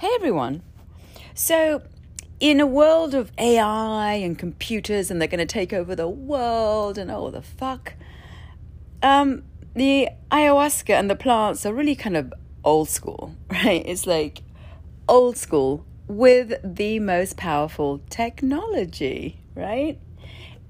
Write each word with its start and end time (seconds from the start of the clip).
Hey 0.00 0.10
everyone. 0.14 0.62
So, 1.34 1.82
in 2.38 2.60
a 2.60 2.66
world 2.68 3.16
of 3.16 3.32
AI 3.36 4.12
and 4.12 4.38
computers 4.38 5.10
and 5.10 5.20
they're 5.20 5.26
going 5.26 5.40
to 5.40 5.44
take 5.44 5.72
over 5.72 5.96
the 5.96 6.08
world 6.08 6.98
and 6.98 7.10
oh 7.10 7.32
the 7.32 7.42
fuck, 7.42 7.94
um, 9.02 9.42
the 9.74 10.10
ayahuasca 10.30 10.90
and 10.90 11.10
the 11.10 11.16
plants 11.16 11.66
are 11.66 11.74
really 11.74 11.96
kind 11.96 12.16
of 12.16 12.32
old 12.62 12.88
school, 12.88 13.34
right? 13.50 13.82
It's 13.84 14.06
like 14.06 14.42
old 15.08 15.36
school 15.36 15.84
with 16.06 16.54
the 16.62 17.00
most 17.00 17.36
powerful 17.36 18.00
technology, 18.08 19.40
right? 19.56 19.98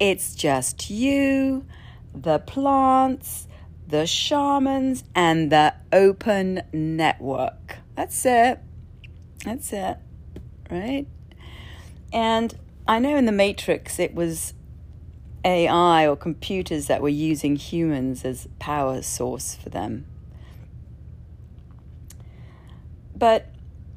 It's 0.01 0.35
just 0.35 0.89
you, 0.89 1.67
the 2.15 2.39
plants, 2.39 3.47
the 3.87 4.07
shamans, 4.07 5.05
and 5.15 5.53
the 5.53 5.75
open 5.93 6.63
network. 6.73 7.77
That's 7.95 8.25
it. 8.25 8.61
That's 9.45 9.73
it, 9.73 9.97
right? 10.71 11.07
And 12.13 12.55
I 12.87 12.99
know 12.99 13.17
in 13.17 13.27
the 13.27 13.33
Matrix 13.33 13.99
it 13.99 14.15
was 14.15 14.55
AI 15.45 16.07
or 16.07 16.17
computers 16.17 16.87
that 16.87 17.01
were 17.01 17.09
using 17.09 17.57
humans 17.57 18.25
as 18.25 18.49
power 18.59 19.03
source 19.03 19.55
for 19.55 19.69
them. 19.69 20.07
But 23.17 23.47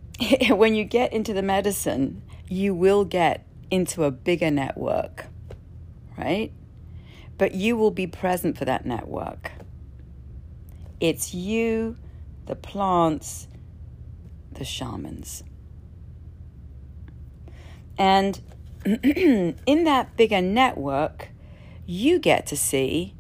when 0.50 0.76
you 0.76 0.84
get 0.84 1.14
into 1.14 1.34
the 1.34 1.42
medicine, 1.42 2.22
you 2.48 2.74
will 2.74 3.06
get 3.06 3.46
into 3.70 4.04
a 4.04 4.12
bigger 4.12 4.52
network, 4.52 5.26
right? 6.18 6.52
But 7.38 7.54
you 7.56 7.78
will 7.78 7.92
be 7.92 8.08
present 8.08 8.58
for 8.58 8.66
that 8.66 8.86
network. 8.86 9.52
It's 11.00 11.34
you, 11.34 11.98
the 12.46 12.56
plants, 12.56 13.48
the 14.62 14.66
shamans. 14.66 15.44
And 17.98 18.40
in 18.86 19.84
that 19.86 20.16
bigger 20.16 20.40
network, 20.40 21.30
you 21.88 22.20
get 22.20 22.46
to 22.48 22.56
see 22.56 23.16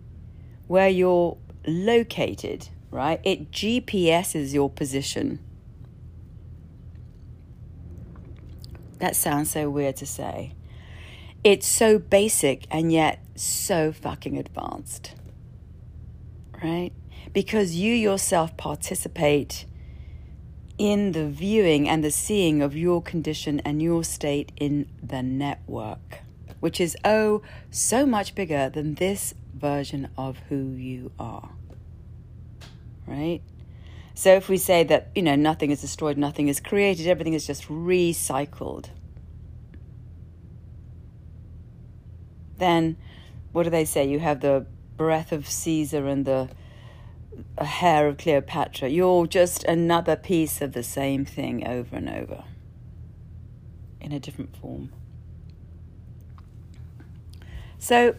where 0.67 0.87
you're 0.87 1.37
located, 1.65 2.69
right? 2.91 3.19
It 3.23 3.51
GPSs 3.51 4.53
your 4.53 4.69
position. 4.69 5.39
That 8.99 9.15
sounds 9.15 9.49
so 9.49 9.67
weird 9.67 9.95
to 9.95 10.05
say. 10.05 10.53
It's 11.43 11.65
so 11.65 11.97
basic 11.97 12.67
and 12.69 12.91
yet 12.91 13.19
so 13.33 13.91
fucking 13.91 14.37
advanced, 14.37 15.15
right? 16.61 16.91
Because 17.33 17.73
you 17.75 17.95
yourself 17.95 18.55
participate 18.57 19.65
in 20.81 21.11
the 21.11 21.27
viewing 21.27 21.87
and 21.87 22.03
the 22.03 22.09
seeing 22.09 22.59
of 22.59 22.75
your 22.75 23.03
condition 23.03 23.59
and 23.59 23.83
your 23.83 24.03
state 24.03 24.51
in 24.57 24.89
the 25.03 25.21
network, 25.21 26.21
which 26.59 26.81
is, 26.81 26.97
oh, 27.05 27.43
so 27.69 28.03
much 28.03 28.33
bigger 28.33 28.67
than 28.67 28.95
this 28.95 29.35
version 29.53 30.09
of 30.17 30.39
who 30.49 30.71
you 30.71 31.11
are. 31.19 31.51
Right? 33.05 33.41
So 34.15 34.33
if 34.33 34.49
we 34.49 34.57
say 34.57 34.83
that, 34.85 35.11
you 35.13 35.21
know, 35.21 35.35
nothing 35.35 35.69
is 35.69 35.81
destroyed, 35.81 36.17
nothing 36.17 36.47
is 36.47 36.59
created, 36.59 37.05
everything 37.05 37.35
is 37.35 37.45
just 37.45 37.67
recycled, 37.67 38.89
then 42.57 42.97
what 43.51 43.63
do 43.63 43.69
they 43.69 43.85
say? 43.85 44.09
You 44.09 44.17
have 44.17 44.39
the 44.39 44.65
breath 44.97 45.31
of 45.31 45.47
Caesar 45.47 46.07
and 46.07 46.25
the 46.25 46.49
a 47.57 47.65
hair 47.65 48.07
of 48.07 48.17
Cleopatra. 48.17 48.89
You're 48.89 49.27
just 49.27 49.63
another 49.65 50.15
piece 50.15 50.61
of 50.61 50.73
the 50.73 50.83
same 50.83 51.25
thing 51.25 51.67
over 51.67 51.95
and 51.95 52.09
over 52.09 52.43
in 53.99 54.11
a 54.11 54.19
different 54.19 54.55
form. 54.57 54.91
So, 57.77 58.15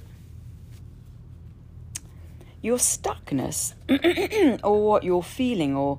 your 2.61 2.79
stuckness, 2.79 3.75
or 4.65 4.87
what 4.87 5.05
you're 5.05 5.23
feeling, 5.23 5.77
or 5.77 5.99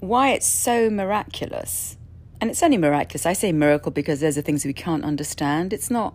why 0.00 0.30
it's 0.30 0.46
so 0.46 0.90
miraculous. 0.90 1.96
And 2.40 2.50
it's 2.50 2.62
only 2.62 2.76
miraculous. 2.76 3.24
I 3.24 3.34
say 3.34 3.52
miracle 3.52 3.92
because 3.92 4.20
there's 4.20 4.34
the 4.34 4.42
things 4.42 4.64
we 4.64 4.72
can't 4.72 5.04
understand. 5.04 5.72
It's 5.72 5.90
not 5.90 6.14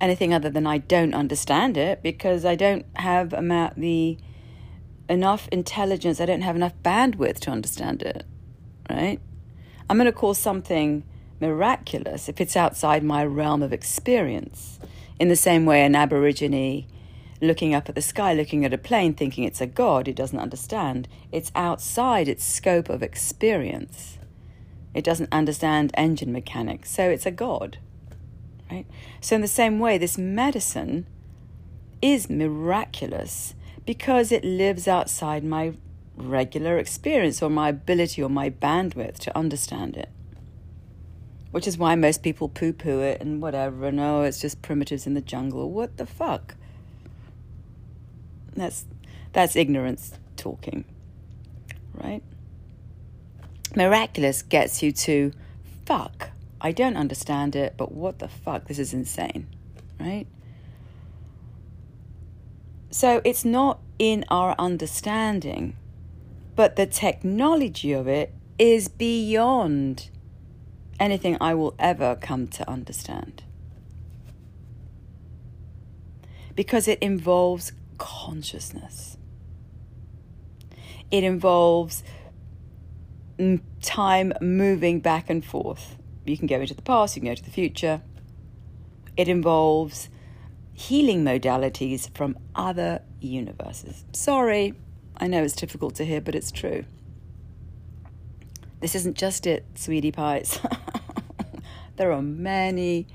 anything 0.00 0.32
other 0.32 0.50
than 0.50 0.66
I 0.66 0.78
don't 0.78 1.14
understand 1.14 1.76
it 1.76 2.02
because 2.02 2.44
I 2.44 2.54
don't 2.54 2.86
have 2.94 3.32
amount 3.32 3.76
the 3.76 4.18
enough 5.08 5.48
intelligence, 5.48 6.20
I 6.20 6.26
don't 6.26 6.42
have 6.42 6.56
enough 6.56 6.74
bandwidth 6.82 7.40
to 7.40 7.50
understand 7.50 8.02
it. 8.02 8.24
Right? 8.88 9.20
I'm 9.88 9.96
going 9.96 10.06
to 10.06 10.12
call 10.12 10.34
something 10.34 11.04
miraculous 11.40 12.28
if 12.28 12.40
it's 12.40 12.56
outside 12.56 13.02
my 13.02 13.24
realm 13.24 13.62
of 13.62 13.72
experience. 13.72 14.78
In 15.18 15.28
the 15.28 15.36
same 15.36 15.66
way, 15.66 15.84
an 15.84 15.94
Aborigine 15.94 16.86
looking 17.40 17.74
up 17.74 17.88
at 17.88 17.94
the 17.94 18.02
sky, 18.02 18.34
looking 18.34 18.64
at 18.64 18.74
a 18.74 18.78
plane, 18.78 19.14
thinking 19.14 19.44
it's 19.44 19.60
a 19.60 19.66
god, 19.66 20.08
it 20.08 20.16
doesn't 20.16 20.38
understand. 20.38 21.08
It's 21.32 21.52
outside 21.54 22.28
its 22.28 22.44
scope 22.44 22.88
of 22.88 23.02
experience. 23.02 24.18
It 24.94 25.04
doesn't 25.04 25.32
understand 25.32 25.92
engine 25.94 26.32
mechanics, 26.32 26.90
so 26.90 27.08
it's 27.08 27.26
a 27.26 27.30
god 27.30 27.78
right? 28.70 28.86
So, 29.20 29.36
in 29.36 29.42
the 29.42 29.48
same 29.48 29.78
way, 29.78 29.98
this 29.98 30.18
medicine 30.18 31.06
is 32.00 32.30
miraculous 32.30 33.54
because 33.84 34.30
it 34.30 34.44
lives 34.44 34.86
outside 34.86 35.42
my 35.44 35.72
regular 36.16 36.78
experience 36.78 37.42
or 37.42 37.50
my 37.50 37.70
ability 37.70 38.22
or 38.22 38.28
my 38.28 38.50
bandwidth 38.50 39.18
to 39.20 39.36
understand 39.36 39.96
it. 39.96 40.10
Which 41.50 41.66
is 41.66 41.78
why 41.78 41.94
most 41.94 42.22
people 42.22 42.48
poo 42.48 42.72
poo 42.72 43.00
it 43.00 43.20
and 43.20 43.40
whatever, 43.40 43.86
and 43.86 43.98
oh, 43.98 44.22
it's 44.22 44.40
just 44.40 44.60
primitives 44.60 45.06
in 45.06 45.14
the 45.14 45.20
jungle. 45.20 45.70
What 45.70 45.96
the 45.96 46.06
fuck? 46.06 46.54
That's, 48.54 48.84
that's 49.32 49.56
ignorance 49.56 50.12
talking, 50.36 50.84
right? 51.94 52.22
Miraculous 53.74 54.42
gets 54.42 54.82
you 54.82 54.92
to 54.92 55.32
fuck. 55.86 56.30
I 56.60 56.72
don't 56.72 56.96
understand 56.96 57.54
it, 57.54 57.74
but 57.76 57.92
what 57.92 58.18
the 58.18 58.28
fuck? 58.28 58.66
This 58.66 58.78
is 58.78 58.92
insane, 58.92 59.46
right? 60.00 60.26
So 62.90 63.20
it's 63.24 63.44
not 63.44 63.80
in 63.98 64.24
our 64.28 64.54
understanding, 64.58 65.76
but 66.56 66.76
the 66.76 66.86
technology 66.86 67.92
of 67.92 68.08
it 68.08 68.32
is 68.58 68.88
beyond 68.88 70.10
anything 70.98 71.36
I 71.40 71.54
will 71.54 71.74
ever 71.78 72.16
come 72.16 72.48
to 72.48 72.68
understand. 72.68 73.44
Because 76.56 76.88
it 76.88 76.98
involves 77.00 77.72
consciousness, 77.98 79.16
it 81.10 81.22
involves 81.22 82.02
time 83.80 84.32
moving 84.40 84.98
back 84.98 85.30
and 85.30 85.44
forth 85.44 85.96
you 86.28 86.38
can 86.38 86.46
go 86.46 86.60
into 86.60 86.74
the 86.74 86.82
past, 86.82 87.16
you 87.16 87.22
can 87.22 87.30
go 87.30 87.34
to 87.34 87.44
the 87.44 87.50
future. 87.50 88.02
It 89.16 89.28
involves 89.28 90.08
healing 90.72 91.24
modalities 91.24 92.14
from 92.14 92.38
other 92.54 93.02
universes. 93.20 94.04
Sorry, 94.12 94.74
I 95.16 95.26
know 95.26 95.42
it's 95.42 95.56
difficult 95.56 95.96
to 95.96 96.04
hear, 96.04 96.20
but 96.20 96.34
it's 96.34 96.52
true. 96.52 96.84
This 98.80 98.94
isn't 98.94 99.16
just 99.16 99.46
it, 99.46 99.66
sweetie 99.74 100.12
pies. 100.12 100.60
there 101.96 102.12
are 102.12 102.22
many 102.22 103.08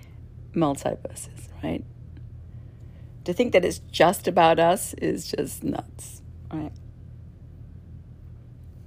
multiverses, 0.54 1.48
right? 1.64 1.86
To 3.24 3.34
think 3.34 3.54
that 3.54 3.64
it's 3.64 3.80
just 3.80 4.28
about 4.28 4.60
us 4.60 4.94
is 4.96 5.32
just 5.32 5.64
nuts, 5.64 6.22
right? 6.52 6.74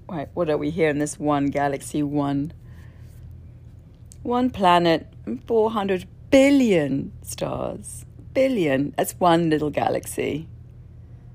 Right, 0.08 0.28
what 0.34 0.50
are 0.50 0.58
we 0.58 0.70
here 0.70 0.90
in 0.90 0.98
this 0.98 1.18
one 1.18 1.46
galaxy, 1.46 2.02
one 2.02 2.52
one 4.26 4.50
planet, 4.50 5.06
400 5.46 6.06
billion 6.30 7.12
stars. 7.22 8.04
Billion. 8.34 8.92
That's 8.96 9.12
one 9.14 9.48
little 9.48 9.70
galaxy. 9.70 10.48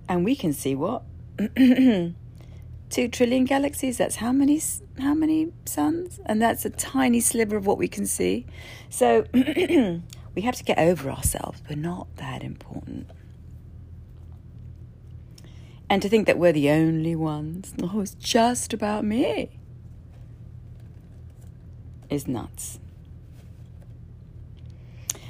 And 0.08 0.26
we 0.26 0.36
can 0.36 0.54
see 0.54 0.76
what? 0.76 1.04
Two 1.56 3.08
trillion 3.08 3.46
galaxies. 3.46 3.98
That's 3.98 4.18
how 4.18 4.32
many 4.32 4.62
how 5.00 5.14
many 5.14 5.54
suns? 5.66 6.20
And 6.26 6.42
that's 6.42 6.66
a 6.66 6.70
tiny 6.70 7.22
sliver 7.22 7.56
of 7.56 7.66
what 7.66 7.78
we 7.78 7.88
can 7.88 8.06
see. 8.06 8.46
So 8.90 9.26
we 9.34 10.42
have 10.42 10.56
to 10.56 10.64
get 10.64 10.78
over 10.78 11.10
ourselves. 11.10 11.62
We're 11.70 11.78
not 11.78 12.14
that 12.18 12.44
important. 12.44 13.10
And 15.90 16.02
to 16.02 16.10
think 16.10 16.28
that 16.28 16.38
we're 16.38 16.54
the 16.54 16.70
only 16.70 17.16
ones, 17.16 17.74
oh, 17.82 18.02
it's 18.02 18.16
just 18.16 18.74
about 18.74 19.04
me, 19.04 19.61
is 22.12 22.28
nuts. 22.28 22.80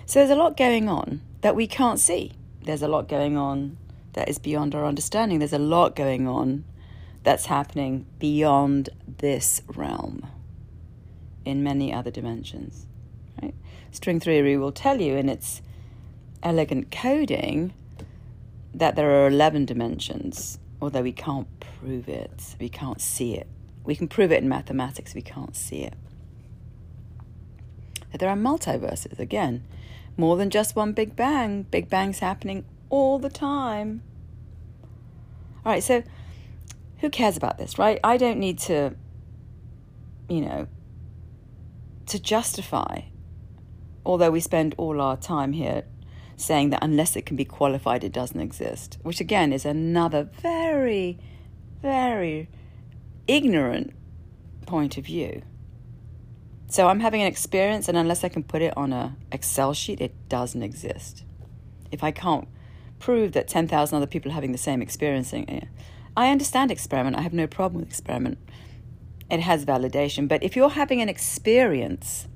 So 0.06 0.20
there's 0.20 0.32
a 0.32 0.36
lot 0.36 0.58
going 0.58 0.90
on 0.90 1.22
that 1.40 1.56
we 1.56 1.68
can't 1.68 2.00
see. 2.00 2.34
There's 2.64 2.82
a 2.82 2.88
lot 2.90 3.08
going 3.08 3.38
on 3.38 3.78
that 4.14 4.28
is 4.28 4.40
beyond 4.40 4.76
our 4.76 4.86
understanding. 4.86 5.40
There's 5.40 5.54
a 5.54 5.60
lot 5.60 5.96
going 5.96 6.28
on 6.28 6.66
that's 7.24 7.46
happening 7.46 8.06
beyond 8.20 8.90
this 9.20 9.62
realm 9.68 10.28
in 11.46 11.64
many 11.64 11.94
other 11.94 12.12
dimensions. 12.12 12.88
Right? 13.42 13.56
String 13.92 14.20
theory 14.20 14.58
will 14.58 14.72
tell 14.72 15.00
you 15.00 15.16
in 15.16 15.30
its 15.30 15.62
elegant 16.44 16.92
coding 16.92 17.74
that 18.74 18.96
there 18.96 19.12
are 19.12 19.28
11 19.28 19.66
dimensions, 19.66 20.60
although 20.82 21.02
we 21.02 21.12
can't 21.12 21.48
prove 21.60 22.10
it, 22.10 22.56
we 22.60 22.70
can't 22.70 23.02
see 23.02 23.36
it. 23.36 23.48
We 23.84 23.96
can 23.96 24.08
prove 24.08 24.32
it 24.32 24.44
in 24.44 24.50
mathematics, 24.50 25.14
we 25.14 25.22
can't 25.22 25.56
see 25.56 25.84
it. 25.84 25.94
That 28.12 28.20
there 28.20 28.30
are 28.30 28.36
multiverses, 28.36 29.20
again, 29.20 29.64
more 30.18 30.38
than 30.38 30.50
just 30.50 30.76
one 30.76 30.94
Big 30.94 31.16
Bang. 31.16 31.64
Big 31.64 31.90
Bang's 31.90 32.20
happening 32.20 32.66
all 32.90 33.20
the 33.20 33.30
time. 33.30 34.04
All 35.66 35.72
right, 35.72 35.84
so 35.84 36.04
who 37.00 37.10
cares 37.10 37.38
about 37.38 37.58
this, 37.58 37.80
right? 37.80 38.00
I 38.04 38.18
don't 38.18 38.40
need 38.40 38.60
to, 38.60 38.96
you 40.30 40.42
know, 40.42 40.68
to 42.08 42.20
justify, 42.20 43.02
although 44.06 44.32
we 44.32 44.40
spend 44.40 44.76
all 44.78 45.00
our 45.00 45.18
time 45.18 45.54
here 45.54 45.84
saying 46.36 46.72
that 46.72 46.84
unless 46.84 47.16
it 47.16 47.26
can 47.26 47.36
be 47.36 47.46
qualified, 47.46 48.04
it 48.04 48.12
doesn't 48.12 48.40
exist, 48.40 48.98
which 49.04 49.22
again 49.22 49.54
is 49.54 49.66
another 49.66 50.24
very, 50.42 51.20
very 51.82 52.50
ignorant 53.28 53.94
point 54.66 54.98
of 54.98 55.06
view. 55.06 55.44
So 56.72 56.88
I'm 56.88 57.02
having 57.02 57.20
an 57.20 57.28
experience, 57.28 57.90
and 57.90 57.98
unless 57.98 58.24
I 58.24 58.30
can 58.30 58.44
put 58.44 58.62
it 58.62 58.78
on 58.78 58.94
a 58.94 59.18
Excel 59.30 59.74
sheet, 59.74 60.00
it 60.00 60.14
doesn't 60.30 60.64
exist. 60.64 61.26
If 61.92 62.02
I 62.02 62.12
can't 62.12 62.48
prove 62.98 63.34
that 63.34 63.50
10,000 63.50 63.94
other 63.94 64.08
people 64.08 64.32
are 64.32 64.36
having 64.36 64.54
the 64.54 64.58
same 64.58 64.82
experiencing 64.82 65.50
it, 65.50 65.68
I 66.16 66.30
understand 66.30 66.72
experiment. 66.72 67.18
I 67.18 67.24
have 67.24 67.34
no 67.34 67.46
problem 67.46 67.82
with 67.82 67.90
experiment. 67.90 68.38
It 69.30 69.42
has 69.42 69.66
validation. 69.66 70.30
But 70.30 70.44
if 70.44 70.56
you're 70.56 70.70
having 70.70 71.02
an 71.02 71.10
experience 71.10 72.30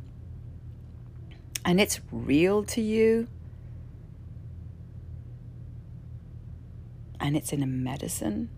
and 1.64 1.80
it's 1.80 2.02
real 2.12 2.66
to 2.66 2.82
you, 2.82 3.30
and 7.22 7.38
it's 7.38 7.54
in 7.54 7.64
a 7.64 7.68
medicine, 7.68 8.50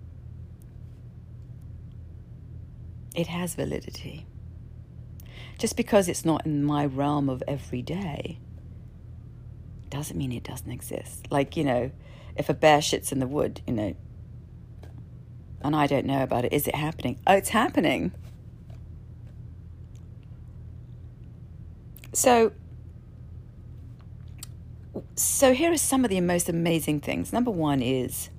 it 3.16 3.28
has 3.28 3.54
validity. 3.54 4.26
Just 5.58 5.76
because 5.76 6.08
it's 6.08 6.24
not 6.24 6.46
in 6.46 6.64
my 6.64 6.86
realm 6.86 7.30
of 7.30 7.44
every 7.48 7.82
day 7.82 8.40
doesn't 9.90 10.18
mean 10.18 10.32
it 10.32 10.44
doesn't 10.44 10.72
exist. 10.72 11.28
Like, 11.32 11.58
you 11.58 11.64
know, 11.64 11.92
if 12.36 12.50
a 12.50 12.54
bear 12.54 12.80
shits 12.80 13.12
in 13.12 13.20
the 13.20 13.28
wood, 13.28 13.62
you 13.66 13.74
know, 13.74 13.96
and 15.62 15.76
I 15.76 15.88
don't 15.88 16.06
know 16.06 16.22
about 16.22 16.46
it, 16.46 16.54
is 16.54 16.68
it 16.68 16.76
happening? 16.76 17.20
Oh, 17.26 17.34
it's 17.34 17.50
happening. 17.50 18.12
So, 22.14 22.52
so 25.16 25.54
here 25.54 25.72
are 25.72 25.78
some 25.78 26.04
of 26.04 26.10
the 26.10 26.22
most 26.22 26.50
amazing 26.50 27.02
things. 27.02 27.34
Number 27.34 27.52
one 27.52 27.82
is 27.82 28.30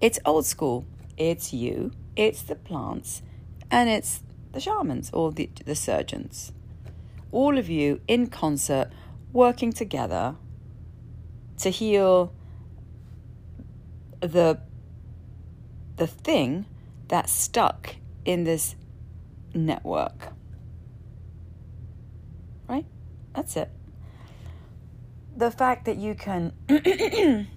it's 0.00 0.18
old 0.24 0.46
school. 0.46 0.84
It's 1.16 1.52
you, 1.52 1.92
it's 2.14 2.42
the 2.42 2.54
plants, 2.56 3.22
and 3.70 3.88
it's 3.88 4.22
the 4.56 4.60
shamans 4.62 5.10
or 5.12 5.32
the, 5.32 5.50
the 5.66 5.74
surgeons. 5.74 6.50
All 7.30 7.58
of 7.58 7.68
you 7.68 8.00
in 8.08 8.28
concert, 8.28 8.90
working 9.30 9.70
together 9.70 10.36
to 11.58 11.68
heal 11.68 12.32
the 14.20 14.58
the 15.96 16.06
thing 16.06 16.64
that's 17.08 17.32
stuck 17.32 17.96
in 18.24 18.44
this 18.44 18.76
network. 19.54 20.32
Right? 22.66 22.86
That's 23.34 23.56
it. 23.56 23.70
The 25.36 25.50
fact 25.50 25.84
that 25.84 25.96
you 25.98 26.14
can 26.14 26.52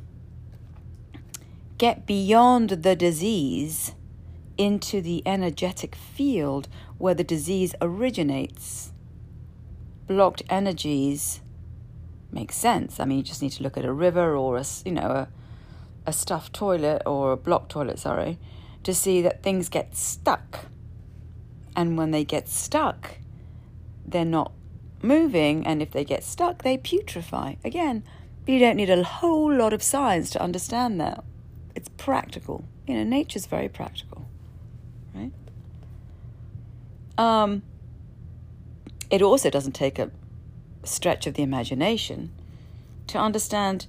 get 1.78 2.06
beyond 2.06 2.70
the 2.70 2.96
disease 2.96 3.94
into 4.60 5.02
the 5.02 5.24
energetic 5.26 5.96
field 5.96 6.68
where 6.98 7.16
the 7.16 7.24
disease 7.24 7.74
originates. 7.82 8.92
Blocked 10.06 10.44
energies 10.50 11.42
make 12.32 12.52
sense. 12.52 13.00
I 13.00 13.06
mean, 13.06 13.20
you 13.20 13.24
just 13.24 13.42
need 13.42 13.54
to 13.54 13.64
look 13.64 13.78
at 13.78 13.86
a 13.86 13.94
river 13.94 14.36
or 14.36 14.58
a, 14.58 14.66
you 14.86 14.92
know, 14.92 15.02
a, 15.02 15.28
a 16.06 16.14
stuffed 16.14 16.54
toilet 16.54 17.02
or 17.06 17.32
a 17.32 17.38
blocked 17.38 17.72
toilet, 17.72 18.00
sorry, 18.00 18.38
to 18.84 18.94
see 18.94 19.22
that 19.22 19.42
things 19.42 19.70
get 19.70 19.96
stuck. 19.96 20.66
And 21.76 21.98
when 21.98 22.12
they 22.12 22.26
get 22.26 22.50
stuck, 22.50 23.18
they're 24.06 24.26
not 24.26 24.52
moving, 25.02 25.66
and 25.66 25.82
if 25.82 25.92
they 25.92 26.04
get 26.04 26.24
stuck, 26.24 26.64
they 26.64 26.78
putrefy. 26.78 27.58
Again, 27.64 28.04
you 28.46 28.60
don't 28.60 28.76
need 28.76 28.90
a 28.90 29.04
whole 29.04 29.54
lot 29.54 29.74
of 29.74 29.84
science 29.84 30.30
to 30.32 30.42
understand 30.42 31.00
that 31.00 31.24
it's 31.76 31.90
practical. 31.98 32.66
You 32.88 32.96
know, 32.96 33.04
nature's 33.04 33.46
very 33.46 33.70
practical, 33.70 34.28
right? 35.14 35.32
Um, 37.20 37.64
it 39.10 39.22
also 39.22 39.50
doesn't 39.50 39.74
take 39.74 40.00
a 40.00 40.10
stretch 40.86 41.28
of 41.28 41.34
the 41.34 41.44
imagination 41.44 42.32
to 43.08 43.18
understand 43.18 43.88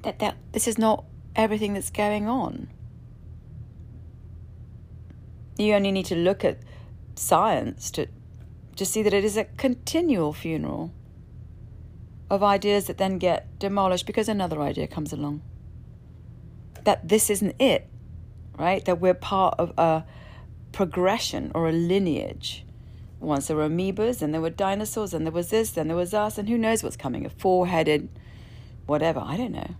that, 0.00 0.20
that 0.20 0.36
this 0.52 0.66
is 0.66 0.78
not 0.78 1.04
everything 1.34 1.74
that's 1.74 1.90
going 1.90 2.28
on. 2.28 2.68
You 5.58 5.74
only 5.74 5.92
need 5.92 6.06
to 6.06 6.16
look 6.16 6.46
at 6.46 6.60
science 7.14 7.90
to, 7.90 8.06
to 8.76 8.86
see 8.86 9.02
that 9.02 9.12
it 9.12 9.22
is 9.22 9.36
a 9.36 9.44
continual 9.44 10.32
funeral 10.32 10.92
of 12.30 12.42
ideas 12.42 12.86
that 12.86 12.96
then 12.96 13.18
get 13.18 13.58
demolished 13.58 14.06
because 14.06 14.30
another 14.30 14.62
idea 14.62 14.86
comes 14.86 15.12
along. 15.12 15.42
That 16.84 17.06
this 17.06 17.28
isn't 17.28 17.54
it, 17.60 17.86
right? 18.58 18.82
That 18.86 18.98
we're 18.98 19.12
part 19.12 19.56
of 19.58 19.74
a 19.76 20.04
progression 20.76 21.50
or 21.54 21.66
a 21.70 21.72
lineage. 21.72 22.62
Once 23.18 23.46
there 23.46 23.56
were 23.56 23.66
amoebas, 23.66 24.20
and 24.20 24.34
there 24.34 24.42
were 24.42 24.50
dinosaurs, 24.50 25.14
and 25.14 25.24
there 25.24 25.32
was 25.32 25.48
this, 25.48 25.70
then 25.70 25.88
there 25.88 25.96
was 25.96 26.12
us, 26.12 26.36
and 26.36 26.50
who 26.50 26.58
knows 26.58 26.82
what's 26.82 26.98
coming? 26.98 27.24
A 27.24 27.30
four 27.30 27.66
headed 27.66 28.10
whatever, 28.84 29.18
I 29.24 29.38
don't 29.38 29.52
know. 29.52 29.74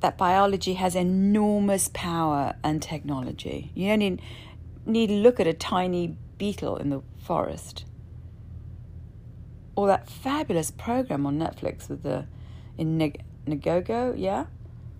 That 0.00 0.16
biology 0.16 0.74
has 0.74 0.96
enormous 0.96 1.90
power 1.92 2.56
and 2.64 2.82
technology. 2.82 3.70
You 3.74 3.90
only 3.90 4.18
need 4.86 5.08
to 5.08 5.14
look 5.16 5.38
at 5.38 5.46
a 5.46 5.52
tiny 5.52 6.16
beetle 6.38 6.78
in 6.78 6.88
the 6.88 7.02
forest 7.18 7.84
or 9.76 9.88
that 9.88 10.08
fabulous 10.08 10.70
program 10.70 11.26
on 11.26 11.38
Netflix 11.38 11.90
with 11.90 12.02
the 12.02 12.26
in 12.78 12.98
Ngogo, 13.46 14.14
yeah, 14.16 14.46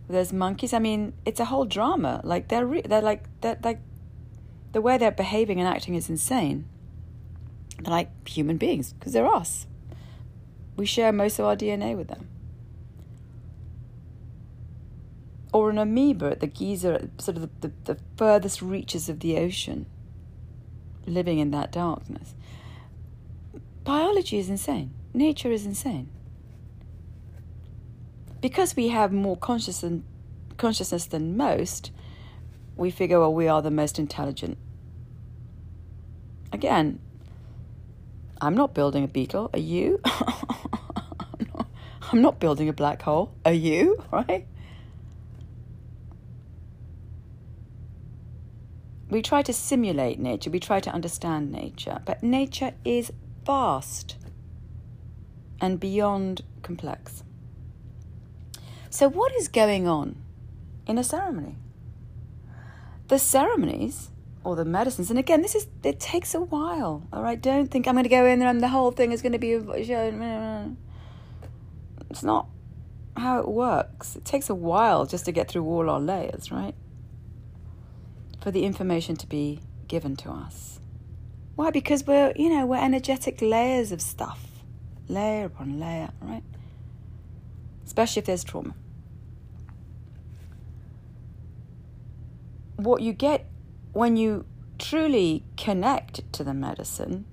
there's 0.09 0.33
monkeys. 0.33 0.73
I 0.73 0.79
mean, 0.79 1.15
it's 1.25 1.41
a 1.41 1.47
whole 1.47 1.65
drama. 1.65 2.21
Like 2.25 2.49
they're 2.49 2.67
re- 2.67 2.83
they're 2.83 3.01
like 3.01 3.25
they're 3.41 3.59
like 3.63 3.81
the 4.73 4.81
way 4.81 4.99
they're 4.99 5.11
behaving 5.11 5.61
and 5.61 5.69
acting 5.69 5.95
is 5.95 6.11
insane. 6.11 6.67
They're 7.81 7.93
like 7.93 8.29
human 8.29 8.57
beings 8.57 8.93
because 8.93 9.13
they're 9.13 9.27
us. 9.27 9.67
We 10.77 10.87
share 10.87 11.13
most 11.13 11.39
of 11.39 11.45
our 11.45 11.57
DNA 11.57 11.97
with 11.97 12.09
them. 12.09 12.29
Or 15.53 15.71
an 15.71 15.79
amoeba 15.79 16.33
at 16.33 16.41
the 16.41 16.49
geyser, 16.49 17.09
sort 17.19 17.37
of 17.37 17.43
the, 17.61 17.69
the, 17.69 17.95
the 17.95 18.01
furthest 18.17 18.61
reaches 18.61 19.09
of 19.09 19.21
the 19.21 19.39
ocean, 19.39 19.87
living 21.07 21.39
in 21.39 21.53
that 21.53 21.71
darkness. 21.71 22.35
Biology 23.85 24.39
is 24.39 24.49
insane. 24.49 24.93
Nature 25.13 25.53
is 25.53 25.65
insane. 25.65 26.09
Because 28.45 28.77
we 28.77 28.89
have 28.89 29.11
more 29.11 29.39
conscious 29.39 29.81
than, 29.81 30.05
consciousness 30.59 31.07
than 31.07 31.35
most, 31.35 31.91
we 32.77 32.91
figure, 32.91 33.19
well, 33.19 33.33
we 33.33 33.49
are 33.49 33.63
the 33.63 33.71
most 33.71 33.99
intelligent. 33.99 34.59
Again, 36.53 36.99
I'm 38.43 38.55
not 38.55 38.75
building 38.75 39.03
a 39.03 39.09
beetle. 39.09 39.49
Are 39.55 39.59
you? 39.59 39.99
I'm, 40.05 41.47
not, 41.55 41.69
I'm 42.13 42.21
not 42.21 42.39
building 42.39 42.69
a 42.69 42.75
black 42.75 43.01
hole. 43.01 43.35
Are 43.47 43.53
you? 43.55 44.05
Right? 44.13 44.47
We 49.09 49.23
try 49.23 49.41
to 49.41 49.55
simulate 49.55 50.19
nature, 50.19 50.51
we 50.51 50.61
try 50.61 50.81
to 50.81 50.91
understand 50.91 51.51
nature, 51.51 52.03
but 52.05 52.23
nature 52.23 52.75
is 52.85 53.11
vast 53.47 54.19
and 55.63 55.81
beyond 55.81 56.43
complex. 56.61 57.23
So, 58.95 59.09
what 59.09 59.35
is 59.35 59.49
going 59.49 59.89
on 59.89 60.15
in 60.87 60.99
a 60.99 61.03
ceremony? 61.03 61.57
The 63.09 63.19
ceremonies 63.19 64.11
or 64.45 64.55
the 64.55 64.65
medicines, 64.65 65.11
and 65.11 65.19
again, 65.19 65.43
this 65.43 65.57
is 65.57 65.67
it 65.83 65.99
takes 65.99 66.33
a 66.33 66.41
while. 66.41 67.03
All 67.13 67.21
right, 67.21 67.41
don't 67.41 67.69
think 67.69 67.89
I'm 67.89 67.97
going 67.97 68.05
to 68.05 68.09
go 68.09 68.25
in 68.25 68.39
there 68.39 68.49
and 68.49 68.63
the 68.63 68.69
whole 68.69 68.93
thing 68.93 69.11
is 69.11 69.21
going 69.21 69.33
to 69.33 69.39
be 69.41 69.59
shown. 69.85 70.77
It's 72.09 72.23
not 72.23 72.47
how 73.17 73.41
it 73.41 73.49
works. 73.49 74.15
It 74.15 74.25
takes 74.25 74.49
a 74.49 74.55
while 74.55 75.07
just 75.07 75.25
to 75.25 75.33
get 75.33 75.49
through 75.49 75.65
all 75.65 75.91
our 75.91 75.99
layers, 75.99 76.53
right? 76.53 76.77
for 78.45 78.53
the 78.53 78.65
information 78.65 79.17
to 79.17 79.27
be 79.27 79.59
given 79.89 80.15
to 80.15 80.31
us. 80.31 80.79
Why? 81.57 81.71
Because 81.71 82.07
we're, 82.07 82.33
you 82.37 82.51
know, 82.51 82.65
we're 82.67 82.77
energetic 82.77 83.41
layers 83.41 83.91
of 83.91 84.01
stuff, 84.01 84.41
layer 85.09 85.47
upon 85.47 85.81
layer, 85.81 86.11
right? 86.21 86.45
Especially 87.85 88.21
if 88.21 88.27
there's 88.27 88.45
trauma. 88.45 88.75
What 92.77 93.03
you 93.03 93.13
get 93.13 93.47
when 93.93 94.17
you 94.17 94.45
truly 94.79 95.45
connect 95.57 96.33
to 96.33 96.45
the 96.45 96.55
medicine, 96.55 97.25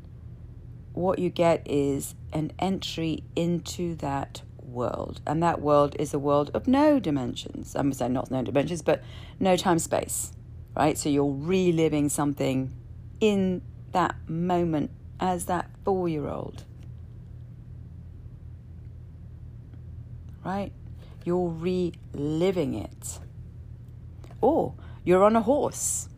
what 0.94 1.20
you 1.20 1.30
get 1.30 1.66
is 1.66 2.16
an 2.34 2.52
entry 2.60 3.24
into 3.36 3.96
that 3.96 4.42
world. 4.62 5.22
And 5.26 5.42
that 5.44 5.62
world 5.62 5.96
is 6.00 6.14
a 6.14 6.20
world 6.20 6.52
of 6.54 6.68
no 6.68 7.00
dimensions. 7.00 7.76
I'm 7.76 7.92
saying 7.94 8.14
not 8.14 8.32
no 8.32 8.42
dimensions, 8.42 8.82
but 8.82 9.04
no 9.40 9.58
time 9.58 9.80
space, 9.80 10.34
right? 10.76 10.98
So 10.98 11.10
you're 11.10 11.26
reliving 11.26 12.10
something 12.10 12.74
in 13.20 13.62
that 13.92 14.16
moment 14.28 14.92
as 15.20 15.46
that 15.46 15.70
four 15.84 16.08
year 16.08 16.28
old. 16.28 16.64
Right? 20.44 20.72
You're 21.24 21.50
reliving 21.50 22.74
it. 22.74 23.20
Or 24.40 24.74
you're 25.03 25.24
on 25.24 25.36
a 25.36 25.41
horse, 25.41 26.10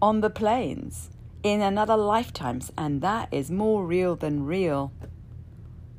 on 0.00 0.20
the 0.20 0.30
plains, 0.30 1.10
in 1.42 1.60
another 1.60 1.96
lifetimes, 1.96 2.70
and 2.76 3.00
that 3.00 3.28
is 3.32 3.50
more 3.50 3.84
real 3.84 4.14
than 4.16 4.44
real. 4.44 4.92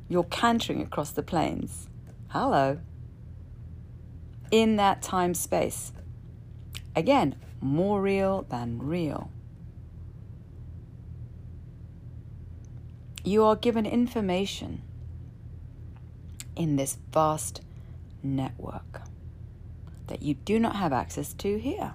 You're 0.08 0.24
cantering 0.24 0.80
across 0.80 1.10
the 1.10 1.22
plains. 1.22 1.88
Hello. 2.28 2.78
In 4.50 4.76
that 4.76 5.02
time 5.02 5.34
space. 5.34 5.92
Again, 6.94 7.34
more 7.60 8.00
real 8.00 8.42
than 8.48 8.78
real. 8.78 9.30
You 13.24 13.44
are 13.44 13.56
given 13.56 13.86
information 13.86 14.82
in 16.54 16.76
this 16.76 16.98
vast 17.12 17.62
network 18.22 19.02
that 20.06 20.22
you 20.22 20.34
do 20.34 20.58
not 20.60 20.76
have 20.76 20.92
access 20.92 21.32
to 21.34 21.58
here. 21.58 21.94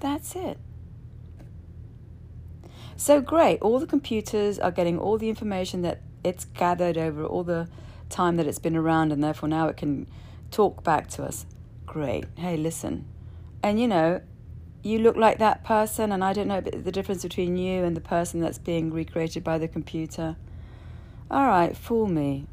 That's 0.00 0.36
it. 0.36 0.58
So 2.96 3.20
great, 3.20 3.60
all 3.60 3.78
the 3.78 3.86
computers 3.86 4.58
are 4.58 4.70
getting 4.70 4.98
all 4.98 5.18
the 5.18 5.28
information 5.28 5.82
that 5.82 6.00
it's 6.24 6.44
gathered 6.46 6.96
over 6.96 7.24
all 7.24 7.44
the 7.44 7.68
time 8.08 8.36
that 8.36 8.46
it's 8.46 8.58
been 8.58 8.76
around, 8.76 9.12
and 9.12 9.22
therefore 9.22 9.48
now 9.48 9.68
it 9.68 9.76
can 9.76 10.06
talk 10.50 10.82
back 10.82 11.08
to 11.08 11.24
us. 11.24 11.46
Great. 11.84 12.24
Hey, 12.36 12.56
listen. 12.56 13.06
And 13.62 13.80
you 13.80 13.88
know, 13.88 14.20
you 14.82 14.98
look 14.98 15.16
like 15.16 15.38
that 15.38 15.64
person, 15.64 16.12
and 16.12 16.24
I 16.24 16.32
don't 16.32 16.48
know 16.48 16.60
the 16.60 16.92
difference 16.92 17.22
between 17.22 17.56
you 17.56 17.84
and 17.84 17.96
the 17.96 18.00
person 18.00 18.40
that's 18.40 18.58
being 18.58 18.92
recreated 18.92 19.44
by 19.44 19.58
the 19.58 19.68
computer. 19.68 20.36
All 21.30 21.46
right, 21.46 21.76
fool 21.76 22.06
me. 22.06 22.46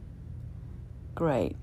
Great. 1.15 1.55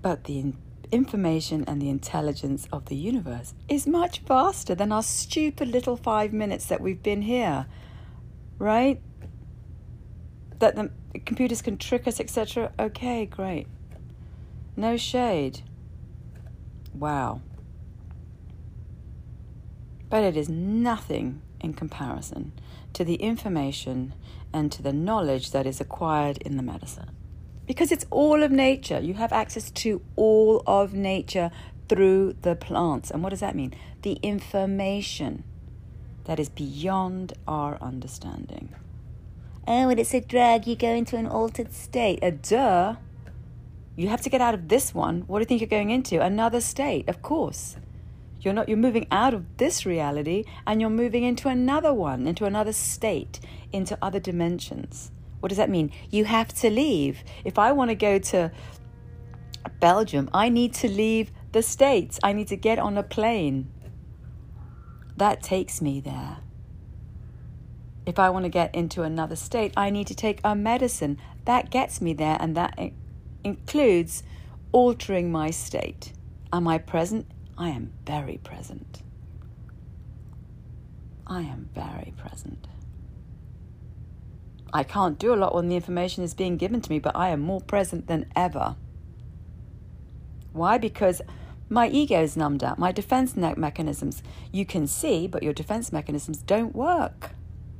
But 0.00 0.24
the 0.24 0.52
information 0.90 1.64
and 1.66 1.80
the 1.80 1.88
intelligence 1.88 2.68
of 2.72 2.86
the 2.86 2.96
universe 2.96 3.54
is 3.68 3.86
much 3.86 4.20
faster 4.20 4.74
than 4.74 4.92
our 4.92 5.02
stupid 5.02 5.68
little 5.68 5.96
five 5.96 6.32
minutes 6.32 6.66
that 6.66 6.80
we've 6.80 7.02
been 7.02 7.22
here, 7.22 7.66
right? 8.58 9.00
That 10.58 10.76
the 10.76 10.90
computers 11.20 11.62
can 11.62 11.78
trick 11.78 12.06
us, 12.06 12.20
etc. 12.20 12.72
Okay, 12.78 13.26
great. 13.26 13.66
No 14.76 14.96
shade. 14.96 15.62
Wow. 16.94 17.40
But 20.08 20.22
it 20.22 20.36
is 20.36 20.48
nothing 20.48 21.42
in 21.60 21.74
comparison 21.74 22.52
to 22.92 23.04
the 23.04 23.16
information 23.16 24.14
and 24.52 24.70
to 24.72 24.82
the 24.82 24.92
knowledge 24.92 25.50
that 25.50 25.66
is 25.66 25.80
acquired 25.80 26.38
in 26.38 26.56
the 26.56 26.62
medicine. 26.62 27.15
Because 27.66 27.90
it's 27.90 28.06
all 28.10 28.42
of 28.42 28.50
nature. 28.50 29.00
You 29.00 29.14
have 29.14 29.32
access 29.32 29.70
to 29.72 30.02
all 30.14 30.62
of 30.66 30.94
nature 30.94 31.50
through 31.88 32.36
the 32.42 32.54
plants. 32.54 33.10
And 33.10 33.22
what 33.22 33.30
does 33.30 33.40
that 33.40 33.56
mean? 33.56 33.74
The 34.02 34.14
information 34.22 35.44
that 36.24 36.38
is 36.40 36.48
beyond 36.48 37.32
our 37.46 37.78
understanding. 37.80 38.74
Oh, 39.66 39.88
and 39.88 39.98
it's 39.98 40.14
a 40.14 40.20
drug, 40.20 40.66
you 40.66 40.76
go 40.76 40.92
into 40.92 41.16
an 41.16 41.26
altered 41.26 41.72
state. 41.72 42.20
A 42.22 42.30
duh. 42.30 42.96
You 43.96 44.08
have 44.08 44.20
to 44.20 44.30
get 44.30 44.40
out 44.40 44.54
of 44.54 44.68
this 44.68 44.94
one. 44.94 45.22
What 45.26 45.38
do 45.38 45.42
you 45.42 45.46
think 45.46 45.60
you're 45.60 45.68
going 45.68 45.90
into? 45.90 46.20
Another 46.20 46.60
state, 46.60 47.08
of 47.08 47.22
course. 47.22 47.76
You're 48.40 48.54
not 48.54 48.68
you're 48.68 48.78
moving 48.78 49.08
out 49.10 49.34
of 49.34 49.56
this 49.56 49.84
reality 49.84 50.44
and 50.66 50.80
you're 50.80 50.90
moving 50.90 51.24
into 51.24 51.48
another 51.48 51.92
one, 51.92 52.28
into 52.28 52.44
another 52.44 52.72
state, 52.72 53.40
into 53.72 53.98
other 54.00 54.20
dimensions. 54.20 55.10
What 55.40 55.48
does 55.48 55.58
that 55.58 55.70
mean? 55.70 55.92
You 56.10 56.24
have 56.24 56.52
to 56.54 56.70
leave. 56.70 57.22
If 57.44 57.58
I 57.58 57.72
want 57.72 57.90
to 57.90 57.94
go 57.94 58.18
to 58.18 58.50
Belgium, 59.80 60.30
I 60.32 60.48
need 60.48 60.74
to 60.74 60.88
leave 60.88 61.30
the 61.52 61.62
States. 61.62 62.18
I 62.22 62.32
need 62.32 62.48
to 62.48 62.56
get 62.56 62.78
on 62.78 62.96
a 62.96 63.02
plane. 63.02 63.70
That 65.16 65.42
takes 65.42 65.80
me 65.80 66.00
there. 66.00 66.38
If 68.06 68.18
I 68.18 68.30
want 68.30 68.44
to 68.44 68.48
get 68.48 68.74
into 68.74 69.02
another 69.02 69.34
state, 69.34 69.72
I 69.76 69.90
need 69.90 70.06
to 70.06 70.14
take 70.14 70.40
a 70.44 70.54
medicine. 70.54 71.18
That 71.44 71.70
gets 71.70 72.00
me 72.00 72.12
there, 72.12 72.36
and 72.38 72.56
that 72.56 72.78
includes 73.42 74.22
altering 74.72 75.32
my 75.32 75.50
state. 75.50 76.12
Am 76.52 76.68
I 76.68 76.78
present? 76.78 77.26
I 77.58 77.70
am 77.70 77.92
very 78.04 78.38
present. 78.38 79.02
I 81.26 81.40
am 81.40 81.68
very 81.74 82.14
present. 82.16 82.68
I 84.72 84.82
can't 84.82 85.18
do 85.18 85.32
a 85.32 85.36
lot 85.36 85.54
when 85.54 85.68
the 85.68 85.76
information 85.76 86.24
is 86.24 86.34
being 86.34 86.56
given 86.56 86.80
to 86.80 86.90
me, 86.90 86.98
but 86.98 87.16
I 87.16 87.28
am 87.28 87.40
more 87.40 87.60
present 87.60 88.08
than 88.08 88.30
ever. 88.34 88.76
Why? 90.52 90.78
Because 90.78 91.22
my 91.68 91.88
ego 91.88 92.22
is 92.22 92.36
numbed 92.36 92.62
out, 92.62 92.78
my 92.78 92.92
defense 92.92 93.36
mechanisms 93.36 94.22
you 94.52 94.64
can 94.64 94.86
see, 94.86 95.26
but 95.26 95.42
your 95.42 95.52
defense 95.52 95.92
mechanisms 95.92 96.38
don't 96.38 96.74
work, 96.74 97.30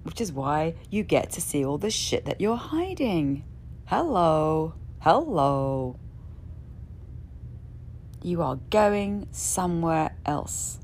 which 0.02 0.20
is 0.20 0.32
why 0.32 0.74
you 0.90 1.02
get 1.02 1.30
to 1.32 1.40
see 1.40 1.64
all 1.64 1.78
the 1.78 1.90
shit 1.90 2.24
that 2.24 2.40
you're 2.40 2.56
hiding. 2.56 3.44
Hello, 3.86 4.74
hello. 5.00 5.98
You 8.22 8.42
are 8.42 8.56
going 8.70 9.28
somewhere 9.30 10.16
else. 10.24 10.80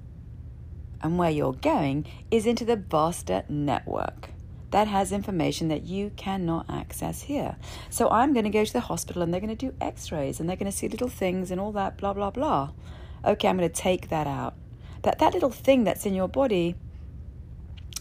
And 1.01 1.19
where 1.19 1.31
you're 1.31 1.55
going 1.55 2.07
is 2.31 2.47
into 2.47 2.65
the 2.65 2.77
vaster 2.77 3.43
network 3.49 4.32
that 4.73 4.89
has 4.89 5.13
information 5.13 5.69
that 5.69 5.83
you 5.85 6.11
cannot 6.17 6.67
access 6.69 7.23
here. 7.23 7.57
So 7.91 8.09
I'm 8.09 8.33
going 8.33 8.45
to 8.45 8.51
go 8.51 8.65
to 8.65 8.73
the 8.73 8.81
hospital 8.81 9.23
and 9.23 9.33
they're 9.33 9.41
going 9.41 9.57
to 9.57 9.67
do 9.67 9.75
x 9.81 10.11
rays 10.11 10.41
and 10.41 10.49
they're 10.49 10.57
going 10.57 10.71
to 10.71 10.77
see 10.77 10.89
little 10.89 11.09
things 11.09 11.51
and 11.51 11.61
all 11.61 11.73
that, 11.73 11.99
blah, 11.99 12.15
blah, 12.15 12.31
blah. 12.31 12.73
Okay, 13.25 13.49
I'm 13.49 13.59
going 13.59 13.69
to 13.69 13.75
take 13.75 14.09
that 14.09 14.27
out. 14.27 14.55
That, 15.03 15.19
that 15.19 15.35
little 15.35 15.51
thing 15.51 15.85
that's 15.85 16.07
in 16.07 16.15
your 16.15 16.29
body 16.29 16.75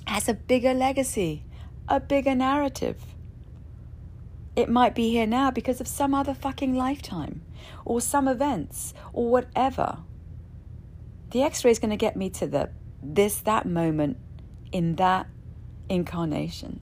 has 0.08 0.30
a 0.30 0.34
bigger 0.34 0.74
legacy, 0.74 1.44
a 1.90 2.00
bigger 2.00 2.36
narrative. 2.36 2.98
It 4.56 4.70
might 4.70 4.96
be 4.96 5.10
here 5.10 5.28
now 5.28 5.52
because 5.52 5.82
of 5.82 5.88
some 5.88 6.14
other 6.14 6.34
fucking 6.34 6.74
lifetime 6.74 7.42
or 7.84 8.00
some 8.00 8.30
events 8.30 8.94
or 9.12 9.30
whatever. 9.30 10.00
The 11.32 11.44
x 11.44 11.66
ray 11.66 11.72
is 11.72 11.80
going 11.80 11.92
to 11.92 11.98
get 11.98 12.16
me 12.16 12.30
to 12.32 12.48
the 12.48 12.70
this, 13.04 13.38
that 13.42 13.66
moment 13.66 14.18
in 14.72 14.96
that 14.96 15.28
incarnation, 15.92 16.80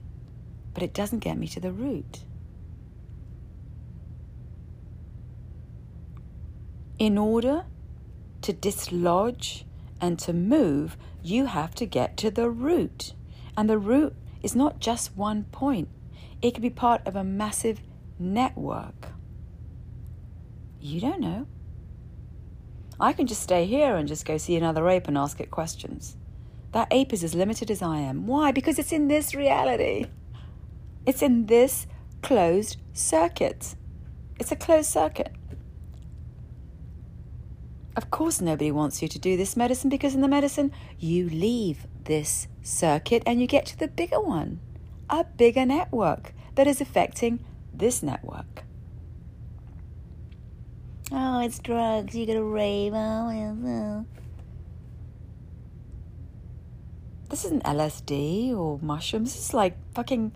but 0.72 0.82
it 0.82 0.94
doesn't 0.94 1.18
get 1.18 1.36
me 1.36 1.48
to 1.48 1.60
the 1.60 1.72
root. 1.72 2.20
In 6.98 7.18
order 7.18 7.64
to 8.42 8.52
dislodge 8.52 9.64
and 10.00 10.18
to 10.20 10.32
move, 10.32 10.96
you 11.22 11.46
have 11.46 11.74
to 11.74 11.86
get 11.86 12.16
to 12.18 12.30
the 12.30 12.48
root. 12.48 13.14
And 13.56 13.68
the 13.68 13.78
root 13.78 14.14
is 14.42 14.54
not 14.54 14.78
just 14.78 15.16
one 15.16 15.44
point, 15.44 15.88
it 16.40 16.54
can 16.54 16.62
be 16.62 16.70
part 16.70 17.06
of 17.06 17.16
a 17.16 17.24
massive 17.24 17.80
network. 18.18 19.08
You 20.80 21.00
don't 21.00 21.20
know. 21.20 21.46
I 22.98 23.12
can 23.12 23.26
just 23.26 23.42
stay 23.42 23.66
here 23.66 23.96
and 23.96 24.06
just 24.06 24.24
go 24.24 24.38
see 24.38 24.56
another 24.56 24.88
ape 24.88 25.08
and 25.08 25.18
ask 25.18 25.40
it 25.40 25.50
questions. 25.50 26.16
That 26.72 26.88
ape 26.90 27.12
is 27.12 27.24
as 27.24 27.34
limited 27.34 27.70
as 27.70 27.82
I 27.82 27.98
am. 27.98 28.26
Why? 28.26 28.52
Because 28.52 28.78
it's 28.78 28.92
in 28.92 29.08
this 29.08 29.34
reality. 29.34 30.06
It's 31.04 31.22
in 31.22 31.46
this 31.46 31.86
closed 32.22 32.76
circuit. 32.92 33.74
It's 34.38 34.52
a 34.52 34.56
closed 34.56 34.90
circuit. 34.90 35.32
Of 37.96 38.10
course, 38.10 38.40
nobody 38.40 38.70
wants 38.70 39.02
you 39.02 39.08
to 39.08 39.18
do 39.18 39.36
this 39.36 39.56
medicine 39.56 39.90
because 39.90 40.14
in 40.14 40.20
the 40.20 40.28
medicine, 40.28 40.72
you 40.98 41.28
leave 41.28 41.86
this 42.04 42.46
circuit 42.62 43.22
and 43.26 43.40
you 43.40 43.46
get 43.46 43.66
to 43.66 43.78
the 43.78 43.88
bigger 43.88 44.20
one, 44.20 44.60
a 45.08 45.24
bigger 45.24 45.66
network 45.66 46.32
that 46.54 46.66
is 46.66 46.80
affecting 46.80 47.44
this 47.74 48.02
network. 48.02 48.64
Oh, 51.12 51.40
it's 51.40 51.58
drugs. 51.58 52.14
You 52.14 52.26
gotta 52.26 52.42
rave. 52.42 52.92
Oh, 52.94 53.28
oh. 53.66 54.06
This 57.30 57.44
isn't 57.44 57.62
LSD 57.62 58.54
or 58.56 58.78
mushrooms. 58.82 59.34
This 59.34 59.46
is 59.46 59.54
like 59.54 59.76
fucking 59.94 60.32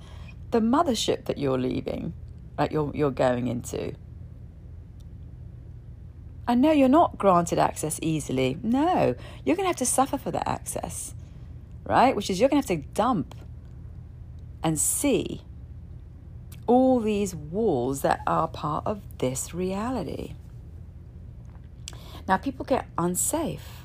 the 0.53 0.61
mothership 0.61 1.25
that 1.25 1.39
you're 1.39 1.59
leaving, 1.59 2.15
that 2.57 2.71
you're 2.71 2.93
you're 2.95 3.11
going 3.11 3.49
into. 3.49 3.95
I 6.47 6.55
know 6.55 6.71
you're 6.71 6.89
not 6.89 7.19
granted 7.19 7.59
access 7.59 7.99
easily. 8.03 8.59
No, 8.63 9.15
you're 9.45 9.57
going 9.57 9.65
to 9.65 9.69
have 9.69 9.77
to 9.77 9.87
suffer 9.87 10.19
for 10.19 10.31
that 10.31 10.47
access, 10.47 11.15
right? 11.85 12.15
Which 12.15 12.31
is 12.31 12.39
you're 12.39 12.49
going 12.49 12.63
to 12.63 12.69
have 12.69 12.81
to 12.81 12.87
dump 12.93 13.35
and 14.63 14.79
see 14.79 15.43
all 16.67 17.01
these 17.01 17.35
walls 17.35 18.03
that 18.03 18.21
are 18.27 18.47
part 18.47 18.87
of 18.87 19.01
this 19.19 19.55
reality. 19.55 20.35
Now, 22.29 22.37
people 22.37 22.65
get 22.65 22.87
unsafe. 22.97 23.84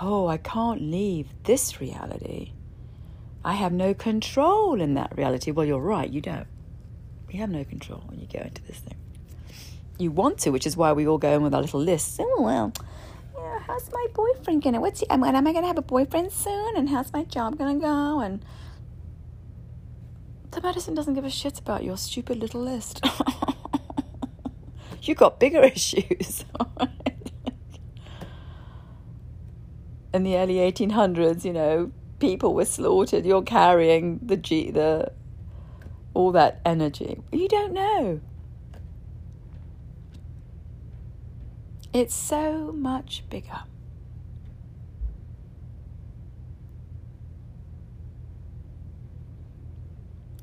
Oh, 0.00 0.28
I 0.28 0.38
can't 0.38 0.80
leave 0.80 1.28
this 1.44 1.80
reality. 1.80 2.52
I 3.44 3.52
have 3.52 3.72
no 3.72 3.92
control 3.92 4.80
in 4.80 4.94
that 4.94 5.16
reality. 5.16 5.50
Well, 5.50 5.66
you're 5.66 5.78
right, 5.78 6.08
you 6.08 6.20
don't. 6.22 6.46
You 7.30 7.40
have 7.40 7.50
no 7.50 7.64
control 7.64 8.04
when 8.06 8.18
you 8.18 8.26
go 8.26 8.40
into 8.40 8.62
this 8.62 8.78
thing. 8.78 8.96
You 9.98 10.10
want 10.10 10.38
to, 10.38 10.50
which 10.50 10.66
is 10.66 10.76
why 10.76 10.92
we 10.92 11.06
all 11.06 11.18
go 11.18 11.34
in 11.34 11.42
with 11.42 11.54
our 11.54 11.60
little 11.60 11.80
lists. 11.80 12.16
Oh, 12.18 12.42
well, 12.42 12.72
yeah, 13.36 13.58
how's 13.66 13.92
my 13.92 14.06
boyfriend 14.14 14.62
gonna? 14.62 14.80
What's 14.80 15.00
he? 15.00 15.10
Am, 15.10 15.22
am 15.22 15.46
I 15.46 15.52
gonna 15.52 15.66
have 15.66 15.78
a 15.78 15.82
boyfriend 15.82 16.32
soon? 16.32 16.76
And 16.76 16.88
how's 16.88 17.12
my 17.12 17.24
job 17.24 17.58
gonna 17.58 17.78
go? 17.78 18.20
And 18.20 18.42
the 20.50 20.62
medicine 20.62 20.94
doesn't 20.94 21.14
give 21.14 21.24
a 21.24 21.30
shit 21.30 21.58
about 21.58 21.84
your 21.84 21.96
stupid 21.98 22.38
little 22.38 22.62
list. 22.62 23.04
you 25.02 25.14
got 25.14 25.38
bigger 25.38 25.60
issues. 25.64 26.44
In 30.12 30.24
the 30.24 30.36
early 30.36 30.56
1800s, 30.56 31.44
you 31.44 31.52
know, 31.52 31.92
people 32.18 32.54
were 32.54 32.64
slaughtered. 32.64 33.24
You're 33.24 33.42
carrying 33.42 34.18
the 34.22 34.36
G, 34.36 34.70
the 34.70 35.12
all 36.14 36.32
that 36.32 36.60
energy. 36.64 37.22
You 37.32 37.48
don't 37.48 37.72
know. 37.72 38.20
It's 41.92 42.14
so 42.14 42.72
much 42.72 43.24
bigger. 43.30 43.62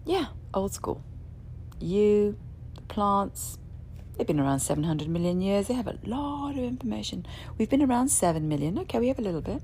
Yeah, 0.06 0.28
old 0.54 0.74
school. 0.74 1.04
You, 1.80 2.38
the 2.76 2.82
plants, 2.84 3.58
they've 4.18 4.28
been 4.28 4.40
around 4.40 4.60
700 4.60 5.08
million 5.08 5.42
years. 5.42 5.68
They 5.68 5.74
have 5.74 5.88
a 5.88 5.98
lot 6.06 6.52
of 6.52 6.64
information. 6.64 7.26
We've 7.58 7.70
been 7.70 7.82
around 7.82 8.10
7 8.10 8.48
million. 8.48 8.80
Okay, 8.80 9.00
we 9.00 9.08
have 9.08 9.20
a 9.20 9.22
little 9.22 9.42
bit. 9.42 9.62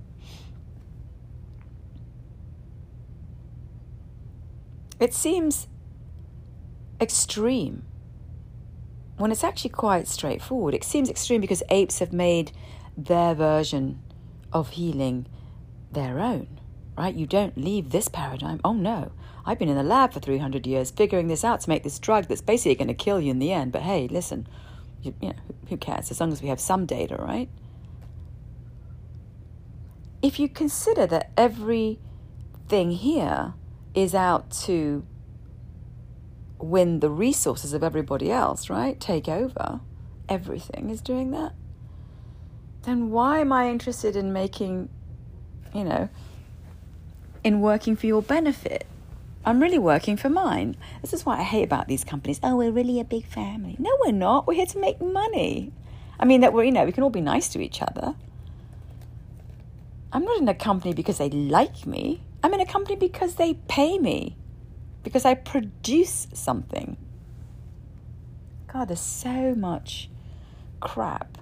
It 5.00 5.14
seems 5.14 5.68
extreme 7.02 7.84
when 9.18 9.32
it's 9.32 9.44
actually 9.44 9.72
quite 9.72 10.08
straightforward. 10.08 10.74
It 10.74 10.84
seems 10.84 11.10
extreme 11.10 11.42
because 11.42 11.64
apes 11.70 12.00
have 12.00 12.14
made 12.14 12.52
their 12.98 13.34
version 13.34 14.02
of 14.52 14.70
healing 14.72 15.26
their 15.92 16.20
own, 16.20 16.60
right? 16.98 17.14
You 17.14 17.26
don't 17.26 17.58
leave 17.58 17.90
this 17.90 18.08
paradigm. 18.08 18.60
Oh 18.64 18.74
no, 18.74 19.12
I've 19.46 19.60
been 19.60 19.70
in 19.70 19.78
the 19.78 19.84
lab 19.84 20.14
for 20.14 20.20
300 20.20 20.66
years 20.68 20.92
figuring 20.92 21.28
this 21.28 21.44
out 21.44 21.62
to 21.62 21.70
make 21.70 21.84
this 21.84 22.00
drug 22.00 22.28
that's 22.28 22.42
basically 22.42 22.76
going 22.76 22.88
to 22.88 22.94
kill 22.94 23.20
you 23.20 23.32
in 23.32 23.40
the 23.40 23.52
end. 23.52 23.72
But 23.72 23.82
hey, 23.82 24.08
listen, 24.08 24.48
you, 25.02 25.14
you 25.22 25.30
know, 25.30 25.36
who 25.70 25.78
cares 25.78 26.12
as 26.12 26.20
long 26.20 26.32
as 26.32 26.42
we 26.42 26.50
have 26.50 26.60
some 26.60 26.86
data, 26.86 27.16
right? 27.16 27.50
If 30.22 30.40
you 30.40 30.48
consider 30.48 31.06
that 31.08 31.32
everything 31.36 32.92
here 32.92 33.54
is 33.94 34.16
out 34.16 34.52
to 34.52 35.06
win 36.58 37.02
the 37.02 37.10
resources 37.10 37.74
of 37.74 37.84
everybody 37.84 38.32
else, 38.32 38.70
right? 38.70 39.00
Take 39.00 39.28
over. 39.28 39.82
Everything 40.30 40.90
is 40.90 41.02
doing 41.02 41.32
that. 41.32 41.54
Then 42.84 43.12
why 43.12 43.40
am 43.40 43.52
I 43.52 43.70
interested 43.70 44.16
in 44.16 44.32
making, 44.34 44.90
you 45.74 45.84
know, 45.84 46.10
in 47.44 47.62
working 47.62 47.96
for 47.96 48.08
your 48.08 48.22
benefit? 48.22 48.86
I'm 49.46 49.62
really 49.62 49.80
working 49.80 50.16
for 50.16 50.30
mine. 50.30 50.78
This 51.02 51.14
is 51.14 51.26
what 51.26 51.40
I 51.40 51.44
hate 51.44 51.64
about 51.64 51.88
these 51.88 52.04
companies. 52.04 52.40
Oh, 52.42 52.56
we're 52.56 52.72
really 52.72 53.00
a 53.00 53.04
big 53.04 53.26
family. 53.26 53.76
No, 53.78 53.92
we're 54.06 54.14
not. 54.14 54.48
We're 54.48 54.54
here 54.54 54.66
to 54.68 54.80
make 54.80 55.02
money. 55.02 55.74
I 56.20 56.26
mean, 56.26 56.42
that 56.42 56.54
we're, 56.54 56.64
you 56.64 56.72
know, 56.72 56.86
we 56.86 56.94
can 56.94 57.04
all 57.04 57.10
be 57.10 57.22
nice 57.22 57.50
to 57.50 57.62
each 57.62 57.82
other. 57.82 58.16
I'm 60.14 60.24
not 60.24 60.40
in 60.40 60.48
a 60.48 60.54
company 60.54 60.94
because 60.94 61.18
they 61.18 61.30
like 61.30 61.86
me. 61.86 62.22
I'm 62.44 62.54
in 62.54 62.62
a 62.62 62.66
company 62.66 62.96
because 62.96 63.36
they 63.36 63.56
pay 63.68 63.98
me, 63.98 64.38
because 65.04 65.26
I 65.26 65.34
produce 65.34 66.28
something. 66.34 66.98
God, 68.72 68.90
there's 68.90 69.00
so 69.00 69.56
much 69.56 70.10
crap 70.80 71.38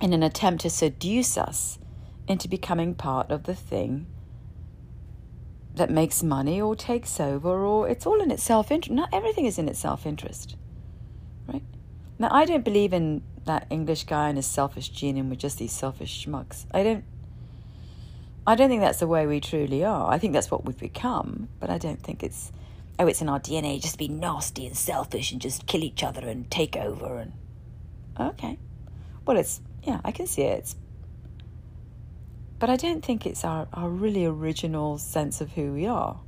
in 0.00 0.12
an 0.12 0.22
attempt 0.22 0.62
to 0.62 0.70
seduce 0.70 1.36
us 1.38 1.78
into 2.26 2.48
becoming 2.48 2.94
part 2.94 3.30
of 3.30 3.44
the 3.44 3.54
thing 3.54 4.06
that 5.78 5.90
makes 5.90 6.22
money 6.22 6.60
or 6.60 6.76
takes 6.76 7.18
over 7.18 7.64
or 7.64 7.88
it's 7.88 8.06
all 8.06 8.20
in 8.20 8.30
its 8.30 8.42
self 8.42 8.70
interest. 8.70 8.94
Not 8.94 9.08
everything 9.12 9.46
is 9.46 9.58
in 9.58 9.68
its 9.68 9.78
self 9.78 10.06
interest. 10.06 10.56
Right? 11.46 11.62
Now 12.18 12.28
I 12.30 12.44
don't 12.44 12.64
believe 12.64 12.92
in 12.92 13.22
that 13.46 13.66
English 13.70 14.04
guy 14.04 14.28
and 14.28 14.36
his 14.36 14.46
selfish 14.46 14.90
gene 14.90 15.16
and 15.16 15.30
we're 15.30 15.36
just 15.36 15.58
these 15.58 15.72
selfish 15.72 16.26
schmucks. 16.26 16.66
I 16.72 16.82
don't 16.82 17.04
I 18.46 18.54
don't 18.54 18.68
think 18.68 18.80
that's 18.80 19.00
the 19.00 19.06
way 19.06 19.26
we 19.26 19.40
truly 19.40 19.84
are. 19.84 20.10
I 20.10 20.18
think 20.18 20.32
that's 20.32 20.50
what 20.50 20.64
we've 20.64 20.78
become, 20.78 21.48
but 21.60 21.68
I 21.70 21.78
don't 21.78 22.02
think 22.02 22.22
it's 22.22 22.52
oh 22.98 23.06
it's 23.06 23.22
in 23.22 23.28
our 23.28 23.40
DNA 23.40 23.80
just 23.80 23.98
be 23.98 24.08
nasty 24.08 24.66
and 24.66 24.76
selfish 24.76 25.32
and 25.32 25.40
just 25.40 25.66
kill 25.66 25.82
each 25.82 26.02
other 26.02 26.26
and 26.26 26.50
take 26.50 26.76
over 26.76 27.18
and 27.18 27.32
okay. 28.18 28.58
Well 29.24 29.36
it's 29.36 29.60
yeah, 29.82 30.00
I 30.04 30.12
can 30.12 30.26
see 30.26 30.42
it. 30.42 30.58
It's 30.58 30.76
but 32.58 32.68
I 32.68 32.76
don't 32.76 33.04
think 33.04 33.26
it's 33.26 33.44
our, 33.44 33.68
our 33.72 33.88
really 33.88 34.24
original 34.24 34.98
sense 34.98 35.40
of 35.40 35.52
who 35.52 35.72
we 35.72 35.86
are. 35.86 36.20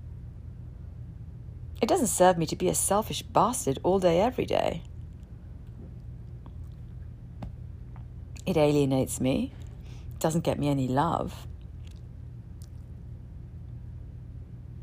It 1.83 1.89
doesn't 1.89 2.09
serve 2.09 2.39
me 2.39 2.47
to 2.47 2.57
be 2.57 2.69
a 2.69 2.75
selfish 2.75 3.23
bastard 3.23 3.79
all 3.83 3.99
day, 3.99 4.21
every 4.21 4.47
day. 4.47 4.83
It 8.47 8.57
alienates 8.57 9.21
me, 9.21 9.53
doesn't 10.19 10.45
get 10.45 10.59
me 10.59 10.69
any 10.69 10.89
love. 10.89 11.47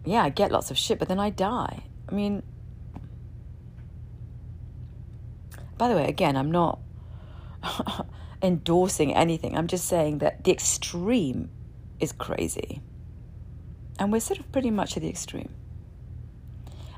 Yeah, 0.06 0.24
I 0.24 0.30
get 0.30 0.52
lots 0.52 0.72
of 0.72 0.78
shit, 0.78 1.00
but 1.00 1.08
then 1.08 1.20
I 1.20 1.30
die. 1.30 1.84
I 2.10 2.16
mean, 2.16 2.44
by 5.78 5.90
the 5.90 5.96
way, 5.96 6.08
again, 6.08 6.36
I'm 6.36 6.52
not. 6.52 6.80
endorsing 8.42 9.14
anything. 9.16 9.58
I'm 9.58 9.68
just 9.68 9.86
saying 9.86 10.20
that 10.20 10.44
the 10.44 10.52
extreme 10.52 11.50
is 12.00 12.12
crazy. 12.12 12.82
And 14.00 14.12
we're 14.12 14.20
sort 14.20 14.40
of 14.40 14.52
pretty 14.52 14.72
much 14.72 14.96
at 14.96 15.04
the 15.04 15.10
extreme. 15.10 15.54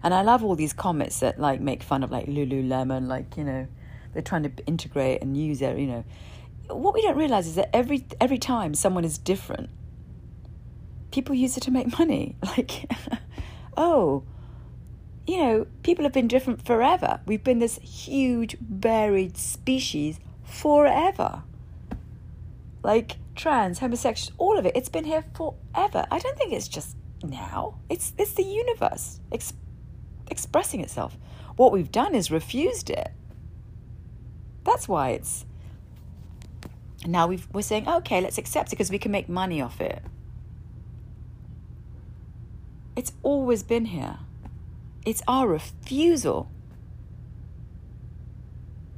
And 0.04 0.13
I 0.13 0.21
love 0.21 0.43
all 0.43 0.56
these 0.56 0.73
comments 0.73 1.19
that 1.19 1.39
like 1.39 1.62
make 1.62 1.84
fun 1.84 2.04
of 2.04 2.12
like 2.12 2.28
Lululemon, 2.28 3.08
like, 3.08 3.38
you 3.38 3.43
know, 3.43 3.67
they're 4.13 4.21
trying 4.21 4.43
to 4.43 4.52
integrate 4.65 5.21
and 5.21 5.38
use 5.38 5.62
it, 5.62 5.78
you 5.78 5.88
know. 5.88 6.06
What 6.67 6.93
we 6.93 7.02
don't 7.02 7.17
realize 7.17 7.47
is 7.47 7.56
that 7.56 7.69
every 7.75 8.06
every 8.21 8.38
time 8.38 8.73
someone 8.73 9.04
is 9.04 9.17
different, 9.17 9.69
people 11.12 11.36
use 11.36 11.58
it 11.58 11.62
to 11.62 11.71
make 11.71 11.97
money. 11.97 12.36
Like, 12.58 12.91
oh, 13.78 14.23
you 15.28 15.38
know, 15.38 15.67
people 15.84 16.04
have 16.04 16.13
been 16.13 16.28
different 16.28 16.65
forever. 16.65 17.21
We've 17.25 17.43
been 17.43 17.60
this 17.60 17.78
huge, 17.78 18.58
varied 18.60 19.38
species 19.38 20.19
forever. 20.49 21.43
Like 22.83 23.17
trans, 23.35 23.79
homosexual, 23.79 24.35
all 24.38 24.57
of 24.57 24.65
it. 24.65 24.75
It's 24.75 24.89
been 24.89 25.05
here 25.05 25.23
forever. 25.33 26.05
I 26.12 26.19
don't 26.19 26.38
think 26.38 26.53
it's 26.53 26.67
just 26.67 26.95
now. 27.23 27.79
It's 27.89 28.13
it's 28.17 28.33
the 28.33 28.43
universe 28.43 29.19
ex- 29.31 29.53
expressing 30.29 30.81
itself. 30.81 31.17
What 31.55 31.71
we've 31.71 31.91
done 31.91 32.15
is 32.15 32.31
refused 32.31 32.89
it. 32.89 33.12
That's 34.63 34.88
why 34.88 35.12
it's 35.12 35.45
now 37.05 37.27
we 37.27 37.41
are 37.53 37.62
saying 37.62 37.88
okay, 37.88 38.21
let's 38.21 38.38
accept 38.38 38.69
it 38.69 38.71
because 38.71 38.91
we 38.91 38.99
can 38.99 39.12
make 39.12 39.29
money 39.29 39.62
off 39.62 39.81
it. 39.81 40.01
It's 42.95 43.13
always 43.23 43.63
been 43.63 43.85
here. 43.85 44.17
It's 45.05 45.21
our 45.27 45.47
refusal 45.47 46.51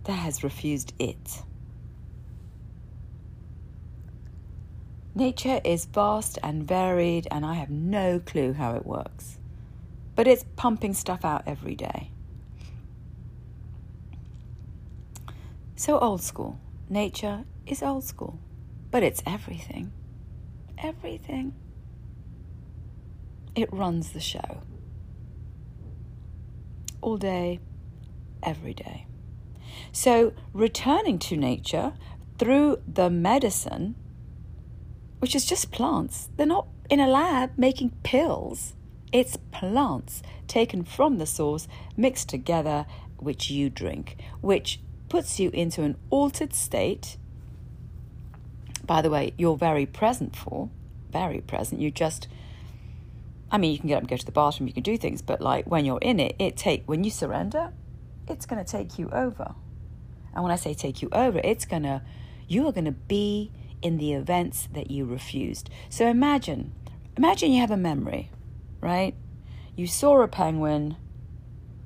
that 0.03 0.13
has 0.13 0.43
refused 0.43 0.93
it. 0.99 1.43
Nature 5.13 5.59
is 5.63 5.85
vast 5.85 6.39
and 6.41 6.67
varied, 6.67 7.27
and 7.29 7.45
I 7.45 7.55
have 7.55 7.69
no 7.69 8.19
clue 8.19 8.53
how 8.53 8.75
it 8.75 8.85
works. 8.85 9.37
But 10.15 10.27
it's 10.27 10.45
pumping 10.55 10.93
stuff 10.93 11.25
out 11.25 11.43
every 11.45 11.75
day. 11.75 12.11
So 15.75 15.99
old 15.99 16.21
school. 16.21 16.59
Nature 16.89 17.43
is 17.65 17.83
old 17.83 18.03
school, 18.03 18.39
but 18.89 19.03
it's 19.03 19.21
everything. 19.25 19.91
Everything. 20.77 21.53
It 23.55 23.71
runs 23.73 24.11
the 24.11 24.19
show. 24.19 24.61
All 27.01 27.17
day, 27.17 27.59
every 28.43 28.73
day. 28.73 29.07
So, 29.91 30.33
returning 30.53 31.19
to 31.19 31.35
nature 31.35 31.93
through 32.37 32.81
the 32.87 33.09
medicine, 33.09 33.95
which 35.19 35.35
is 35.35 35.45
just 35.45 35.71
plants, 35.71 36.29
they're 36.37 36.45
not 36.45 36.67
in 36.89 36.99
a 36.99 37.07
lab 37.07 37.51
making 37.57 37.91
pills. 38.03 38.73
It's 39.11 39.37
plants 39.51 40.23
taken 40.47 40.83
from 40.83 41.17
the 41.17 41.25
source, 41.25 41.67
mixed 41.97 42.29
together, 42.29 42.85
which 43.17 43.51
you 43.51 43.69
drink, 43.69 44.17
which 44.39 44.79
puts 45.09 45.39
you 45.39 45.49
into 45.49 45.83
an 45.83 45.97
altered 46.09 46.53
state. 46.53 47.17
By 48.85 49.01
the 49.01 49.09
way, 49.09 49.33
you're 49.37 49.57
very 49.57 49.85
present 49.85 50.35
for, 50.35 50.69
very 51.11 51.41
present. 51.41 51.81
You 51.81 51.91
just, 51.91 52.29
I 53.51 53.57
mean, 53.57 53.73
you 53.73 53.79
can 53.79 53.89
get 53.89 53.95
up 53.95 54.03
and 54.03 54.09
go 54.09 54.17
to 54.17 54.25
the 54.25 54.31
bathroom, 54.31 54.67
you 54.67 54.73
can 54.73 54.83
do 54.83 54.97
things, 54.97 55.21
but 55.21 55.41
like 55.41 55.67
when 55.67 55.83
you're 55.83 55.99
in 55.99 56.21
it, 56.21 56.35
it 56.39 56.55
take 56.55 56.87
when 56.87 57.03
you 57.03 57.11
surrender, 57.11 57.73
it's 58.27 58.45
going 58.45 58.63
to 58.63 58.69
take 58.69 58.97
you 58.97 59.09
over. 59.09 59.53
And 60.33 60.43
when 60.43 60.51
I 60.51 60.55
say 60.55 60.73
take 60.73 61.01
you 61.01 61.09
over, 61.11 61.39
it's 61.43 61.65
going 61.65 61.83
to, 61.83 62.01
you 62.47 62.67
are 62.67 62.71
going 62.71 62.85
to 62.85 62.91
be 62.91 63.51
in 63.81 63.97
the 63.97 64.13
events 64.13 64.67
that 64.73 64.91
you 64.91 65.05
refused. 65.05 65.69
So 65.89 66.07
imagine, 66.07 66.73
imagine 67.17 67.51
you 67.51 67.61
have 67.61 67.71
a 67.71 67.77
memory, 67.77 68.29
right? 68.79 69.15
You 69.75 69.87
saw 69.87 70.21
a 70.21 70.27
penguin, 70.27 70.95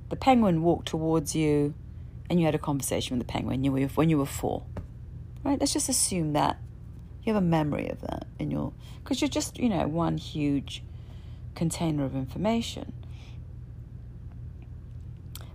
the 0.09 0.15
penguin 0.15 0.61
walked 0.61 0.87
towards 0.87 1.35
you, 1.35 1.73
and 2.29 2.39
you 2.39 2.45
had 2.45 2.55
a 2.55 2.59
conversation 2.59 3.17
with 3.17 3.25
the 3.25 3.31
penguin 3.31 3.63
when 3.95 4.09
you 4.09 4.17
were 4.17 4.25
four, 4.25 4.63
right? 5.43 5.59
Let's 5.59 5.73
just 5.73 5.89
assume 5.89 6.33
that 6.33 6.57
you 7.23 7.33
have 7.33 7.41
a 7.41 7.45
memory 7.45 7.89
of 7.89 8.01
that 8.01 8.27
in 8.37 8.51
your, 8.51 8.73
because 9.03 9.21
you're 9.21 9.29
just, 9.29 9.57
you 9.57 9.69
know, 9.69 9.87
one 9.87 10.17
huge 10.17 10.83
container 11.55 12.03
of 12.03 12.15
information. 12.15 12.93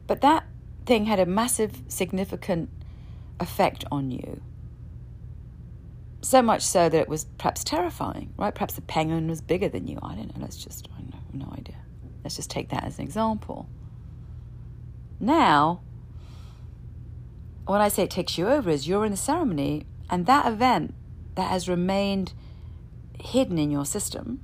But 0.06 0.22
that 0.22 0.44
thing 0.86 1.04
had 1.04 1.20
a 1.20 1.26
massive, 1.26 1.82
significant 1.88 2.70
effect 3.40 3.84
on 3.90 4.10
you. 4.10 4.42
So 6.22 6.42
much 6.42 6.62
so 6.62 6.88
that 6.88 7.00
it 7.00 7.08
was 7.08 7.24
perhaps 7.38 7.64
terrifying, 7.64 8.32
right? 8.36 8.54
Perhaps 8.54 8.74
the 8.74 8.82
penguin 8.82 9.28
was 9.28 9.40
bigger 9.40 9.68
than 9.68 9.86
you. 9.86 9.98
I 10.02 10.14
don't 10.14 10.36
know. 10.36 10.42
Let's 10.42 10.62
just, 10.62 10.88
I 10.94 11.00
have 11.16 11.34
no 11.34 11.50
idea. 11.56 11.78
Let's 12.22 12.36
just 12.36 12.50
take 12.50 12.68
that 12.68 12.84
as 12.84 12.98
an 12.98 13.04
example. 13.04 13.68
Now, 15.18 15.80
when 17.64 17.80
I 17.80 17.88
say 17.88 18.02
it 18.02 18.10
takes 18.10 18.36
you 18.36 18.48
over, 18.48 18.68
is 18.68 18.86
you're 18.86 19.06
in 19.06 19.12
the 19.12 19.16
ceremony, 19.16 19.86
and 20.10 20.26
that 20.26 20.46
event 20.46 20.94
that 21.36 21.50
has 21.50 21.68
remained 21.68 22.34
hidden 23.18 23.58
in 23.58 23.70
your 23.70 23.84
system 23.84 24.40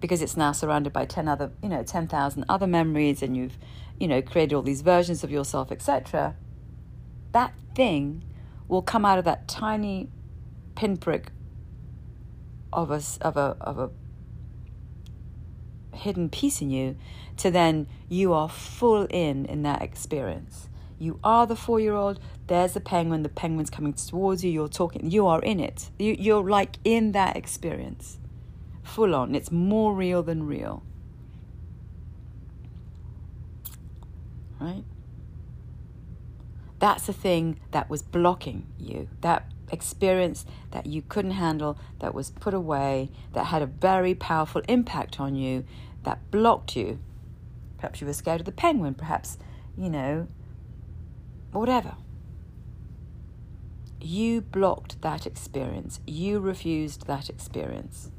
because 0.00 0.22
it's 0.22 0.36
now 0.36 0.52
surrounded 0.52 0.92
by 0.92 1.04
10 1.04 1.26
other, 1.28 1.50
you 1.62 1.68
know, 1.68 1.82
10,000 1.82 2.44
other 2.48 2.66
memories, 2.66 3.22
and 3.22 3.36
you've, 3.36 3.58
you 3.98 4.08
know, 4.08 4.22
created 4.22 4.54
all 4.54 4.62
these 4.62 4.80
versions 4.80 5.22
of 5.22 5.30
yourself, 5.30 5.70
etc 5.70 6.34
that 7.32 7.54
thing 7.74 8.24
will 8.66 8.82
come 8.82 9.04
out 9.04 9.18
of 9.18 9.24
that 9.24 9.48
tiny 9.48 10.08
pinprick 10.74 11.30
of 12.72 12.90
a, 12.90 13.00
of 13.20 13.36
a, 13.36 13.56
of 13.60 13.78
a 13.78 13.90
hidden 15.96 16.28
piece 16.28 16.60
in 16.60 16.70
you 16.70 16.96
to 17.36 17.50
then 17.50 17.86
you 18.08 18.32
are 18.32 18.48
full 18.48 19.04
in 19.06 19.46
in 19.46 19.62
that 19.62 19.82
experience. 19.82 20.68
You 20.98 21.20
are 21.22 21.46
the 21.46 21.56
four 21.56 21.78
year 21.78 21.94
old, 21.94 22.18
there's 22.48 22.72
the 22.72 22.80
penguin, 22.80 23.22
the 23.22 23.28
penguin's 23.28 23.70
coming 23.70 23.92
towards 23.92 24.44
you, 24.44 24.50
you're 24.50 24.68
talking, 24.68 25.10
you 25.10 25.26
are 25.26 25.40
in 25.40 25.60
it. 25.60 25.90
You, 25.98 26.16
you're 26.18 26.42
like 26.42 26.76
in 26.84 27.12
that 27.12 27.36
experience, 27.36 28.18
full 28.82 29.14
on. 29.14 29.34
It's 29.34 29.52
more 29.52 29.94
real 29.94 30.22
than 30.22 30.44
real. 30.44 30.82
Right? 34.60 34.82
That's 36.78 37.06
the 37.06 37.12
thing 37.12 37.58
that 37.72 37.90
was 37.90 38.02
blocking 38.02 38.66
you. 38.78 39.08
That 39.20 39.50
experience 39.70 40.46
that 40.70 40.86
you 40.86 41.02
couldn't 41.02 41.32
handle, 41.32 41.78
that 41.98 42.14
was 42.14 42.30
put 42.30 42.54
away, 42.54 43.10
that 43.32 43.46
had 43.46 43.62
a 43.62 43.66
very 43.66 44.14
powerful 44.14 44.62
impact 44.68 45.18
on 45.18 45.34
you, 45.34 45.64
that 46.04 46.30
blocked 46.30 46.76
you. 46.76 47.00
Perhaps 47.78 48.00
you 48.00 48.06
were 48.06 48.12
scared 48.12 48.40
of 48.40 48.46
the 48.46 48.52
penguin, 48.52 48.94
perhaps, 48.94 49.38
you 49.76 49.90
know, 49.90 50.28
whatever. 51.52 51.96
You 54.00 54.40
blocked 54.40 55.02
that 55.02 55.26
experience. 55.26 55.98
You 56.06 56.38
refused 56.38 57.06
that 57.06 57.28
experience. 57.28 58.12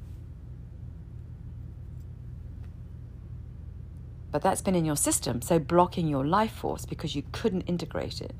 But 4.32 4.42
that's 4.44 4.62
been 4.62 4.76
in 4.76 4.86
your 4.86 4.98
system, 4.98 5.42
so 5.42 5.58
blocking 5.58 6.08
your 6.08 6.26
life 6.26 6.52
force 6.52 6.86
because 6.86 7.16
you 7.16 7.24
couldn't 7.32 7.62
integrate 7.62 8.22
it 8.22 8.36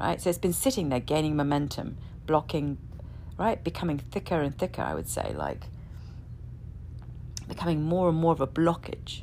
right? 0.00 0.20
So 0.20 0.30
it's 0.30 0.38
been 0.38 0.52
sitting 0.52 0.88
there 0.88 1.00
gaining 1.00 1.36
momentum, 1.36 1.96
blocking, 2.26 2.78
right? 3.38 3.62
Becoming 3.62 3.98
thicker 3.98 4.40
and 4.40 4.56
thicker, 4.56 4.82
I 4.82 4.94
would 4.94 5.08
say, 5.08 5.34
like 5.36 5.66
becoming 7.48 7.82
more 7.82 8.08
and 8.08 8.18
more 8.18 8.32
of 8.32 8.40
a 8.40 8.46
blockage. 8.46 9.22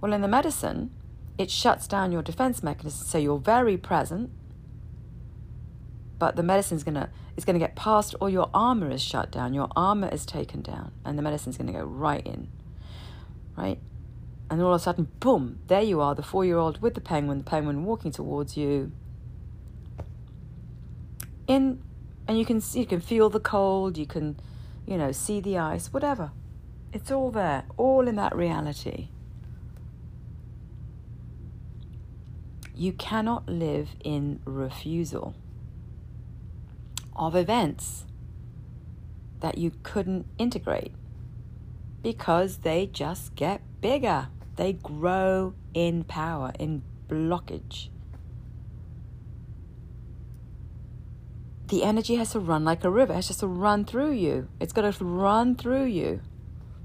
Well, 0.00 0.12
in 0.12 0.22
the 0.22 0.28
medicine, 0.28 0.90
it 1.36 1.50
shuts 1.50 1.86
down 1.86 2.12
your 2.12 2.22
defense 2.22 2.62
mechanism, 2.62 3.06
so 3.06 3.18
you're 3.18 3.38
very 3.38 3.76
present, 3.76 4.30
but 6.18 6.36
the 6.36 6.42
medicine's 6.42 6.84
gonna 6.84 7.10
is 7.36 7.44
gonna 7.44 7.58
get 7.58 7.76
past, 7.76 8.14
or 8.20 8.30
your 8.30 8.48
armor 8.54 8.90
is 8.90 9.02
shut 9.02 9.30
down, 9.30 9.52
your 9.52 9.68
armor 9.76 10.08
is 10.08 10.24
taken 10.24 10.62
down, 10.62 10.92
and 11.04 11.18
the 11.18 11.22
medicine's 11.22 11.58
gonna 11.58 11.72
go 11.72 11.84
right 11.84 12.26
in, 12.26 12.48
right? 13.56 13.78
And 14.48 14.62
all 14.62 14.72
of 14.72 14.80
a 14.80 14.82
sudden, 14.82 15.08
boom, 15.20 15.58
there 15.66 15.82
you 15.82 16.00
are, 16.00 16.14
the 16.14 16.22
four 16.22 16.44
year 16.44 16.56
old 16.56 16.80
with 16.80 16.94
the 16.94 17.00
penguin, 17.00 17.38
the 17.38 17.44
penguin 17.44 17.84
walking 17.84 18.12
towards 18.12 18.56
you, 18.56 18.92
in 21.46 21.82
and 22.28 22.38
you 22.38 22.44
can 22.44 22.60
you 22.72 22.86
can 22.86 23.00
feel 23.00 23.30
the 23.30 23.40
cold, 23.40 23.96
you 23.96 24.06
can, 24.06 24.38
you 24.86 24.96
know, 24.96 25.12
see 25.12 25.40
the 25.40 25.58
ice, 25.58 25.92
whatever. 25.92 26.32
It's 26.92 27.10
all 27.10 27.30
there, 27.30 27.64
all 27.76 28.08
in 28.08 28.16
that 28.16 28.34
reality. 28.34 29.08
You 32.74 32.92
cannot 32.92 33.48
live 33.48 33.90
in 34.04 34.40
refusal 34.44 35.34
of 37.14 37.34
events 37.34 38.04
that 39.40 39.56
you 39.56 39.72
couldn't 39.82 40.26
integrate 40.38 40.92
because 42.02 42.58
they 42.58 42.86
just 42.86 43.34
get 43.34 43.62
bigger. 43.80 44.28
They 44.56 44.74
grow 44.74 45.54
in 45.74 46.04
power, 46.04 46.52
in 46.58 46.82
blockage. 47.08 47.88
The 51.68 51.82
energy 51.82 52.16
has 52.16 52.30
to 52.32 52.40
run 52.40 52.64
like 52.64 52.84
a 52.84 52.90
river. 52.90 53.12
It 53.12 53.16
has 53.16 53.28
just 53.28 53.40
to 53.40 53.46
run 53.46 53.84
through 53.84 54.12
you. 54.12 54.48
It's 54.60 54.72
got 54.72 54.90
to 54.92 55.04
run 55.04 55.56
through 55.56 55.86
you. 55.86 56.20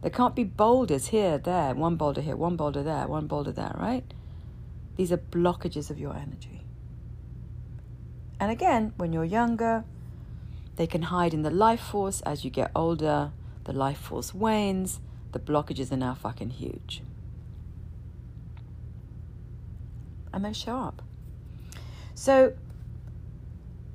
There 0.02 0.10
can't 0.10 0.36
be 0.36 0.44
boulders 0.44 1.08
here, 1.08 1.38
there, 1.38 1.76
one 1.76 1.96
boulder 1.96 2.22
here, 2.22 2.36
one 2.36 2.56
boulder 2.56 2.82
there, 2.82 3.08
one 3.08 3.28
boulder 3.28 3.52
there, 3.52 3.76
right? 3.78 4.04
These 4.96 5.12
are 5.12 5.17
blockages 5.17 5.91
of 5.91 6.00
your 6.00 6.15
energy. 6.15 6.63
And 8.39 8.50
again, 8.50 8.94
when 8.98 9.13
you're 9.13 9.24
younger, 9.24 9.84
they 10.76 10.88
can 10.88 11.04
hide 11.04 11.36
in 11.36 11.44
the 11.44 11.52
life 11.52 11.82
force. 11.82 12.22
As 12.22 12.44
you 12.44 12.50
get 12.50 12.72
older, 12.76 13.32
the 13.65 13.74
life 13.74 14.00
force 14.00 14.34
wanes. 14.34 15.00
The 15.32 15.39
blockages 15.39 15.91
are 15.91 15.98
now 15.98 16.15
fucking 16.15 16.50
huge. 16.50 17.04
And 20.34 20.44
they 20.44 20.54
show 20.54 20.78
up. 20.78 21.04
So 22.15 22.54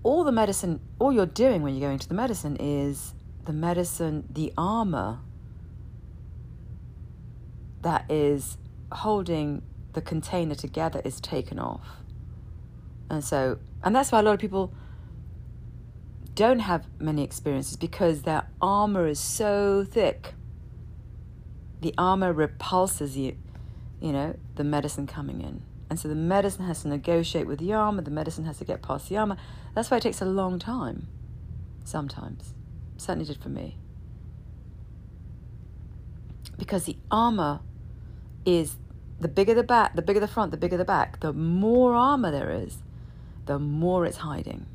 all 0.07 0.23
the 0.23 0.31
medicine, 0.31 0.79
all 1.01 1.13
you're 1.13 1.27
doing 1.27 1.63
when 1.63 1.75
you're 1.75 1.89
going 1.89 1.99
to 1.99 2.09
the 2.09 2.15
medicine 2.15 2.57
is 2.61 3.13
the 3.45 3.53
medicine, 3.53 4.25
the 4.31 4.53
armor 4.57 5.19
that 7.83 8.09
is 8.09 8.57
holding 8.93 9.63
the 9.95 10.01
container 10.01 10.55
together 10.55 11.03
is 11.05 11.21
taken 11.21 11.59
off. 11.59 11.89
And 13.11 13.25
so, 13.25 13.59
and 13.83 13.97
that's 13.97 14.13
why 14.13 14.21
a 14.21 14.23
lot 14.23 14.35
of 14.35 14.39
people 14.39 14.73
don't 16.37 16.61
have 16.61 16.87
many 17.01 17.25
experiences 17.25 17.77
because 17.77 18.23
their 18.23 18.47
armor 18.63 19.09
is 19.09 19.19
so 19.19 19.85
thick. 19.85 20.35
The 21.81 21.93
armor 21.99 22.33
repulses 22.33 23.17
you, 23.17 23.37
you 24.01 24.13
know, 24.13 24.37
the 24.55 24.63
medicine 24.63 25.09
coming 25.09 25.41
in. 25.41 25.63
And 25.89 26.01
so 26.01 26.09
the 26.09 26.15
medicine 26.15 26.67
has 26.67 26.83
to 26.83 26.89
negotiate 26.89 27.47
with 27.47 27.61
the 27.61 27.73
armor, 27.73 28.03
the 28.03 28.11
medicine 28.11 28.45
has 28.45 28.59
to 28.59 28.65
get 28.65 28.83
past 28.83 29.09
the 29.09 29.17
armor. 29.17 29.37
That's 29.75 29.91
why 29.91 29.99
it 29.99 30.03
takes 30.03 30.21
a 30.21 30.25
long 30.25 30.59
time, 30.59 31.07
sometimes. 31.85 32.55
certainly 32.97 33.27
did 33.27 33.41
for 33.41 33.49
me. 33.49 33.77
Because 36.59 36.85
the 36.85 36.97
armor 37.11 37.61
is 38.45 38.77
the 39.21 39.29
bigger 39.29 39.55
the 39.55 39.63
back, 39.63 39.95
the 39.95 40.03
bigger 40.03 40.21
the 40.21 40.29
front, 40.29 40.51
the 40.51 40.57
bigger 40.57 40.77
the 40.77 40.85
back, 40.85 41.21
the 41.21 41.33
more 41.33 41.95
armor 41.95 42.31
there 42.31 42.51
is, 42.51 42.79
the 43.47 43.59
more 43.59 44.05
it's 44.05 44.19
hiding. 44.19 44.67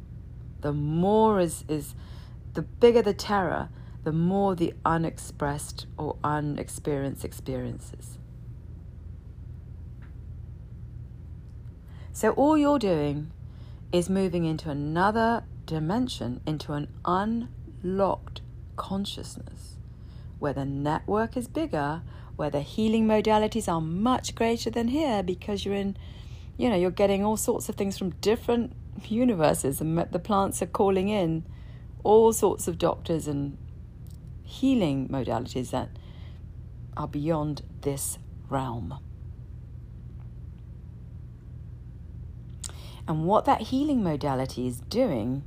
The 0.62 0.74
more 0.74 1.40
is, 1.40 1.66
is 1.68 1.96
the 2.54 2.62
bigger 2.62 3.02
the 3.02 3.14
terror, 3.14 3.70
the 4.04 4.12
more 4.12 4.56
the 4.56 4.74
unexpressed 4.86 5.88
or 5.98 6.18
unexperienced 6.24 7.26
experiences. 7.26 8.18
So 12.14 12.32
all 12.32 12.58
you're 12.58 12.80
doing 12.80 13.32
is 13.92 14.10
moving 14.10 14.46
into 14.46 14.70
another 14.70 15.44
dimension, 15.66 16.42
into 16.46 16.74
an 16.74 16.90
unlocked 17.06 18.42
consciousness, 18.76 19.78
where 20.38 20.54
the 20.54 20.66
network 20.66 21.38
is 21.38 21.48
bigger, 21.48 22.02
where 22.36 22.50
the 22.50 22.62
healing 22.62 23.08
modalities 23.08 23.72
are 23.72 23.82
much 23.82 24.36
greater 24.36 24.70
than 24.70 24.90
here 24.90 25.24
because 25.24 25.64
you're 25.64 25.76
in, 25.76 25.96
you 26.58 26.70
know, 26.70 26.76
you're 26.76 26.92
getting 26.92 27.24
all 27.24 27.38
sorts 27.38 27.70
of 27.70 27.76
things 27.76 27.98
from 27.98 28.10
different 28.22 28.74
universes, 29.08 29.80
and 29.80 29.98
the 29.98 30.20
plants 30.20 30.62
are 30.62 30.68
calling 30.68 31.08
in 31.08 31.46
all 32.04 32.34
sorts 32.34 32.68
of 32.68 32.78
doctors 32.78 33.28
and 33.28 33.58
healing 34.44 35.08
modalities 35.08 35.72
that 35.72 35.90
are 36.98 37.08
beyond 37.08 37.62
this 37.82 38.20
realm. 38.50 39.00
And 43.08 43.26
what 43.26 43.46
that 43.46 43.62
healing 43.62 44.04
modality 44.04 44.68
is 44.68 44.80
doing 44.80 45.44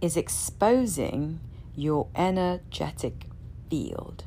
is 0.00 0.16
exposing 0.16 1.40
your 1.74 2.08
energetic 2.14 3.26
field. 3.70 4.24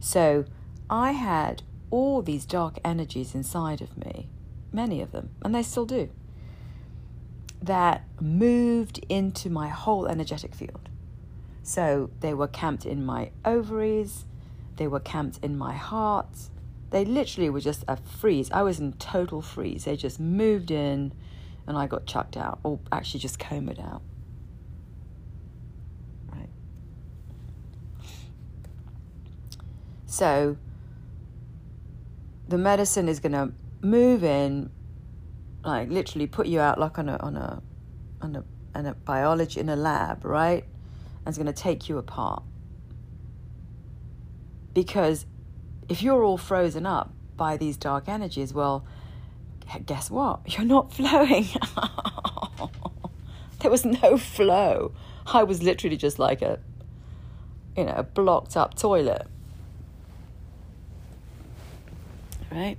So 0.00 0.44
I 0.90 1.12
had 1.12 1.62
all 1.90 2.22
these 2.22 2.44
dark 2.44 2.78
energies 2.84 3.34
inside 3.34 3.80
of 3.80 3.96
me, 3.96 4.28
many 4.72 5.00
of 5.00 5.12
them, 5.12 5.30
and 5.42 5.54
they 5.54 5.62
still 5.62 5.86
do, 5.86 6.10
that 7.62 8.04
moved 8.20 9.04
into 9.08 9.48
my 9.48 9.68
whole 9.68 10.06
energetic 10.06 10.54
field. 10.54 10.88
So 11.62 12.10
they 12.20 12.34
were 12.34 12.48
camped 12.48 12.84
in 12.84 13.04
my 13.04 13.30
ovaries, 13.44 14.26
they 14.76 14.86
were 14.88 15.00
camped 15.00 15.38
in 15.42 15.56
my 15.56 15.72
heart. 15.72 16.50
They 16.90 17.04
literally 17.04 17.50
were 17.50 17.60
just 17.60 17.84
a 17.88 17.96
freeze. 17.96 18.50
I 18.52 18.62
was 18.62 18.78
in 18.78 18.92
total 18.94 19.42
freeze. 19.42 19.84
They 19.84 19.96
just 19.96 20.20
moved 20.20 20.70
in 20.70 21.12
and 21.66 21.76
I 21.76 21.86
got 21.86 22.06
chucked 22.06 22.36
out, 22.36 22.58
or 22.62 22.78
actually 22.92 23.20
just 23.20 23.38
combed 23.38 23.78
out. 23.78 24.02
Right. 26.32 26.48
So 30.06 30.56
the 32.48 32.58
medicine 32.58 33.08
is 33.08 33.20
going 33.20 33.32
to 33.32 33.52
move 33.80 34.24
in, 34.24 34.70
like 35.64 35.88
literally 35.88 36.26
put 36.26 36.46
you 36.46 36.60
out 36.60 36.78
like 36.78 36.98
on 36.98 37.08
a 37.08 37.16
on 37.16 37.36
a 37.36 37.62
on 38.20 38.36
a, 38.36 38.44
on 38.74 38.86
a 38.86 38.94
biology 38.94 39.60
in 39.60 39.68
a 39.68 39.76
lab, 39.76 40.24
right? 40.24 40.64
And 40.64 41.28
it's 41.28 41.38
going 41.38 41.46
to 41.46 41.52
take 41.52 41.88
you 41.88 41.98
apart. 41.98 42.42
Because 44.72 45.26
if 45.88 46.02
you're 46.02 46.22
all 46.22 46.38
frozen 46.38 46.84
up 46.84 47.12
by 47.36 47.56
these 47.56 47.76
dark 47.76 48.08
energies, 48.08 48.52
well, 48.52 48.84
guess 49.86 50.10
what? 50.10 50.40
You're 50.46 50.66
not 50.66 50.92
flowing. 50.92 51.48
there 53.60 53.70
was 53.70 53.84
no 53.84 54.16
flow. 54.18 54.92
I 55.26 55.42
was 55.42 55.62
literally 55.62 55.96
just 55.96 56.18
like 56.18 56.42
a, 56.42 56.58
you 57.76 57.84
know, 57.84 57.94
a 57.96 58.02
blocked 58.02 58.56
up 58.56 58.74
toilet. 58.76 59.26
Right? 62.50 62.76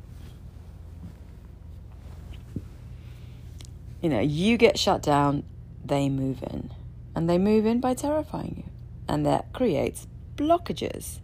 You 4.01 4.09
know, 4.09 4.21
you 4.21 4.57
get 4.57 4.77
shut 4.77 5.01
down, 5.01 5.43
they 5.83 6.09
move 6.09 6.43
in. 6.43 6.71
And 7.15 7.29
they 7.29 7.37
move 7.37 7.65
in 7.65 7.79
by 7.79 7.93
terrifying 7.93 8.63
you. 8.65 8.71
And 9.07 9.25
that 9.25 9.51
creates 9.53 10.07
blockages. 10.35 11.19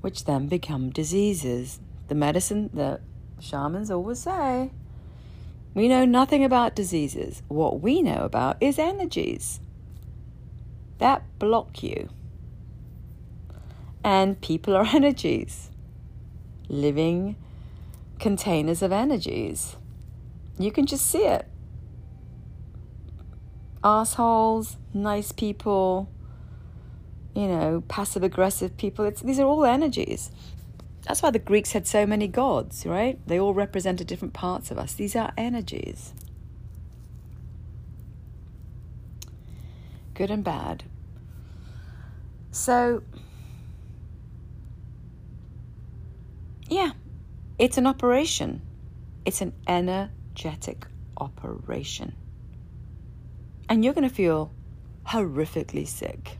Which 0.00 0.24
then 0.24 0.46
become 0.46 0.90
diseases. 0.90 1.80
The 2.08 2.14
medicine, 2.14 2.70
the 2.72 3.00
shamans 3.38 3.90
always 3.90 4.20
say, 4.20 4.72
we 5.74 5.88
know 5.88 6.04
nothing 6.04 6.44
about 6.44 6.74
diseases. 6.74 7.42
What 7.48 7.80
we 7.80 8.02
know 8.02 8.22
about 8.24 8.56
is 8.60 8.78
energies 8.78 9.60
that 11.00 11.22
block 11.38 11.82
you. 11.82 12.08
And 14.04 14.40
people 14.40 14.76
are 14.76 14.86
energies, 14.94 15.70
living 16.68 17.36
containers 18.18 18.82
of 18.82 18.92
energies. 18.92 19.76
You 20.58 20.70
can 20.70 20.86
just 20.86 21.06
see 21.06 21.24
it. 21.24 21.46
Assholes, 23.82 24.76
nice 24.92 25.32
people, 25.32 26.08
you 27.34 27.46
know, 27.46 27.82
passive 27.88 28.22
aggressive 28.22 28.76
people. 28.76 29.04
It's, 29.04 29.20
these 29.20 29.38
are 29.38 29.46
all 29.46 29.64
energies. 29.64 30.30
That's 31.02 31.22
why 31.22 31.30
the 31.30 31.38
Greeks 31.38 31.72
had 31.72 31.86
so 31.86 32.06
many 32.06 32.28
gods, 32.28 32.84
right? 32.84 33.18
They 33.26 33.38
all 33.40 33.54
represented 33.54 34.06
different 34.06 34.34
parts 34.34 34.70
of 34.70 34.78
us. 34.78 34.94
These 34.94 35.16
are 35.16 35.32
energies. 35.36 36.12
Good 40.14 40.30
and 40.30 40.44
bad. 40.44 40.84
So, 42.50 43.02
yeah, 46.68 46.92
it's 47.58 47.78
an 47.78 47.86
operation. 47.86 48.60
It's 49.24 49.40
an 49.40 49.54
energetic 49.66 50.86
operation. 51.16 52.14
And 53.68 53.84
you're 53.84 53.94
going 53.94 54.08
to 54.08 54.14
feel 54.14 54.52
horrifically 55.06 55.86
sick 55.86 56.39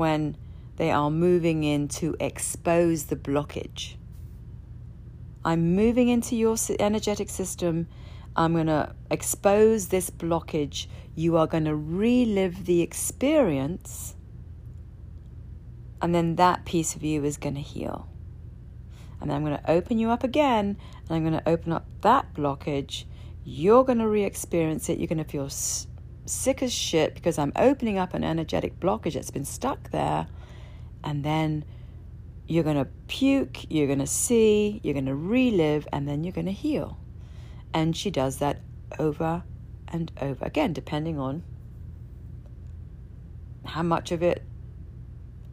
when 0.00 0.34
they 0.76 0.90
are 0.90 1.10
moving 1.10 1.62
in 1.62 1.86
to 1.86 2.16
expose 2.18 3.04
the 3.04 3.16
blockage. 3.16 3.96
I'm 5.44 5.76
moving 5.76 6.08
into 6.08 6.34
your 6.36 6.56
energetic 6.78 7.28
system. 7.28 7.86
I'm 8.34 8.54
going 8.54 8.68
to 8.68 8.94
expose 9.10 9.88
this 9.88 10.08
blockage. 10.08 10.86
You 11.14 11.36
are 11.36 11.46
going 11.46 11.66
to 11.66 11.76
relive 11.76 12.64
the 12.64 12.80
experience. 12.80 14.14
And 16.00 16.14
then 16.14 16.36
that 16.36 16.64
piece 16.64 16.96
of 16.96 17.02
you 17.02 17.22
is 17.22 17.36
going 17.36 17.56
to 17.56 17.60
heal. 17.60 18.08
And 19.20 19.28
then 19.28 19.36
I'm 19.36 19.44
going 19.44 19.58
to 19.58 19.70
open 19.70 19.98
you 19.98 20.08
up 20.08 20.24
again. 20.24 20.78
And 21.08 21.10
I'm 21.10 21.20
going 21.28 21.38
to 21.38 21.46
open 21.46 21.72
up 21.72 21.84
that 22.00 22.32
blockage. 22.32 23.04
You're 23.44 23.84
going 23.84 23.98
to 23.98 24.08
re 24.08 24.24
experience 24.24 24.88
it. 24.88 24.96
You're 24.96 25.08
going 25.08 25.18
to 25.18 25.24
feel 25.24 25.50
sick 26.30 26.62
as 26.62 26.72
shit 26.72 27.14
because 27.14 27.38
I'm 27.38 27.52
opening 27.56 27.98
up 27.98 28.14
an 28.14 28.24
energetic 28.24 28.78
blockage 28.80 29.14
that's 29.14 29.30
been 29.30 29.44
stuck 29.44 29.90
there. 29.90 30.26
And 31.02 31.24
then 31.24 31.64
you're 32.46 32.64
going 32.64 32.76
to 32.76 32.88
puke, 33.08 33.70
you're 33.70 33.86
going 33.86 34.00
to 34.00 34.06
see, 34.06 34.80
you're 34.82 34.94
going 34.94 35.06
to 35.06 35.14
relive, 35.14 35.86
and 35.92 36.08
then 36.08 36.24
you're 36.24 36.32
going 36.32 36.46
to 36.46 36.52
heal. 36.52 36.98
And 37.72 37.96
she 37.96 38.10
does 38.10 38.38
that 38.38 38.60
over 38.98 39.42
and 39.88 40.10
over 40.20 40.44
again, 40.44 40.72
depending 40.72 41.18
on 41.18 41.42
how 43.64 43.82
much 43.82 44.10
of 44.10 44.22
it 44.22 44.42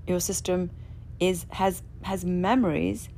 your 0.07 0.19
system 0.19 0.71
is 1.19 1.45
has 1.51 1.83
has 2.03 2.23
memories 2.23 3.09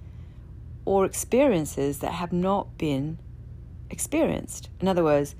or 0.85 1.05
experiences 1.05 1.99
that 1.99 2.11
have 2.11 2.33
not 2.33 2.77
been 2.77 3.19
experienced. 3.89 4.69
In 4.79 4.87
other 4.87 5.03
words, 5.03 5.35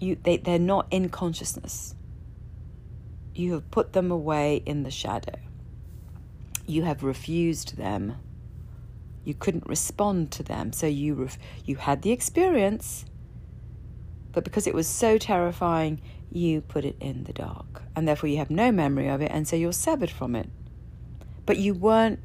you 0.00 0.16
they, 0.22 0.36
they're 0.36 0.58
not 0.58 0.86
in 0.90 1.08
consciousness. 1.08 1.94
You 3.34 3.52
have 3.54 3.70
put 3.70 3.92
them 3.92 4.10
away 4.10 4.62
in 4.66 4.82
the 4.82 4.90
shadow. 4.90 5.38
You 6.66 6.82
have 6.82 7.02
refused 7.02 7.76
them. 7.76 8.16
You 9.24 9.34
couldn't 9.34 9.66
respond 9.66 10.30
to 10.32 10.42
them, 10.42 10.72
so 10.72 10.86
you 10.86 11.14
ref- 11.14 11.38
you 11.64 11.76
had 11.76 12.02
the 12.02 12.12
experience, 12.12 13.04
but 14.32 14.44
because 14.44 14.66
it 14.66 14.74
was 14.74 14.86
so 14.86 15.18
terrifying, 15.18 16.00
you 16.30 16.60
put 16.60 16.84
it 16.84 16.96
in 17.00 17.24
the 17.24 17.32
dark, 17.32 17.82
and 17.94 18.06
therefore 18.06 18.28
you 18.28 18.38
have 18.38 18.50
no 18.50 18.72
memory 18.72 19.08
of 19.08 19.20
it, 19.20 19.30
and 19.30 19.46
so 19.46 19.56
you're 19.56 19.72
severed 19.72 20.10
from 20.10 20.34
it. 20.34 20.48
But 21.46 21.58
you 21.58 21.74
weren't 21.74 22.20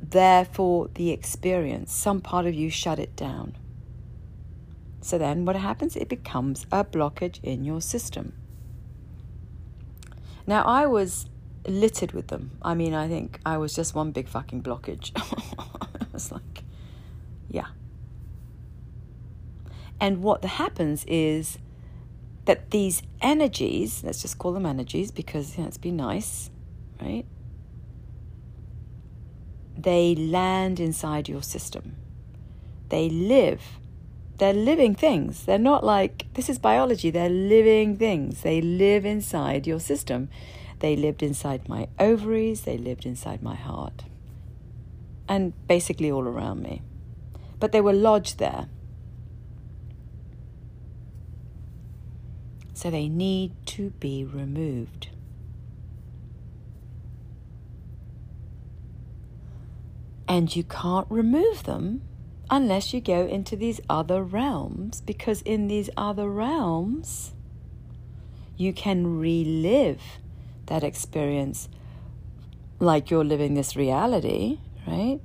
there 0.00 0.44
for 0.44 0.88
the 0.94 1.10
experience. 1.10 1.92
Some 1.92 2.20
part 2.20 2.46
of 2.46 2.54
you 2.54 2.70
shut 2.70 2.98
it 2.98 3.16
down. 3.16 3.56
So 5.06 5.18
then 5.18 5.44
what 5.44 5.56
happens? 5.56 5.96
It 5.96 6.08
becomes 6.08 6.66
a 6.72 6.84
blockage 6.84 7.42
in 7.42 7.64
your 7.64 7.80
system. 7.80 8.32
Now, 10.46 10.64
I 10.64 10.86
was 10.86 11.26
littered 11.66 12.12
with 12.12 12.28
them. 12.28 12.52
I 12.62 12.74
mean, 12.74 12.94
I 12.94 13.08
think 13.08 13.40
I 13.44 13.56
was 13.58 13.74
just 13.74 13.94
one 13.94 14.12
big 14.12 14.28
fucking 14.28 14.62
blockage. 14.62 15.12
I 15.20 16.06
was 16.12 16.30
like, 16.32 16.64
yeah. 17.48 17.68
And 20.00 20.22
what 20.22 20.44
happens 20.44 21.04
is 21.06 21.58
that 22.44 22.70
these 22.70 23.02
energies, 23.20 24.02
let's 24.04 24.22
just 24.22 24.38
call 24.38 24.52
them 24.52 24.66
energies 24.66 25.10
because 25.10 25.56
you 25.56 25.62
know, 25.62 25.68
it's 25.68 25.78
be 25.78 25.90
nice, 25.90 26.50
right? 27.00 27.24
they 29.76 30.14
land 30.14 30.80
inside 30.80 31.28
your 31.28 31.42
system. 31.42 31.96
They 32.88 33.08
live. 33.08 33.62
They're 34.38 34.52
living 34.52 34.94
things. 34.94 35.44
They're 35.44 35.58
not 35.58 35.82
like, 35.82 36.26
this 36.34 36.48
is 36.48 36.58
biology, 36.58 37.10
they're 37.10 37.28
living 37.30 37.96
things. 37.96 38.42
They 38.42 38.60
live 38.60 39.06
inside 39.06 39.66
your 39.66 39.80
system. 39.80 40.28
They 40.80 40.94
lived 40.94 41.22
inside 41.22 41.68
my 41.68 41.88
ovaries, 41.98 42.62
they 42.62 42.76
lived 42.76 43.06
inside 43.06 43.42
my 43.42 43.54
heart, 43.54 44.04
and 45.26 45.54
basically 45.66 46.10
all 46.10 46.28
around 46.28 46.62
me. 46.62 46.82
But 47.58 47.72
they 47.72 47.80
were 47.80 47.94
lodged 47.94 48.38
there. 48.38 48.68
So 52.74 52.90
they 52.90 53.08
need 53.08 53.52
to 53.66 53.90
be 53.90 54.22
removed. 54.22 55.08
And 60.28 60.54
you 60.54 60.62
can't 60.62 61.06
remove 61.08 61.62
them 61.62 62.02
unless 62.50 62.92
you 62.92 63.00
go 63.00 63.26
into 63.26 63.56
these 63.56 63.80
other 63.88 64.22
realms, 64.22 65.00
because 65.00 65.42
in 65.42 65.68
these 65.68 65.90
other 65.96 66.28
realms, 66.28 67.32
you 68.56 68.72
can 68.72 69.18
relive 69.18 70.00
that 70.66 70.82
experience 70.82 71.68
like 72.78 73.10
you're 73.10 73.24
living 73.24 73.54
this 73.54 73.76
reality, 73.76 74.58
right? 74.86 75.20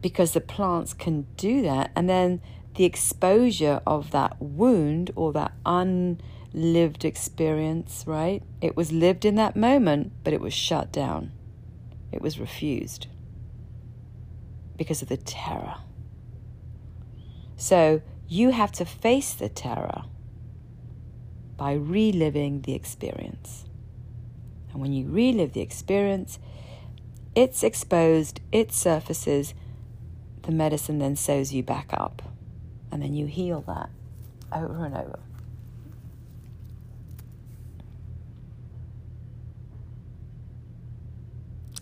Because 0.00 0.32
the 0.32 0.40
plants 0.40 0.94
can 0.94 1.26
do 1.36 1.62
that. 1.62 1.90
And 1.94 2.08
then 2.08 2.40
the 2.74 2.84
exposure 2.84 3.80
of 3.86 4.10
that 4.10 4.40
wound 4.40 5.10
or 5.16 5.32
that 5.32 5.52
unlived 5.64 7.04
experience, 7.04 8.04
right? 8.06 8.42
It 8.60 8.76
was 8.76 8.92
lived 8.92 9.24
in 9.24 9.34
that 9.36 9.56
moment, 9.56 10.12
but 10.24 10.32
it 10.32 10.40
was 10.40 10.54
shut 10.54 10.92
down. 10.92 11.32
It 12.12 12.22
was 12.22 12.38
refused 12.38 13.08
because 14.76 15.02
of 15.02 15.08
the 15.08 15.16
terror. 15.16 15.76
So 17.56 18.02
you 18.28 18.50
have 18.50 18.72
to 18.72 18.84
face 18.84 19.32
the 19.32 19.48
terror 19.48 20.04
by 21.56 21.72
reliving 21.72 22.62
the 22.62 22.74
experience. 22.74 23.64
And 24.70 24.80
when 24.80 24.92
you 24.92 25.08
relive 25.08 25.52
the 25.52 25.62
experience, 25.62 26.38
it's 27.34 27.62
exposed, 27.62 28.40
it 28.52 28.72
surfaces, 28.72 29.54
the 30.42 30.52
medicine 30.52 30.98
then 30.98 31.16
sews 31.16 31.54
you 31.54 31.62
back 31.62 31.88
up. 31.92 32.22
And 32.92 33.02
then 33.02 33.14
you 33.14 33.26
heal 33.26 33.62
that 33.66 33.90
over 34.52 34.84
and 34.84 34.96
over. 34.96 35.18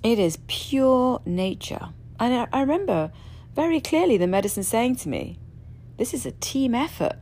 It 0.03 0.19
is 0.19 0.39
pure 0.47 1.23
nature. 1.25 1.89
And 2.25 2.49
I, 2.55 2.61
remember 2.63 3.13
very 3.55 3.83
clearly 3.83 4.17
the 4.17 4.27
medicine 4.27 4.63
saying 4.63 4.97
to 4.97 5.11
me, 5.11 5.39
This 5.99 6.15
is 6.15 6.25
a 6.25 6.31
team 6.31 6.75
effort. 6.75 7.17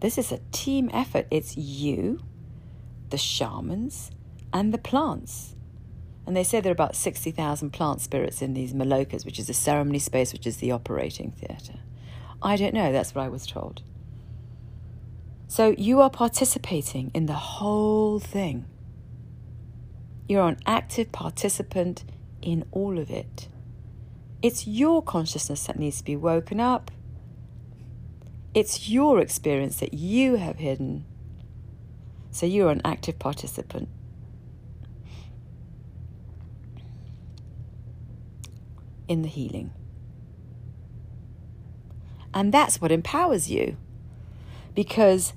This 0.00 0.16
is 0.16 0.32
a 0.32 0.40
team 0.50 0.88
effort. 0.94 1.26
It's 1.30 1.58
you, 1.58 2.20
the 3.10 3.18
shamans, 3.18 4.10
and 4.50 4.72
the 4.72 4.78
plants. 4.78 5.56
And 6.26 6.34
they 6.34 6.42
say 6.42 6.58
there 6.58 6.70
are 6.70 6.72
about 6.72 6.96
60,000 6.96 7.70
plant 7.70 8.00
spirits 8.00 8.40
in 8.40 8.54
these 8.54 8.72
malokas, 8.72 9.26
which 9.26 9.38
is 9.38 9.48
the 9.48 9.52
ceremony 9.52 9.98
space, 9.98 10.32
which 10.32 10.46
is 10.46 10.56
the 10.56 10.72
operating 10.72 11.30
theatre. 11.30 11.80
I 12.40 12.56
don't 12.56 12.72
know, 12.72 12.92
that's 12.92 13.14
what 13.14 13.26
I 13.26 13.28
was 13.28 13.46
told. 13.46 13.82
So 15.48 15.74
you 15.76 16.00
are 16.00 16.08
participating 16.08 17.10
in 17.12 17.26
the 17.26 17.34
whole 17.34 18.20
thing. 18.20 18.64
You're 20.30 20.48
an 20.48 20.60
active 20.64 21.12
participant 21.12 22.04
in 22.40 22.64
all 22.72 22.98
of 22.98 23.10
it. 23.10 23.48
It's 24.42 24.66
your 24.66 25.02
consciousness 25.02 25.64
that 25.64 25.78
needs 25.78 25.98
to 25.98 26.04
be 26.04 26.16
woken 26.16 26.60
up. 26.60 26.90
It's 28.54 28.88
your 28.88 29.20
experience 29.20 29.80
that 29.80 29.94
you 29.94 30.36
have 30.36 30.58
hidden. 30.58 31.04
So 32.30 32.46
you're 32.46 32.70
an 32.70 32.82
active 32.84 33.18
participant. 33.18 33.88
In 39.08 39.22
the 39.22 39.28
healing. 39.28 39.72
And 42.34 42.52
that's 42.52 42.80
what 42.80 42.92
empowers 42.92 43.50
you. 43.50 43.76
Because 44.74 45.32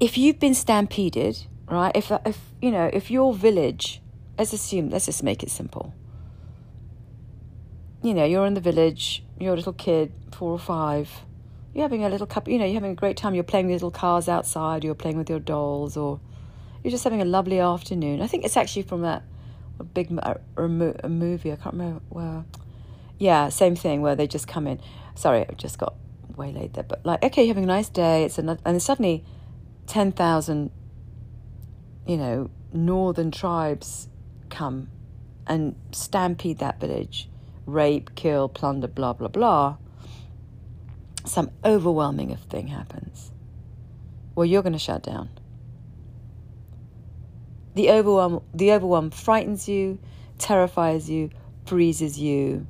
if 0.00 0.16
you've 0.16 0.38
been 0.38 0.54
stampeded, 0.54 1.46
right? 1.70 1.92
If, 1.94 2.10
if 2.24 2.40
you 2.62 2.70
know, 2.70 2.88
if 2.92 3.10
your 3.10 3.34
village, 3.34 4.00
let's 4.38 4.52
assume, 4.52 4.88
let's 4.88 5.06
just 5.06 5.22
make 5.22 5.42
it 5.42 5.50
simple. 5.50 5.92
You 8.02 8.14
know, 8.14 8.24
you're 8.24 8.46
in 8.46 8.54
the 8.54 8.60
village, 8.60 9.24
you're 9.38 9.54
a 9.54 9.56
little 9.56 9.72
kid, 9.72 10.12
four 10.32 10.52
or 10.52 10.58
five, 10.58 11.10
you're 11.74 11.82
having 11.82 12.04
a 12.04 12.08
little 12.08 12.26
cup, 12.26 12.48
you 12.48 12.58
know, 12.58 12.64
you're 12.64 12.74
having 12.74 12.92
a 12.92 12.96
great 12.96 13.16
time, 13.16 13.34
you're 13.34 13.44
playing 13.44 13.66
with 13.66 13.74
little 13.74 13.90
cars 13.90 14.28
outside, 14.28 14.84
you're 14.84 14.94
playing 14.94 15.18
with 15.18 15.28
your 15.28 15.40
dolls, 15.40 15.96
or 15.96 16.20
you're 16.82 16.90
just 16.90 17.04
having 17.04 17.20
a 17.20 17.24
lovely 17.24 17.58
afternoon. 17.58 18.22
I 18.22 18.26
think 18.26 18.44
it's 18.44 18.56
actually 18.56 18.82
from 18.82 19.02
that 19.02 19.22
big 19.94 20.10
a, 20.12 20.40
a 20.56 21.08
movie, 21.08 21.52
I 21.52 21.56
can't 21.56 21.74
remember 21.74 22.00
where. 22.08 22.44
Yeah, 23.18 23.48
same 23.48 23.74
thing 23.74 24.00
where 24.00 24.14
they 24.14 24.28
just 24.28 24.46
come 24.46 24.68
in. 24.68 24.80
Sorry, 25.16 25.40
I 25.40 25.52
just 25.54 25.78
got 25.78 25.94
waylaid 26.36 26.74
there, 26.74 26.84
but 26.84 27.04
like, 27.04 27.22
okay, 27.24 27.42
you're 27.42 27.54
having 27.54 27.64
a 27.64 27.66
nice 27.66 27.88
day, 27.88 28.24
it's 28.24 28.38
another, 28.38 28.60
and 28.64 28.80
suddenly 28.80 29.24
10,000 29.88 30.70
you 32.08 32.16
know, 32.16 32.50
northern 32.72 33.30
tribes 33.30 34.08
come 34.48 34.88
and 35.46 35.76
stampede 35.92 36.58
that 36.58 36.80
village, 36.80 37.28
rape, 37.68 38.14
kill, 38.14 38.48
plunder, 38.48 38.88
blah, 38.88 39.12
blah, 39.12 39.28
blah, 39.28 39.76
some 41.24 41.50
overwhelming 41.64 42.34
thing 42.48 42.68
happens. 42.68 43.30
Well, 44.34 44.46
you're 44.46 44.62
going 44.62 44.72
to 44.72 44.78
shut 44.78 45.02
down. 45.02 45.28
The 47.74 47.90
overwhelm, 47.90 48.42
the 48.54 48.72
overwhelm 48.72 49.10
frightens 49.10 49.68
you, 49.68 49.98
terrifies 50.38 51.10
you, 51.10 51.30
freezes 51.66 52.18
you. 52.18 52.66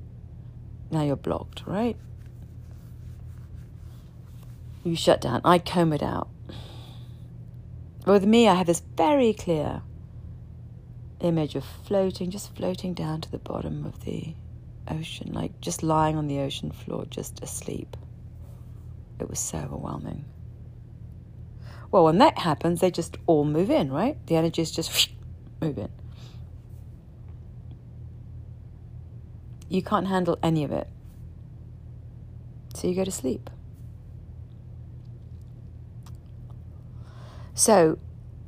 Now 0.91 1.03
you're 1.03 1.17
blocked, 1.17 1.67
right? 1.67 1.97
You 4.85 4.97
shut 4.97 5.21
down. 5.21 5.41
I 5.45 5.59
comb 5.59 5.93
it 5.93 6.03
out. 6.03 6.29
With 8.07 8.25
me, 8.25 8.49
I 8.49 8.55
have 8.55 8.67
this 8.67 8.83
very 8.97 9.33
clear 9.33 9.83
image 11.21 11.55
of 11.55 11.65
floating, 11.65 12.31
just 12.31 12.55
floating 12.55 12.95
down 12.95 13.21
to 13.21 13.31
the 13.31 13.39
bottom 13.39 13.85
of 13.85 14.05
the 14.05 14.35
ocean, 14.93 15.33
like 15.33 15.61
just 15.61 15.83
lying 15.83 16.17
on 16.17 16.27
the 16.27 16.41
ocean 16.41 16.71
floor, 16.71 17.05
just 17.09 17.43
asleep. 17.43 17.97
It 19.21 19.29
was 19.29 19.39
so 19.39 19.59
overwhelming. 19.59 20.25
Well, 21.91 22.05
when 22.05 22.19
that 22.19 22.39
happens, 22.39 22.81
they 22.81 22.91
just 22.91 23.17
all 23.27 23.45
move 23.45 23.71
in, 23.71 23.91
right? 23.91 24.17
The 24.27 24.37
energies 24.37 24.71
just 24.71 25.11
move 25.61 25.79
in. 25.79 25.89
You 29.69 29.83
can't 29.83 30.07
handle 30.07 30.39
any 30.43 30.65
of 30.65 30.73
it. 30.73 30.89
So 32.75 32.89
you 32.89 32.95
go 32.95 33.05
to 33.05 33.11
sleep. 33.11 33.51
So, 37.55 37.99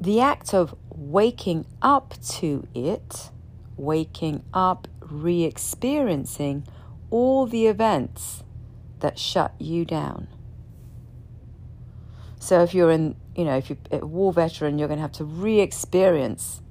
the 0.01 0.21
act 0.21 0.55
of 0.55 0.75
waking 0.89 1.67
up 1.83 2.15
to 2.39 2.67
it, 2.75 3.31
waking 3.77 4.45
up, 4.55 4.87
re 5.11 5.45
experiencing 5.45 6.67
all 7.11 7.47
the 7.47 7.67
events 7.67 8.43
that 9.01 9.19
shut 9.19 9.55
you 9.59 9.85
down. 9.85 10.29
So, 12.39 12.63
if 12.63 12.75
you're 12.75 12.91
in, 12.91 13.17
you 13.35 13.45
know, 13.45 13.57
if 13.57 13.69
you're 13.69 13.79
a 13.91 14.07
war 14.07 14.33
veteran, 14.33 14.79
you're 14.79 14.89
going 14.89 14.99
to 14.99 15.03
have 15.03 15.13
to 15.13 15.25
re 15.25 15.61
experience 15.61 16.63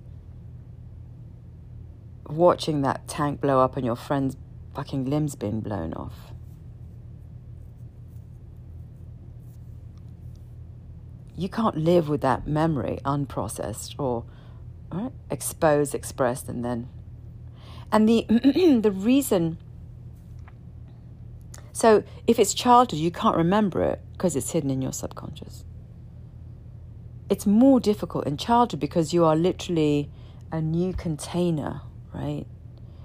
watching 2.27 2.81
that 2.81 3.07
tank 3.07 3.41
blow 3.41 3.59
up 3.59 3.75
and 3.75 3.85
your 3.85 3.95
friend's 3.95 4.37
fucking 4.75 5.05
limbs 5.05 5.35
being 5.35 5.61
blown 5.61 5.93
off. 5.93 6.29
you 11.39 11.47
can't 11.47 11.77
live 11.77 12.09
with 12.09 12.19
that 12.19 12.45
memory 12.45 12.99
unprocessed 13.05 13.95
or 13.97 14.25
right, 14.91 15.13
exposed, 15.31 15.95
expressed, 15.95 16.49
and 16.49 16.65
then. 16.65 16.89
And 17.91 18.07
the 18.07 18.25
the 18.81 18.91
reason. 18.91 19.57
So 21.71 22.03
if 22.27 22.39
it's 22.39 22.53
childhood, 22.53 22.99
you 22.99 23.11
can't 23.11 23.37
remember 23.37 23.81
it 23.83 24.01
because 24.13 24.35
it's 24.35 24.51
hidden 24.51 24.69
in 24.69 24.81
your 24.81 24.91
subconscious. 24.91 25.63
It's 27.29 27.45
more 27.45 27.79
difficult 27.79 28.25
in 28.27 28.37
childhood 28.37 28.79
because 28.79 29.13
you 29.13 29.23
are 29.23 29.35
literally 29.35 30.09
a 30.51 30.61
new 30.61 30.93
container, 30.93 31.81
right? 32.13 32.45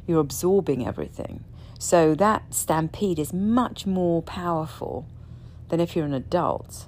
You're 0.07 0.21
absorbing 0.21 0.87
everything. 0.87 1.45
So 1.79 2.15
that 2.15 2.55
stampede 2.55 3.19
is 3.19 3.33
much 3.33 3.87
more 3.87 4.23
powerful 4.23 5.07
than 5.69 5.81
if 5.81 5.95
you're 5.95 6.07
an 6.07 6.15
adult 6.15 6.87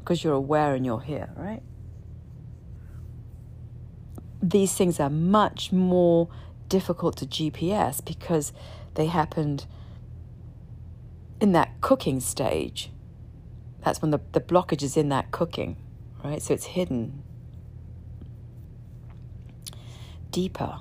because 0.00 0.24
you're 0.24 0.34
aware 0.34 0.74
and 0.74 0.86
you're 0.86 1.00
here, 1.00 1.30
right? 1.36 1.62
These 4.42 4.74
things 4.74 4.98
are 5.00 5.10
much 5.10 5.72
more 5.72 6.28
difficult 6.68 7.16
to 7.18 7.26
GPS 7.26 8.04
because 8.04 8.52
they 8.94 9.06
happened 9.06 9.66
in 11.40 11.52
that 11.52 11.80
cooking 11.80 12.20
stage. 12.20 12.90
That's 13.84 14.02
when 14.02 14.10
the, 14.10 14.20
the 14.32 14.40
blockage 14.40 14.82
is 14.82 14.96
in 14.96 15.08
that 15.10 15.30
cooking, 15.30 15.76
right? 16.24 16.42
So 16.42 16.54
it's 16.54 16.66
hidden 16.66 17.22
deeper 20.30 20.80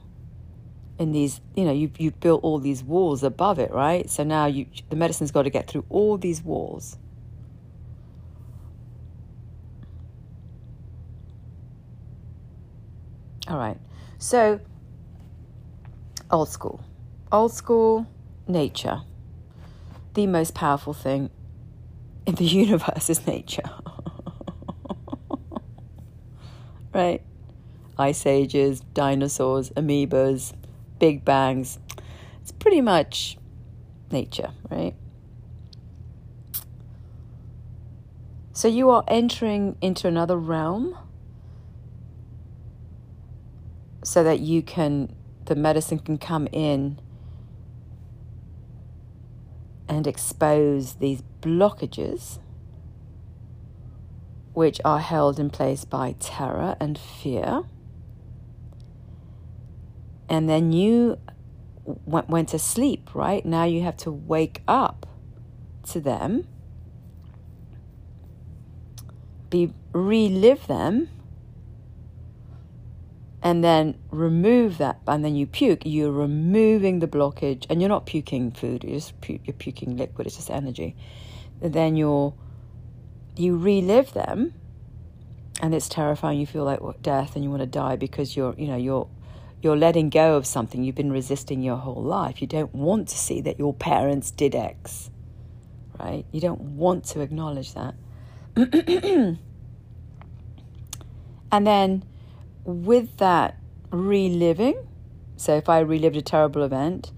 in 1.00 1.12
these, 1.12 1.42
you 1.56 1.64
know, 1.64 1.72
you've, 1.72 2.00
you've 2.00 2.20
built 2.20 2.44
all 2.44 2.60
these 2.60 2.84
walls 2.84 3.24
above 3.24 3.60
it, 3.60 3.72
right? 3.72 4.10
So 4.10 4.24
now 4.24 4.48
you, 4.48 4.66
the 4.90 4.96
medicine's 4.96 5.32
got 5.32 5.44
to 5.44 5.50
get 5.50 5.68
through 5.68 5.86
all 5.90 6.18
these 6.18 6.42
walls. 6.42 6.98
All 13.48 13.58
right. 13.58 13.78
So, 14.18 14.60
old 16.32 16.50
school. 16.50 16.84
Old 17.32 17.54
school 17.54 18.08
nature. 18.48 19.02
The 20.14 20.28
most 20.28 20.54
powerful 20.54 20.94
thing 20.94 21.30
in 22.26 22.36
the 22.36 22.46
universe 22.46 23.10
is 23.10 23.26
nature. 23.28 23.70
right? 26.94 27.22
Ice 27.98 28.26
ages, 28.26 28.82
dinosaurs, 28.94 29.72
amoebas, 29.72 30.54
big 31.00 31.26
bangs. 31.26 31.80
It's 32.42 32.52
pretty 32.52 32.82
much 32.82 33.38
nature, 34.12 34.52
right? 34.70 34.96
So 38.54 38.68
you 38.68 38.90
are 38.90 39.04
entering 39.08 39.78
into 39.82 40.08
another 40.08 40.36
realm 40.36 40.98
so 44.04 44.24
that 44.24 44.40
you 44.40 44.64
can, 44.64 45.16
the 45.48 45.56
medicine 45.56 46.00
can 46.00 46.18
come 46.18 46.48
in 46.52 47.00
and 49.88 50.06
expose 50.06 50.95
these 50.95 51.24
blockages 51.41 52.39
which 54.54 54.82
are 54.84 55.00
held 55.00 55.39
in 55.39 55.50
place 55.50 55.86
by 55.86 56.16
terror 56.20 56.76
and 56.80 56.98
fear. 56.98 57.64
And 60.30 60.50
then 60.50 60.74
you 60.74 61.18
went, 61.86 62.28
went 62.28 62.50
to 62.50 62.60
sleep, 62.60 63.16
right? 63.16 63.45
Now 63.45 63.64
you 63.64 63.84
have 63.84 63.95
to 63.98 64.12
wake 64.12 64.62
up 64.68 65.06
to 65.91 66.02
them, 66.02 66.48
be 69.50 69.74
relive 69.93 70.68
them 70.68 71.08
and 73.42 73.64
then 73.64 73.98
remove 74.10 74.78
that 74.80 75.00
and 75.08 75.24
then 75.24 75.36
you 75.36 75.46
puke 75.46 75.84
you're 75.86 76.12
removing 76.12 77.00
the 77.00 77.08
blockage 77.08 77.66
and 77.70 77.82
you're 77.82 77.90
not 77.90 78.06
puking 78.06 78.52
food 78.52 78.84
you're 78.84 78.96
just 78.96 79.20
pu- 79.22 79.40
you're 79.46 79.54
puking 79.54 79.96
liquid 79.98 80.28
it's 80.28 80.36
just 80.36 80.50
energy. 80.50 80.96
And 81.62 81.74
then 81.74 81.96
you're 81.96 82.34
you 83.36 83.58
relive 83.58 84.14
them 84.14 84.54
and 85.62 85.74
it's 85.74 85.90
terrifying 85.90 86.40
you 86.40 86.46
feel 86.46 86.64
like 86.64 86.80
death 87.02 87.36
and 87.36 87.44
you 87.44 87.50
want 87.50 87.62
to 87.62 87.68
die 87.68 87.96
because 87.96 88.36
you're 88.36 88.56
you 88.58 88.68
know 88.68 88.78
you're 88.78 89.08
you're 89.62 89.78
letting 89.78 90.10
go 90.10 90.36
of 90.36 90.46
something 90.46 90.84
you've 90.84 90.96
been 90.96 91.12
resisting 91.12 91.64
your 91.64 91.78
whole 91.78 92.04
life. 92.04 92.42
You 92.42 92.48
don't 92.48 92.74
want 92.76 93.08
to 93.08 93.18
see 93.18 93.42
that 93.42 93.58
your 93.58 93.74
parents 93.74 94.30
did 94.30 94.54
x 94.54 95.10
right? 96.00 96.26
You 96.32 96.42
don't 96.42 96.62
want 96.62 97.06
to 97.06 97.22
acknowledge 97.22 97.74
that. 97.74 97.96
And 101.50 101.66
then 101.66 102.04
with 102.68 103.15
that 103.18 103.57
reliving, 103.91 104.88
so 105.38 105.55
if 105.55 105.70
I 105.70 105.80
relived 105.80 106.18
a 106.18 106.22
terrible 106.22 106.63
event, 106.63 107.13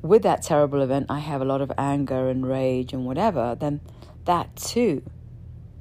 with 0.00 0.22
that 0.22 0.42
terrible 0.42 0.80
event, 0.80 1.06
I 1.10 1.18
have 1.18 1.42
a 1.42 1.44
lot 1.44 1.60
of 1.60 1.70
anger 1.76 2.30
and 2.30 2.46
rage 2.46 2.94
and 2.94 3.04
whatever, 3.04 3.54
then 3.58 3.82
that 4.24 4.56
too 4.56 5.02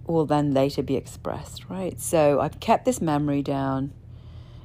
will 0.05 0.25
then 0.25 0.53
later 0.53 0.83
be 0.83 0.97
expressed, 0.97 1.69
right? 1.69 1.99
So 2.01 2.41
I've 2.41 2.59
kept 2.59 2.83
this 2.83 2.99
memory 2.99 3.41
down. 3.41 3.93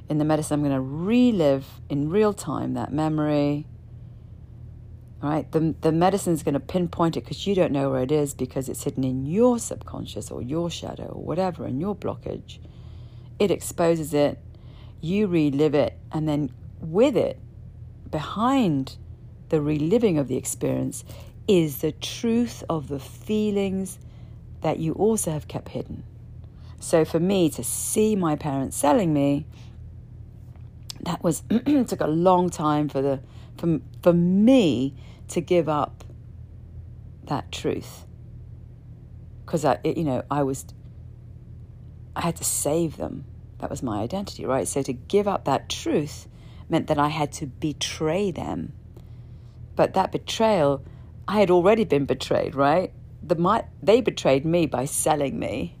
In 0.09 0.17
the 0.17 0.25
medicine, 0.25 0.55
I'm 0.55 0.65
going 0.65 0.75
to 0.75 0.81
relive 0.81 1.65
in 1.87 2.09
real 2.09 2.33
time 2.33 2.73
that 2.73 2.91
memory. 2.91 3.65
Right? 5.21 5.49
The, 5.51 5.75
the 5.81 6.31
is 6.31 6.43
going 6.43 6.53
to 6.53 6.59
pinpoint 6.59 7.15
it 7.15 7.21
because 7.21 7.47
you 7.47 7.55
don't 7.55 7.71
know 7.71 7.91
where 7.91 8.03
it 8.03 8.11
is 8.11 8.33
because 8.33 8.67
it's 8.67 8.83
hidden 8.83 9.05
in 9.05 9.25
your 9.25 9.59
subconscious 9.59 10.31
or 10.31 10.41
your 10.41 10.69
shadow 10.69 11.05
or 11.05 11.23
whatever, 11.23 11.65
in 11.65 11.79
your 11.79 11.95
blockage. 11.95 12.59
It 13.37 13.51
exposes 13.51 14.13
it 14.13 14.39
you 15.01 15.27
relive 15.27 15.75
it, 15.75 15.97
and 16.11 16.27
then 16.27 16.51
with 16.79 17.15
it, 17.15 17.39
behind 18.09 18.97
the 19.49 19.61
reliving 19.61 20.17
of 20.17 20.27
the 20.27 20.37
experience, 20.37 21.03
is 21.47 21.81
the 21.81 21.91
truth 21.91 22.63
of 22.69 22.87
the 22.87 22.99
feelings 22.99 23.99
that 24.61 24.77
you 24.79 24.93
also 24.93 25.31
have 25.31 25.47
kept 25.47 25.69
hidden. 25.69 26.03
So 26.79 27.03
for 27.03 27.19
me 27.19 27.49
to 27.51 27.63
see 27.63 28.15
my 28.15 28.35
parents 28.35 28.77
selling 28.77 29.13
me, 29.13 29.45
that 31.01 31.23
was 31.23 31.43
took 31.87 32.01
a 32.01 32.07
long 32.07 32.49
time 32.49 32.89
for 32.89 33.01
the 33.01 33.21
for, 33.57 33.79
for 34.01 34.13
me 34.13 34.95
to 35.29 35.41
give 35.41 35.67
up 35.69 36.03
that 37.25 37.51
truth 37.51 38.05
because 39.45 39.63
I 39.65 39.79
you 39.83 40.03
know 40.03 40.23
I 40.29 40.43
was 40.43 40.65
I 42.15 42.21
had 42.21 42.35
to 42.37 42.43
save 42.43 42.97
them 42.97 43.25
that 43.59 43.69
was 43.69 43.83
my 43.83 44.01
identity, 44.01 44.45
right? 44.45 44.67
So 44.67 44.81
to 44.81 44.93
give 44.93 45.27
up 45.27 45.45
that 45.45 45.69
truth 45.69 46.27
meant 46.69 46.87
that 46.87 46.97
I 46.97 47.09
had 47.09 47.31
to 47.33 47.45
betray 47.45 48.31
them. 48.31 48.73
But 49.75 49.93
that 49.93 50.11
betrayal, 50.11 50.83
I 51.27 51.39
had 51.39 51.51
already 51.51 51.83
been 51.83 52.05
betrayed, 52.05 52.55
right? 52.55 52.91
The, 53.21 53.35
my, 53.35 53.65
they 53.81 54.01
betrayed 54.01 54.45
me 54.45 54.65
by 54.65 54.85
selling 54.85 55.37
me. 55.39 55.75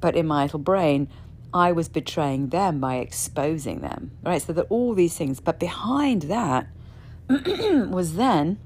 But 0.00 0.16
in 0.16 0.26
my 0.26 0.42
little 0.42 0.58
brain, 0.58 1.08
I 1.52 1.72
was 1.72 1.88
betraying 1.88 2.48
them 2.48 2.80
by 2.80 2.96
exposing 2.96 3.80
them, 3.80 4.10
right? 4.22 4.42
So 4.42 4.52
that 4.52 4.66
all 4.68 4.92
these 4.92 5.16
things, 5.16 5.40
but 5.40 5.60
behind 5.60 6.22
that 6.22 6.66
was 7.28 8.16
then. 8.16 8.58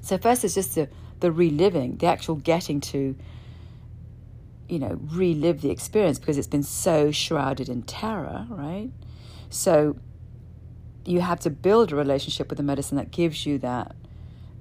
So 0.00 0.16
first, 0.16 0.42
it's 0.44 0.54
just 0.54 0.74
the, 0.74 0.88
the 1.20 1.30
reliving, 1.30 1.98
the 1.98 2.06
actual 2.06 2.36
getting 2.36 2.80
to 2.80 3.14
you 4.68 4.78
know, 4.78 4.98
relive 5.10 5.60
the 5.60 5.70
experience 5.70 6.18
because 6.18 6.38
it's 6.38 6.48
been 6.48 6.62
so 6.62 7.10
shrouded 7.10 7.68
in 7.68 7.82
terror, 7.82 8.46
right? 8.48 8.90
So 9.50 9.96
you 11.04 11.20
have 11.20 11.40
to 11.40 11.50
build 11.50 11.92
a 11.92 11.96
relationship 11.96 12.48
with 12.48 12.56
the 12.56 12.64
medicine 12.64 12.96
that 12.96 13.10
gives 13.10 13.44
you 13.44 13.58
that 13.58 13.94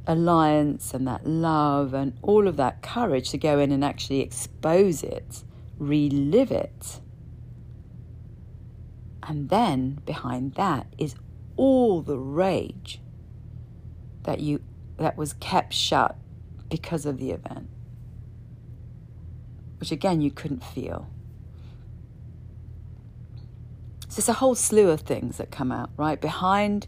alliance 0.06 0.94
and 0.94 1.08
that 1.08 1.26
love 1.26 1.94
and 1.94 2.14
all 2.22 2.48
of 2.48 2.58
that 2.58 2.82
courage 2.82 3.30
to 3.30 3.38
go 3.38 3.60
in 3.60 3.72
and 3.72 3.84
actually 3.84 4.20
expose 4.20 5.04
it, 5.04 5.44
relive 5.78 6.52
it. 6.52 7.00
And 9.26 9.50
then 9.50 10.02
behind 10.06 10.56
that 10.56 10.88
is 10.98 11.16
all 11.56 12.02
the 12.02 12.18
rage 12.18 13.00
that 14.24 14.40
you 14.40 14.62
that 14.98 15.18
was 15.18 15.34
kept 15.34 15.74
shut 15.74 16.16
because 16.70 17.06
of 17.06 17.18
the 17.18 17.32
event 17.32 17.70
which 19.84 19.92
again 19.92 20.22
you 20.22 20.32
couldn't 20.32 20.64
feel. 20.64 21.10
So 24.08 24.20
it's 24.20 24.30
a 24.30 24.34
whole 24.34 24.56
slew 24.56 24.90
of 24.90 25.02
things 25.02 25.36
that 25.40 25.52
come 25.52 25.74
out, 25.74 25.90
right? 25.98 26.22
Behind 26.22 26.88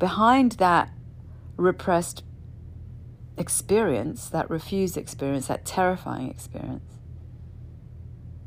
behind 0.00 0.52
that 0.52 0.90
repressed 1.56 2.24
experience, 3.36 4.30
that 4.30 4.50
refused 4.50 4.96
experience, 4.96 5.46
that 5.46 5.64
terrifying 5.64 6.28
experience, 6.28 6.90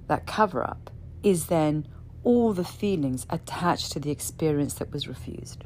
that 0.07 0.27
cover 0.27 0.61
up, 0.61 0.89
is 1.23 1.45
then 1.45 1.87
all 2.25 2.51
the 2.51 2.65
feelings 2.65 3.25
attached 3.29 3.93
to 3.93 4.01
the 4.01 4.11
experience 4.11 4.73
that 4.73 4.91
was 4.91 5.07
refused. 5.07 5.63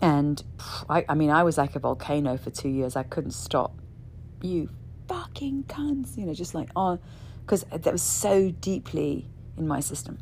And 0.00 0.42
I, 0.88 1.04
I 1.06 1.14
mean, 1.14 1.28
I 1.28 1.42
was 1.42 1.58
like 1.58 1.76
a 1.76 1.80
volcano 1.80 2.38
for 2.38 2.48
two 2.48 2.70
years. 2.70 2.96
I 2.96 3.02
couldn't 3.02 3.32
stop. 3.32 3.78
You 4.40 4.70
fucking 5.12 5.64
cunts, 5.64 6.16
you 6.16 6.24
know, 6.24 6.32
just 6.32 6.54
like, 6.54 6.70
oh, 6.74 6.98
because 7.44 7.64
that 7.64 7.92
was 7.92 8.02
so 8.02 8.50
deeply 8.50 9.28
in 9.58 9.68
my 9.68 9.80
system. 9.80 10.18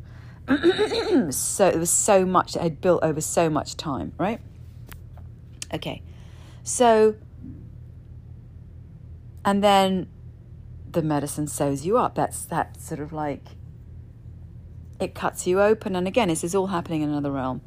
so 1.31 1.67
it 1.67 1.77
was 1.77 1.89
so 1.89 2.25
much 2.25 2.53
that 2.53 2.63
had 2.63 2.81
built 2.81 3.01
over 3.01 3.21
so 3.21 3.49
much 3.49 3.77
time, 3.77 4.11
right? 4.17 4.41
Okay, 5.73 6.03
so, 6.63 7.15
and 9.45 9.63
then 9.63 10.09
the 10.91 11.01
medicine 11.01 11.47
sews 11.47 11.85
you 11.85 11.97
up. 11.97 12.15
That's 12.15 12.43
that 12.45 12.81
sort 12.81 12.99
of 12.99 13.13
like, 13.13 13.45
it 14.99 15.15
cuts 15.15 15.47
you 15.47 15.61
open. 15.61 15.95
And 15.95 16.05
again, 16.05 16.27
this 16.27 16.43
is 16.43 16.53
all 16.53 16.67
happening 16.67 17.01
in 17.01 17.09
another 17.09 17.31
realm. 17.31 17.61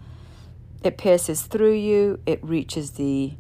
It 0.83 0.99
pierces 0.99 1.43
through 1.43 1.77
you, 1.77 2.20
it 2.27 2.45
reaches 2.45 2.93
the 2.93 3.33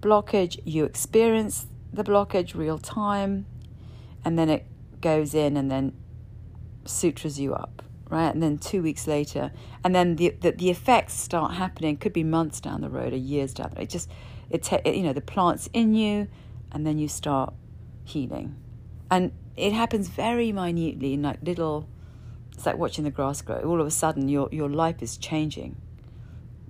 blockage, 0.00 0.58
you 0.64 0.84
experience 0.84 1.66
the 1.92 2.04
blockage 2.04 2.54
real 2.54 2.78
time, 2.78 3.46
and 4.24 4.38
then 4.38 4.48
it 4.48 4.66
goes 5.00 5.34
in 5.34 5.56
and 5.56 5.70
then 5.70 5.92
sutures 6.84 7.38
you 7.38 7.54
up, 7.54 7.82
right? 8.08 8.28
And 8.28 8.42
then 8.42 8.58
two 8.58 8.82
weeks 8.82 9.06
later, 9.06 9.52
and 9.84 9.94
then 9.94 10.16
the 10.16 10.30
the, 10.40 10.52
the 10.52 10.70
effects 10.70 11.14
start 11.14 11.54
happening. 11.54 11.96
Could 11.96 12.12
be 12.12 12.24
months 12.24 12.60
down 12.60 12.80
the 12.80 12.90
road 12.90 13.12
or 13.12 13.16
years 13.16 13.54
down 13.54 13.70
the 13.70 13.76
road. 13.76 13.84
It 13.84 13.90
just 13.90 14.10
it, 14.50 14.62
te- 14.62 14.80
it 14.84 14.94
you 14.94 15.02
know 15.02 15.12
the 15.12 15.20
plants 15.20 15.68
in 15.72 15.94
you, 15.94 16.28
and 16.72 16.86
then 16.86 16.98
you 16.98 17.08
start 17.08 17.54
healing, 18.04 18.56
and 19.10 19.32
it 19.56 19.72
happens 19.72 20.08
very 20.08 20.52
minutely 20.52 21.14
in 21.14 21.22
like 21.22 21.38
little. 21.42 21.88
It's 22.52 22.66
like 22.66 22.76
watching 22.76 23.04
the 23.04 23.10
grass 23.10 23.40
grow. 23.40 23.62
All 23.62 23.80
of 23.80 23.86
a 23.86 23.90
sudden, 23.90 24.28
your 24.28 24.48
your 24.52 24.68
life 24.68 25.02
is 25.02 25.16
changing. 25.16 25.76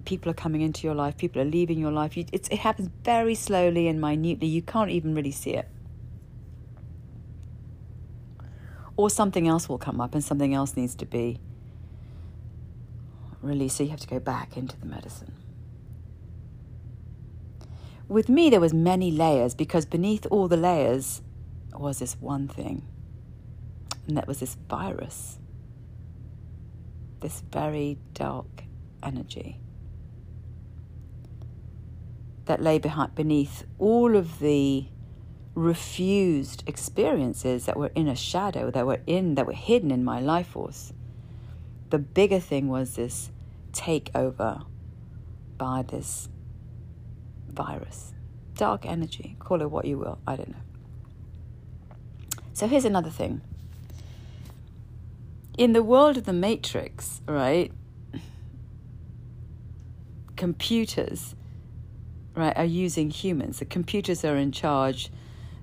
People 0.05 0.31
are 0.31 0.35
coming 0.35 0.61
into 0.61 0.87
your 0.87 0.95
life. 0.95 1.17
People 1.17 1.41
are 1.43 1.45
leaving 1.45 1.79
your 1.79 1.93
life. 1.93 2.17
You, 2.17 2.25
it 2.33 2.53
happens 2.53 2.89
very 3.05 3.35
slowly 3.35 3.89
and 3.89 4.01
minutely. 4.01 4.49
You 4.49 4.63
can't 4.63 4.91
even 4.91 5.15
really 5.15 5.33
see 5.33 5.55
it. 5.55 5.69
or 9.01 9.09
something 9.09 9.49
else 9.49 9.67
will 9.67 9.79
come 9.79 9.99
up 9.99 10.15
and 10.15 10.23
something 10.23 10.53
else 10.53 10.77
needs 10.77 10.95
to 10.95 11.07
be 11.07 11.41
released. 13.41 13.79
So 13.79 13.85
you 13.85 13.91
have 13.91 14.01
to 14.01 14.07
go 14.07 14.21
back 14.21 14.59
into 14.59 14.79
the 14.79 14.85
medicine. 14.85 15.33
With 18.09 18.29
me, 18.29 18.51
there 18.51 18.61
was 18.61 18.75
many 18.75 19.11
layers 19.11 19.55
because 19.55 19.87
beneath 19.87 20.27
all 20.31 20.49
the 20.49 20.57
layers 20.59 21.23
was 21.73 22.01
this 22.01 22.17
one 22.21 22.47
thing, 22.47 22.87
and 24.07 24.19
that 24.19 24.27
was 24.27 24.41
this 24.41 24.57
virus, 24.69 25.39
this 27.21 27.43
very 27.51 27.99
dark 28.13 28.65
energy 29.03 29.61
that 32.47 32.63
lay 32.63 32.79
behind, 32.79 33.15
beneath 33.15 33.65
all 33.79 34.17
of 34.17 34.39
the 34.39 34.87
refused 35.55 36.63
experiences 36.67 37.67
that 37.67 37.77
were 37.77 37.91
in 37.95 38.09
a 38.09 38.17
shadow, 38.17 38.71
that 38.71 38.87
were 38.87 39.01
in, 39.07 39.35
that 39.35 39.47
were 39.47 39.53
hidden 39.53 39.91
in 39.91 40.05
my 40.05 40.21
life 40.21 40.49
force. 40.49 40.93
The 41.91 41.99
bigger 41.99 42.41
thing 42.41 42.69
was 42.69 42.97
this 42.97 43.31
takeover 43.73 44.65
by 45.59 45.83
this 45.83 46.29
virus, 47.49 48.15
dark 48.55 48.87
energy, 48.87 49.37
call 49.39 49.61
it 49.61 49.71
what 49.71 49.85
you 49.85 49.99
will, 49.99 50.19
I 50.27 50.37
don't 50.37 50.51
know. 50.51 50.57
So 52.53 52.67
here's 52.67 52.85
another 52.85 53.11
thing. 53.11 53.43
In 55.59 55.73
the 55.73 55.83
world 55.83 56.17
of 56.17 56.25
the 56.25 56.33
matrix, 56.33 57.21
right, 57.27 57.73
computers, 60.37 61.35
right, 62.41 62.57
are 62.57 62.65
using 62.65 63.11
humans. 63.11 63.59
The 63.59 63.65
computers 63.65 64.25
are 64.25 64.37
in 64.37 64.53
charge 64.53 65.11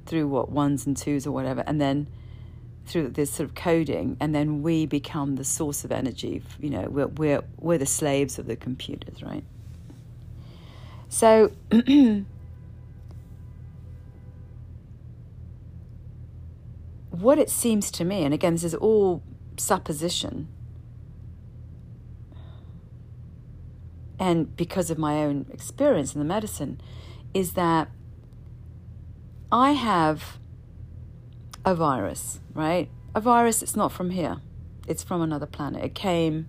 through 0.06 0.28
what 0.28 0.50
ones 0.50 0.86
and 0.86 0.96
twos 0.96 1.28
or 1.28 1.32
whatever, 1.32 1.64
and 1.68 1.82
then 1.82 2.08
through 2.86 3.10
this 3.10 3.32
sort 3.32 3.50
of 3.50 3.56
coding, 3.56 4.16
and 4.20 4.34
then 4.34 4.64
we 4.64 4.86
become 4.86 5.36
the 5.36 5.44
source 5.44 5.84
of 5.84 5.92
energy. 5.92 6.42
You 6.60 6.70
know, 6.70 6.88
we're 6.90 7.08
we're 7.08 7.44
we're 7.60 7.78
the 7.78 7.86
slaves 7.86 8.40
of 8.40 8.48
the 8.48 8.56
computers, 8.56 9.22
right? 9.22 9.44
So. 11.10 11.52
what 17.22 17.40
it 17.40 17.50
seems 17.50 17.90
to 17.92 18.06
me, 18.06 18.24
and 18.24 18.34
again, 18.34 18.54
this 18.54 18.64
is 18.64 18.76
all 18.76 19.24
supposition, 19.58 20.48
and 24.20 24.56
because 24.56 24.90
of 24.90 24.98
my 24.98 25.24
own 25.24 25.46
experience 25.52 26.14
in 26.14 26.20
the 26.20 26.26
medicine, 26.26 26.82
is 27.34 27.54
that 27.54 27.90
I 29.52 29.72
have 29.72 30.40
a 31.64 31.76
virus, 31.76 32.40
right? 32.54 32.90
A 33.14 33.22
virus 33.22 33.62
it's 33.62 33.76
not 33.76 33.92
from 33.92 34.12
here. 34.12 34.38
It's 34.88 35.04
from 35.04 35.22
another 35.22 35.46
planet. 35.46 35.84
It 35.84 35.96
came 35.96 36.48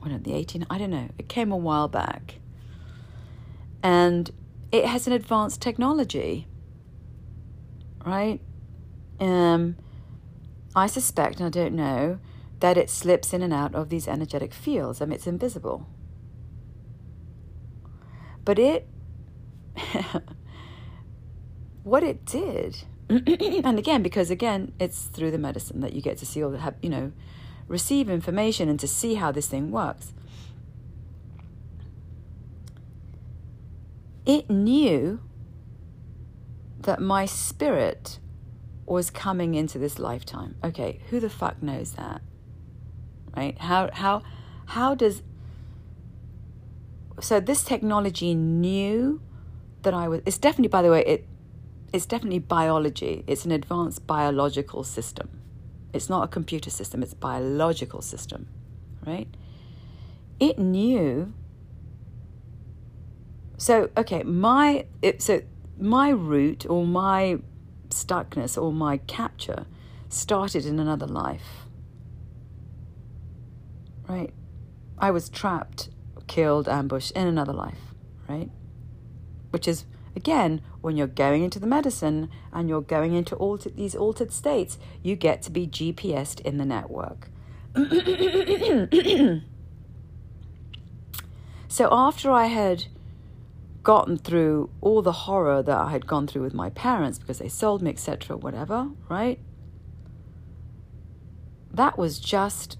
when 0.00 0.22
the 0.22 0.34
18 0.34 0.66
I 0.70 0.78
don't 0.78 0.90
know. 0.90 1.08
It 1.18 1.28
came 1.28 1.50
a 1.50 1.56
while 1.56 1.88
back. 1.88 2.36
And 3.82 4.30
it 4.70 4.84
has 4.84 5.06
an 5.06 5.12
advanced 5.12 5.60
technology. 5.60 6.46
Right? 8.04 8.40
Um 9.18 9.76
I 10.74 10.86
suspect, 10.88 11.40
and 11.40 11.46
I 11.46 11.48
don't 11.48 11.74
know, 11.74 12.18
that 12.60 12.76
it 12.78 12.90
slips 12.90 13.32
in 13.32 13.42
and 13.42 13.52
out 13.52 13.74
of 13.74 13.88
these 13.88 14.08
energetic 14.08 14.54
fields. 14.54 15.00
I 15.02 15.06
mean, 15.06 15.14
it's 15.14 15.26
invisible. 15.26 15.86
But 18.44 18.58
it 18.58 18.88
what 21.82 22.02
it 22.02 22.24
did, 22.24 22.84
and 23.08 23.78
again, 23.78 24.02
because 24.02 24.30
again, 24.30 24.72
it's 24.78 25.04
through 25.04 25.30
the 25.30 25.38
medicine 25.38 25.80
that 25.80 25.92
you 25.92 26.00
get 26.00 26.18
to 26.18 26.26
see 26.26 26.42
all 26.42 26.50
the, 26.50 26.58
have, 26.58 26.74
you 26.82 26.90
know, 26.90 27.12
receive 27.68 28.08
information 28.10 28.68
and 28.68 28.80
to 28.80 28.88
see 28.88 29.14
how 29.14 29.30
this 29.30 29.46
thing 29.46 29.70
works. 29.70 30.12
It 34.24 34.50
knew 34.50 35.20
that 36.80 37.00
my 37.00 37.26
spirit 37.26 38.18
was 38.84 39.10
coming 39.10 39.54
into 39.54 39.78
this 39.78 39.98
lifetime. 39.98 40.56
Okay, 40.64 41.00
who 41.10 41.20
the 41.20 41.30
fuck 41.30 41.62
knows 41.62 41.92
that? 41.92 42.22
Right? 43.36 43.58
How 43.58 43.90
how 43.92 44.22
how 44.66 44.94
does 44.94 45.22
so 47.20 47.40
this 47.40 47.62
technology 47.62 48.34
knew 48.34 49.20
that 49.82 49.94
I 49.94 50.08
was 50.08 50.22
it's 50.26 50.38
definitely 50.38 50.68
by 50.68 50.82
the 50.82 50.90
way 50.90 51.04
it 51.04 51.26
it's 51.92 52.06
definitely 52.06 52.40
biology. 52.40 53.24
It's 53.26 53.44
an 53.44 53.52
advanced 53.52 54.06
biological 54.06 54.84
system. 54.84 55.40
It's 55.92 56.10
not 56.10 56.24
a 56.24 56.28
computer 56.28 56.70
system, 56.70 57.02
it's 57.02 57.14
biological 57.14 58.02
system, 58.02 58.48
right? 59.06 59.28
It 60.38 60.58
knew. 60.58 61.32
So, 63.56 63.88
okay, 63.96 64.22
my 64.22 64.86
it, 65.00 65.22
so 65.22 65.42
my 65.78 66.10
root 66.10 66.66
or 66.68 66.84
my 66.84 67.38
stuckness 67.88 68.60
or 68.60 68.72
my 68.72 68.98
capture 68.98 69.64
started 70.08 70.66
in 70.66 70.78
another 70.78 71.06
life. 71.06 71.65
Right? 74.08 74.32
I 74.98 75.10
was 75.10 75.28
trapped, 75.28 75.90
killed, 76.26 76.68
ambushed 76.68 77.12
in 77.12 77.26
another 77.26 77.52
life, 77.52 77.94
right? 78.28 78.50
Which 79.50 79.68
is 79.68 79.84
Again, 80.16 80.62
when 80.80 80.96
you're 80.96 81.06
going 81.06 81.44
into 81.44 81.60
the 81.60 81.66
medicine 81.66 82.30
and 82.50 82.70
you're 82.70 82.80
going 82.80 83.12
into 83.12 83.36
altered, 83.36 83.76
these 83.76 83.94
altered 83.94 84.32
states, 84.32 84.78
you 85.02 85.14
get 85.14 85.42
to 85.42 85.50
be 85.50 85.66
GPSed 85.66 86.40
in 86.40 86.56
the 86.56 86.64
network. 86.64 87.28
so 91.68 91.88
after 91.92 92.30
I 92.30 92.46
had 92.46 92.86
gotten 93.82 94.16
through 94.16 94.70
all 94.80 95.02
the 95.02 95.12
horror 95.12 95.62
that 95.62 95.78
I 95.78 95.90
had 95.90 96.06
gone 96.06 96.26
through 96.26 96.42
with 96.42 96.54
my 96.54 96.70
parents 96.70 97.18
because 97.18 97.38
they 97.38 97.48
sold 97.48 97.82
me, 97.82 97.90
etc., 97.90 98.38
whatever, 98.38 98.88
right? 99.10 99.38
That 101.70 101.98
was 101.98 102.18
just 102.18 102.78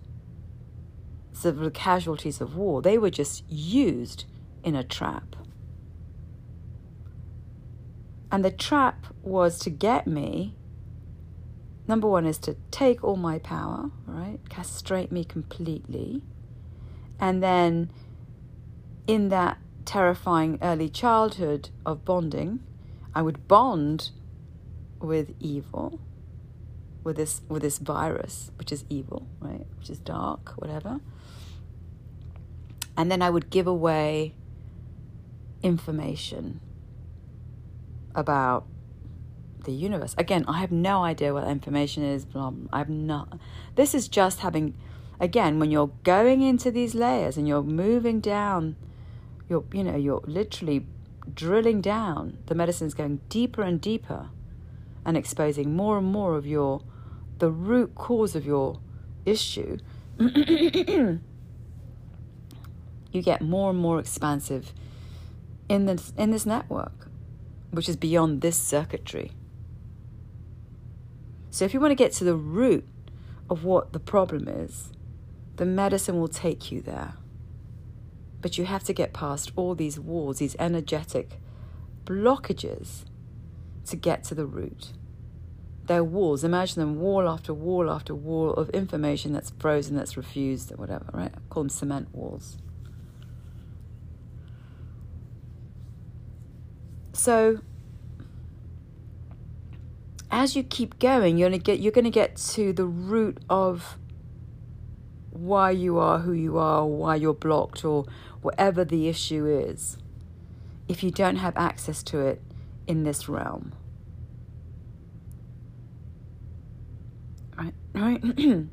the 1.42 1.70
casualties 1.70 2.40
of 2.40 2.56
war. 2.56 2.82
They 2.82 2.98
were 2.98 3.10
just 3.10 3.44
used 3.48 4.24
in 4.64 4.74
a 4.74 4.84
trap. 4.84 5.36
And 8.30 8.44
the 8.44 8.50
trap 8.50 9.06
was 9.22 9.58
to 9.60 9.70
get 9.70 10.06
me. 10.06 10.56
Number 11.86 12.08
one 12.08 12.26
is 12.26 12.38
to 12.38 12.56
take 12.70 13.04
all 13.04 13.16
my 13.16 13.38
power, 13.38 13.90
right? 14.06 14.38
Castrate 14.48 15.12
me 15.12 15.24
completely. 15.24 16.22
And 17.20 17.42
then 17.42 17.90
in 19.06 19.28
that 19.28 19.58
terrifying 19.84 20.58
early 20.60 20.88
childhood 20.88 21.70
of 21.86 22.04
bonding, 22.04 22.60
I 23.14 23.22
would 23.22 23.46
bond 23.46 24.10
with 25.00 25.34
evil, 25.40 26.00
with 27.04 27.16
this 27.16 27.42
with 27.48 27.62
this 27.62 27.78
virus, 27.78 28.50
which 28.58 28.72
is 28.72 28.84
evil, 28.90 29.28
right? 29.40 29.64
Which 29.78 29.88
is 29.88 29.98
dark, 29.98 30.54
whatever. 30.56 31.00
And 32.96 33.10
then 33.10 33.22
I 33.22 33.30
would 33.30 33.50
give 33.50 33.66
away 33.66 34.34
information 35.62 36.60
about 38.14 38.66
the 39.64 39.72
universe. 39.72 40.14
Again, 40.16 40.44
I 40.48 40.60
have 40.60 40.72
no 40.72 41.02
idea 41.04 41.34
what 41.34 41.46
information 41.46 42.02
is. 42.02 42.24
Blah, 42.24 42.52
I 42.72 42.78
have 42.78 42.88
not. 42.88 43.38
This 43.74 43.94
is 43.94 44.08
just 44.08 44.40
having, 44.40 44.74
again, 45.20 45.58
when 45.58 45.70
you're 45.70 45.92
going 46.04 46.40
into 46.42 46.70
these 46.70 46.94
layers 46.94 47.36
and 47.36 47.46
you're 47.46 47.62
moving 47.62 48.20
down, 48.20 48.76
you're 49.48 49.64
you 49.72 49.84
know 49.84 49.96
you're 49.96 50.22
literally 50.26 50.86
drilling 51.34 51.80
down. 51.80 52.38
The 52.46 52.54
medicine's 52.54 52.94
going 52.94 53.20
deeper 53.28 53.62
and 53.62 53.80
deeper, 53.80 54.30
and 55.04 55.16
exposing 55.16 55.76
more 55.76 55.98
and 55.98 56.06
more 56.06 56.36
of 56.36 56.46
your, 56.46 56.82
the 57.38 57.50
root 57.50 57.94
cause 57.94 58.34
of 58.34 58.46
your 58.46 58.80
issue. 59.24 59.78
you 63.12 63.22
get 63.22 63.40
more 63.40 63.70
and 63.70 63.78
more 63.78 63.98
expansive 63.98 64.72
in 65.68 65.86
this 65.86 66.12
in 66.16 66.30
this 66.30 66.46
network 66.46 67.06
which 67.76 67.88
is 67.88 67.96
beyond 67.96 68.40
this 68.40 68.56
circuitry. 68.56 69.32
So, 71.50 71.64
if 71.64 71.74
you 71.74 71.80
want 71.80 71.90
to 71.90 71.96
get 71.96 72.12
to 72.12 72.24
the 72.24 72.34
root 72.34 72.86
of 73.48 73.64
what 73.64 73.92
the 73.92 74.00
problem 74.00 74.48
is, 74.48 74.90
the 75.56 75.66
medicine 75.66 76.18
will 76.18 76.28
take 76.28 76.70
you 76.72 76.80
there. 76.80 77.14
But 78.40 78.58
you 78.58 78.64
have 78.64 78.84
to 78.84 78.92
get 78.92 79.12
past 79.12 79.52
all 79.56 79.74
these 79.74 79.98
walls, 79.98 80.38
these 80.38 80.56
energetic 80.58 81.38
blockages 82.04 83.04
to 83.86 83.96
get 83.96 84.24
to 84.24 84.34
the 84.34 84.46
root. 84.46 84.92
They're 85.84 86.04
walls. 86.04 86.44
Imagine 86.44 86.80
them 86.80 87.00
wall 87.00 87.28
after 87.28 87.54
wall 87.54 87.90
after 87.90 88.14
wall 88.14 88.52
of 88.52 88.70
information 88.70 89.32
that's 89.32 89.52
frozen, 89.58 89.96
that's 89.96 90.16
refused, 90.16 90.72
or 90.72 90.76
whatever, 90.76 91.06
right? 91.12 91.32
Call 91.48 91.64
them 91.64 91.70
cement 91.70 92.14
walls. 92.14 92.58
So 97.16 97.60
as 100.30 100.54
you 100.54 100.62
keep 100.62 100.98
going, 100.98 101.38
you're 101.38 101.48
gonna 101.48 101.58
get 101.58 101.80
you're 101.80 101.92
gonna 101.92 102.10
get 102.10 102.36
to 102.36 102.72
the 102.72 102.84
root 102.84 103.38
of 103.48 103.98
why 105.30 105.70
you 105.70 105.98
are 105.98 106.18
who 106.20 106.32
you 106.32 106.58
are, 106.58 106.82
or 106.82 106.96
why 106.96 107.16
you're 107.16 107.34
blocked, 107.34 107.84
or 107.84 108.04
whatever 108.42 108.84
the 108.84 109.08
issue 109.08 109.46
is. 109.46 109.96
If 110.88 111.02
you 111.02 111.10
don't 111.10 111.36
have 111.36 111.56
access 111.56 112.02
to 112.04 112.20
it 112.20 112.42
in 112.86 113.02
this 113.04 113.28
realm, 113.28 113.72
right? 117.56 117.74
Right? 117.94 118.22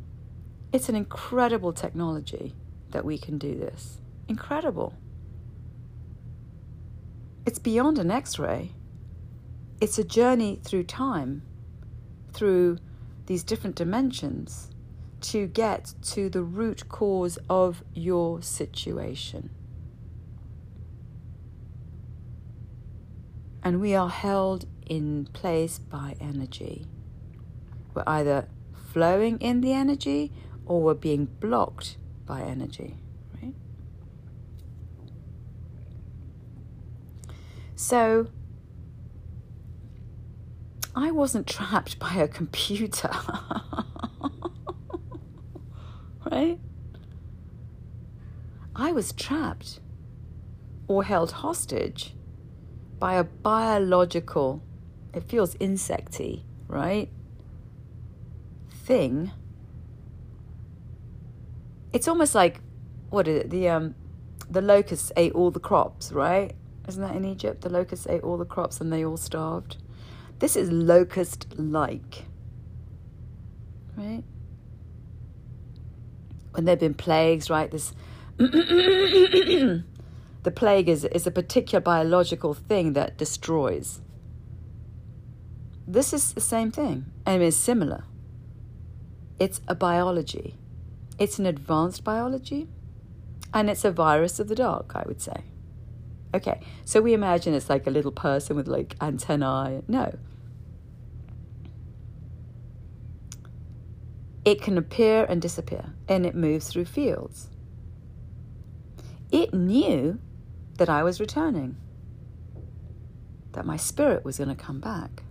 it's 0.74 0.90
an 0.90 0.96
incredible 0.96 1.72
technology 1.72 2.54
that 2.92 3.06
we 3.06 3.18
can 3.18 3.38
do 3.38 3.58
this. 3.58 4.00
Incredible. 4.28 4.94
It's 7.46 7.60
beyond 7.60 8.00
an 8.00 8.10
x 8.10 8.40
ray, 8.40 8.72
it's 9.82 10.00
a 10.00 10.04
journey 10.04 10.62
through 10.64 10.86
time, 10.86 11.42
through 12.32 12.78
these 13.26 13.44
different 13.44 13.76
dimensions 13.76 14.70
to 15.20 15.48
get 15.48 15.94
to 16.04 16.30
the 16.30 16.42
root 16.42 16.88
cause 16.88 17.38
of 17.50 17.84
your 17.94 18.42
situation. 18.42 19.50
And 23.62 23.82
we 23.82 23.94
are 23.94 24.10
held 24.10 24.66
in 24.86 25.26
place 25.34 25.80
by 25.80 26.16
energy. 26.22 26.86
We're 27.94 28.04
either 28.08 28.48
flowing 28.92 29.40
in 29.40 29.62
the 29.62 29.74
energy 29.74 30.32
or 30.66 30.82
we're 30.82 30.94
being 30.94 31.26
blocked 31.26 31.98
by 32.26 32.42
energy. 32.42 33.03
So 37.84 38.28
I 40.96 41.12
wasn't 41.12 41.48
trapped 41.48 42.00
by 42.00 42.14
a 42.14 42.30
computer. 42.30 43.12
right? 46.32 46.62
I 48.74 48.94
was 48.94 49.12
trapped 49.12 49.82
or 50.88 51.04
held 51.04 51.34
hostage 51.34 52.16
by 53.00 53.16
a 53.16 53.26
biological, 53.26 54.64
it 55.14 55.26
feels 55.26 55.56
insecty, 55.56 56.44
right? 56.70 57.10
Thing. 58.70 59.32
It's 61.92 62.08
almost 62.08 62.34
like 62.34 62.62
what 63.10 63.28
is 63.28 63.42
it? 63.42 63.50
The 63.50 63.68
um 63.68 63.96
the 64.50 64.62
locusts 64.62 65.12
ate 65.18 65.34
all 65.34 65.52
the 65.52 65.60
crops, 65.60 66.14
right? 66.14 66.56
Isn't 66.88 67.02
that 67.02 67.16
in 67.16 67.26
Egypt? 67.26 67.62
The 67.62 67.70
locusts 67.70 68.08
ate 68.08 68.24
all 68.24 68.38
the 68.38 68.46
crops 68.46 68.82
and 68.82 68.92
they 68.92 69.06
all 69.06 69.18
starved. 69.18 69.78
This 70.40 70.56
is 70.56 70.72
locust 70.72 71.48
like. 71.58 72.26
Right? 73.96 74.24
When 76.52 76.66
there 76.66 76.74
have 76.74 76.80
been 76.80 76.94
plagues, 76.94 77.50
right? 77.50 77.72
This 77.72 77.94
the 78.38 79.84
plague 80.54 80.90
is, 80.90 81.06
is 81.06 81.26
a 81.26 81.32
particular 81.32 81.80
biological 81.80 82.54
thing 82.54 82.94
that 82.94 83.18
destroys. 83.18 84.02
This 85.88 86.14
is 86.14 86.34
the 86.34 86.42
same 86.42 86.72
thing, 86.72 87.06
and 87.26 87.44
it's 87.44 87.58
similar. 87.58 88.06
It's 89.40 89.62
a 89.68 89.76
biology. 89.76 90.56
It's 91.20 91.40
an 91.40 91.46
advanced 91.46 92.04
biology, 92.04 92.68
and 93.54 93.70
it's 93.70 93.86
a 93.86 93.92
virus 93.92 94.40
of 94.40 94.48
the 94.48 94.56
dark, 94.56 94.94
I 94.96 95.04
would 95.06 95.22
say. 95.22 95.44
Okay, 96.34 96.62
so 96.84 97.00
we 97.02 97.14
imagine 97.14 97.54
it's 97.54 97.70
like 97.70 97.86
a 97.86 97.92
little 97.92 98.12
person 98.12 98.56
with 98.56 98.68
like 98.68 98.96
antennae. 99.00 99.84
No. 99.88 100.18
It 104.44 104.62
can 104.62 104.78
appear 104.78 105.26
and 105.26 105.42
disappear, 105.42 105.94
and 106.08 106.26
it 106.26 106.36
moves 106.36 106.68
through 106.68 106.86
fields. 106.86 107.50
It 109.32 109.54
knew 109.54 110.20
that 110.78 110.90
I 110.90 111.04
was 111.04 111.20
returning, 111.20 111.78
that 113.54 113.66
my 113.66 113.78
spirit 113.78 114.26
was 114.26 114.38
going 114.38 114.50
to 114.50 114.56
come 114.56 114.80
back. 114.80 115.24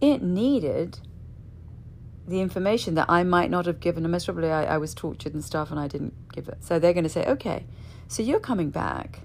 It 0.00 0.22
needed 0.22 1.00
the 2.26 2.40
information 2.40 2.94
that 2.94 3.06
I 3.08 3.22
might 3.22 3.50
not 3.50 3.66
have 3.66 3.80
given. 3.80 4.08
Most 4.10 4.24
probably, 4.24 4.50
I, 4.50 4.74
I 4.74 4.78
was 4.78 4.94
tortured 4.94 5.34
and 5.34 5.44
stuff, 5.44 5.70
and 5.70 5.78
I 5.78 5.88
didn't 5.88 6.14
give 6.32 6.48
it. 6.48 6.64
So 6.64 6.78
they're 6.78 6.94
going 6.94 7.04
to 7.04 7.10
say, 7.10 7.26
okay, 7.26 7.66
so 8.10 8.24
you're 8.24 8.40
coming 8.40 8.70
back. 8.70 9.20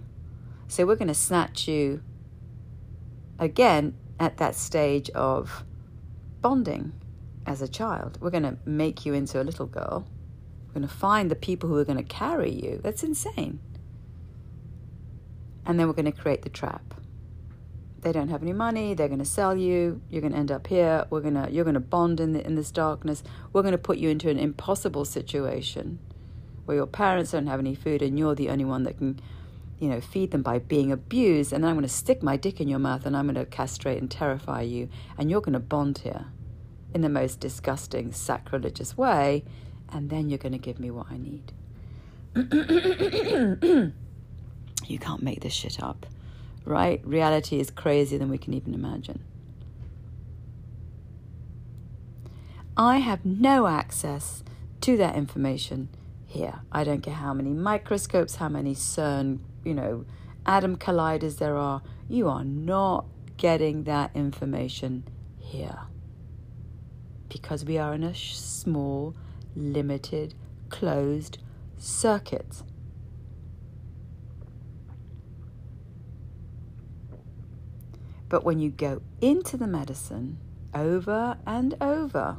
So 0.68 0.86
we're 0.86 0.96
going 0.96 1.08
to 1.08 1.16
snatch 1.16 1.68
you 1.68 2.04
again 3.40 3.96
at 4.20 4.38
that 4.38 4.54
stage 4.54 5.10
of 5.10 5.64
bonding 6.40 6.94
as 7.48 7.64
a 7.64 7.68
child. 7.68 8.20
We're 8.22 8.30
going 8.30 8.44
to 8.44 8.58
make 8.64 9.04
you 9.04 9.16
into 9.16 9.42
a 9.42 9.44
little 9.44 9.66
girl. 9.66 10.08
We're 10.68 10.76
going 10.76 10.88
to 10.88 10.94
find 10.94 11.32
the 11.32 11.36
people 11.36 11.68
who 11.68 11.78
are 11.80 11.84
going 11.84 11.98
to 11.98 12.04
carry 12.04 12.52
you. 12.52 12.80
That's 12.84 13.02
insane. 13.02 13.60
And 15.66 15.80
then 15.80 15.88
we're 15.88 15.94
going 15.94 16.06
to 16.06 16.12
create 16.12 16.44
the 16.44 16.50
trap. 16.50 16.94
They 18.02 18.12
don't 18.12 18.30
have 18.30 18.44
any 18.44 18.54
money. 18.54 18.94
They're 18.94 19.08
going 19.08 19.18
to 19.18 19.26
sell 19.26 19.58
you. 19.58 20.00
You're 20.12 20.22
going 20.22 20.34
to 20.34 20.38
end 20.38 20.52
up 20.52 20.68
here. 20.68 21.08
We're 21.10 21.22
going 21.22 21.34
to 21.34 21.50
you're 21.52 21.64
going 21.64 21.74
to 21.74 21.80
bond 21.80 22.20
in 22.20 22.34
the, 22.34 22.46
in 22.46 22.54
this 22.54 22.70
darkness. 22.70 23.24
We're 23.52 23.64
going 23.64 23.72
to 23.72 23.80
put 23.80 23.98
you 23.98 24.10
into 24.10 24.30
an 24.30 24.38
impossible 24.38 25.06
situation 25.06 25.98
where 26.66 26.78
your 26.78 26.88
parents 26.88 27.32
don't 27.32 27.47
have 27.47 27.59
any 27.59 27.76
food 27.76 28.01
and 28.01 28.18
you're 28.18 28.36
the 28.36 28.49
only 28.49 28.66
one 28.66 28.84
that 28.84 28.97
can, 28.97 29.20
you 29.80 29.88
know, 29.88 30.01
feed 30.01 30.32
them 30.32 30.41
by 30.41 30.59
being 30.59 30.91
abused. 30.91 31.53
And 31.53 31.63
then 31.63 31.70
I'm 31.70 31.76
going 31.76 31.88
to 31.88 31.93
stick 31.93 32.22
my 32.24 32.38
dick 32.38 32.59
in 32.59 32.68
your 32.68 32.80
mouth 32.80 33.05
and 33.05 33.16
I'm 33.16 33.26
going 33.26 33.36
to 33.36 33.45
castrate 33.45 34.01
and 34.01 34.09
terrify 34.09 34.61
you. 34.61 34.89
And 35.18 35.30
you're 35.30 35.41
going 35.41 35.53
to 35.53 35.59
bond 35.59 35.99
here 35.99 36.26
in 36.93 37.01
the 37.01 37.09
most 37.09 37.39
disgusting, 37.39 38.11
sacrilegious 38.11 38.97
way. 38.97 39.43
And 39.89 40.09
then 40.09 40.30
you're 40.30 40.39
going 40.39 40.53
to 40.53 40.57
give 40.57 40.80
me 40.80 40.91
what 40.91 41.07
I 41.11 41.18
need. 41.18 41.53
you 44.88 44.99
can't 44.99 45.24
make 45.24 45.41
this 45.41 45.53
shit 45.53 45.82
up, 45.82 46.05
right? 46.66 46.99
Reality 47.05 47.59
is 47.59 47.70
crazier 47.70 48.20
than 48.20 48.30
we 48.30 48.38
can 48.38 48.53
even 48.53 48.74
imagine. 48.74 49.24
I 52.76 52.97
have 52.97 53.24
no 53.24 53.68
access 53.68 54.43
to 54.82 54.97
that 54.97 55.16
information 55.16 55.88
here. 56.36 56.60
I 56.72 56.84
don't 56.84 57.02
care 57.02 57.14
how 57.14 57.34
many 57.34 57.52
microscopes, 57.52 58.36
how 58.36 58.50
many 58.50 58.76
CERN, 58.76 59.40
you 59.64 59.74
know, 59.74 60.06
atom 60.46 60.76
colliders 60.76 61.38
there 61.38 61.58
are. 61.58 61.82
You 62.10 62.28
are 62.30 62.44
not 62.44 63.06
getting 63.38 63.86
that 63.86 64.12
information 64.14 65.08
here. 65.40 65.80
Because 67.30 67.66
we 67.66 67.78
are 67.78 67.94
in 67.94 68.04
a 68.04 68.14
small, 68.14 69.16
limited, 69.56 70.36
closed 70.70 71.38
circuit. 71.78 72.64
But 78.28 78.44
when 78.44 78.60
you 78.60 78.72
go 78.72 79.02
into 79.22 79.56
the 79.56 79.68
medicine 79.68 80.38
over 80.74 81.38
and 81.48 81.76
over 81.80 82.38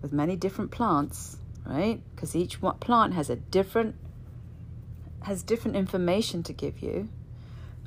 with 0.00 0.12
many 0.12 0.36
different 0.36 0.70
plants, 0.70 1.36
right? 1.64 2.00
Because 2.14 2.34
each 2.34 2.60
plant 2.80 3.14
has 3.14 3.30
a 3.30 3.36
different 3.36 3.96
has 5.22 5.42
different 5.42 5.76
information 5.76 6.42
to 6.42 6.52
give 6.52 6.80
you. 6.80 7.08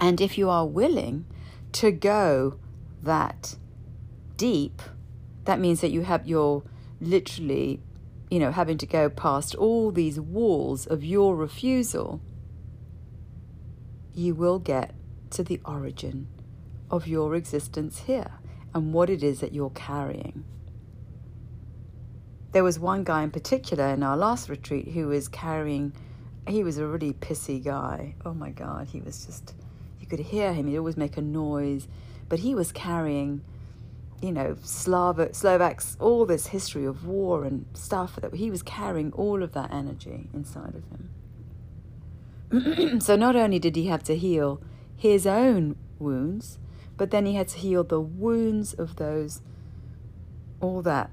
and 0.00 0.20
if 0.20 0.36
you 0.36 0.50
are 0.50 0.66
willing 0.66 1.24
to 1.72 1.92
go 1.92 2.58
that 3.02 3.56
deep, 4.36 4.82
that 5.44 5.60
means 5.60 5.80
that 5.80 5.90
you 5.90 6.02
have 6.02 6.26
your 6.26 6.64
literally, 7.00 7.80
you 8.30 8.40
know, 8.40 8.50
having 8.50 8.76
to 8.78 8.86
go 8.86 9.08
past 9.08 9.54
all 9.54 9.92
these 9.92 10.18
walls 10.18 10.86
of 10.86 11.04
your 11.04 11.36
refusal, 11.36 12.20
you 14.14 14.34
will 14.34 14.58
get 14.58 14.94
to 15.30 15.44
the 15.44 15.60
origin 15.64 16.26
of 16.90 17.06
your 17.06 17.34
existence 17.34 18.00
here 18.00 18.32
and 18.74 18.92
what 18.92 19.08
it 19.08 19.22
is 19.22 19.40
that 19.40 19.54
you're 19.54 19.70
carrying 19.70 20.44
there 22.52 22.64
was 22.64 22.78
one 22.78 23.04
guy 23.04 23.22
in 23.22 23.30
particular 23.30 23.88
in 23.88 24.02
our 24.02 24.16
last 24.16 24.48
retreat 24.48 24.88
who 24.88 25.08
was 25.08 25.28
carrying, 25.28 25.92
he 26.46 26.64
was 26.64 26.78
a 26.78 26.86
really 26.86 27.12
pissy 27.12 27.62
guy. 27.62 28.14
Oh 28.24 28.32
my 28.32 28.50
God, 28.50 28.88
he 28.88 29.00
was 29.00 29.26
just, 29.26 29.54
you 30.00 30.06
could 30.06 30.20
hear 30.20 30.52
him, 30.52 30.66
he'd 30.66 30.78
always 30.78 30.96
make 30.96 31.16
a 31.16 31.22
noise, 31.22 31.88
but 32.28 32.38
he 32.40 32.54
was 32.54 32.72
carrying, 32.72 33.42
you 34.22 34.32
know, 34.32 34.56
Slav- 34.62 35.34
Slovaks, 35.34 35.96
all 36.00 36.24
this 36.24 36.48
history 36.48 36.86
of 36.86 37.06
war 37.06 37.44
and 37.44 37.66
stuff 37.74 38.16
that 38.16 38.34
he 38.34 38.50
was 38.50 38.62
carrying 38.62 39.12
all 39.12 39.42
of 39.42 39.52
that 39.52 39.72
energy 39.72 40.30
inside 40.32 40.74
of 40.74 40.84
him. 40.88 41.10
so 43.00 43.14
not 43.14 43.36
only 43.36 43.58
did 43.58 43.76
he 43.76 43.86
have 43.86 44.02
to 44.04 44.16
heal 44.16 44.62
his 44.96 45.26
own 45.26 45.76
wounds, 45.98 46.58
but 46.96 47.10
then 47.10 47.26
he 47.26 47.34
had 47.34 47.48
to 47.48 47.58
heal 47.58 47.84
the 47.84 48.00
wounds 48.00 48.72
of 48.72 48.96
those, 48.96 49.42
all 50.60 50.80
that 50.82 51.10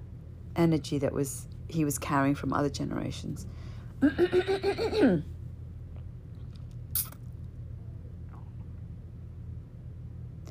energy 0.56 0.98
that 1.00 1.14
was 1.14 1.48
he 1.68 1.84
was 1.84 1.98
carrying 1.98 2.36
from 2.36 2.54
other 2.54 2.70
generations. 2.70 3.48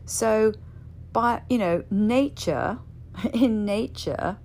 so, 0.04 0.52
by 1.12 1.42
you 1.48 1.58
know, 1.58 1.84
nature, 1.90 2.78
in 3.32 3.64
nature, 3.64 4.38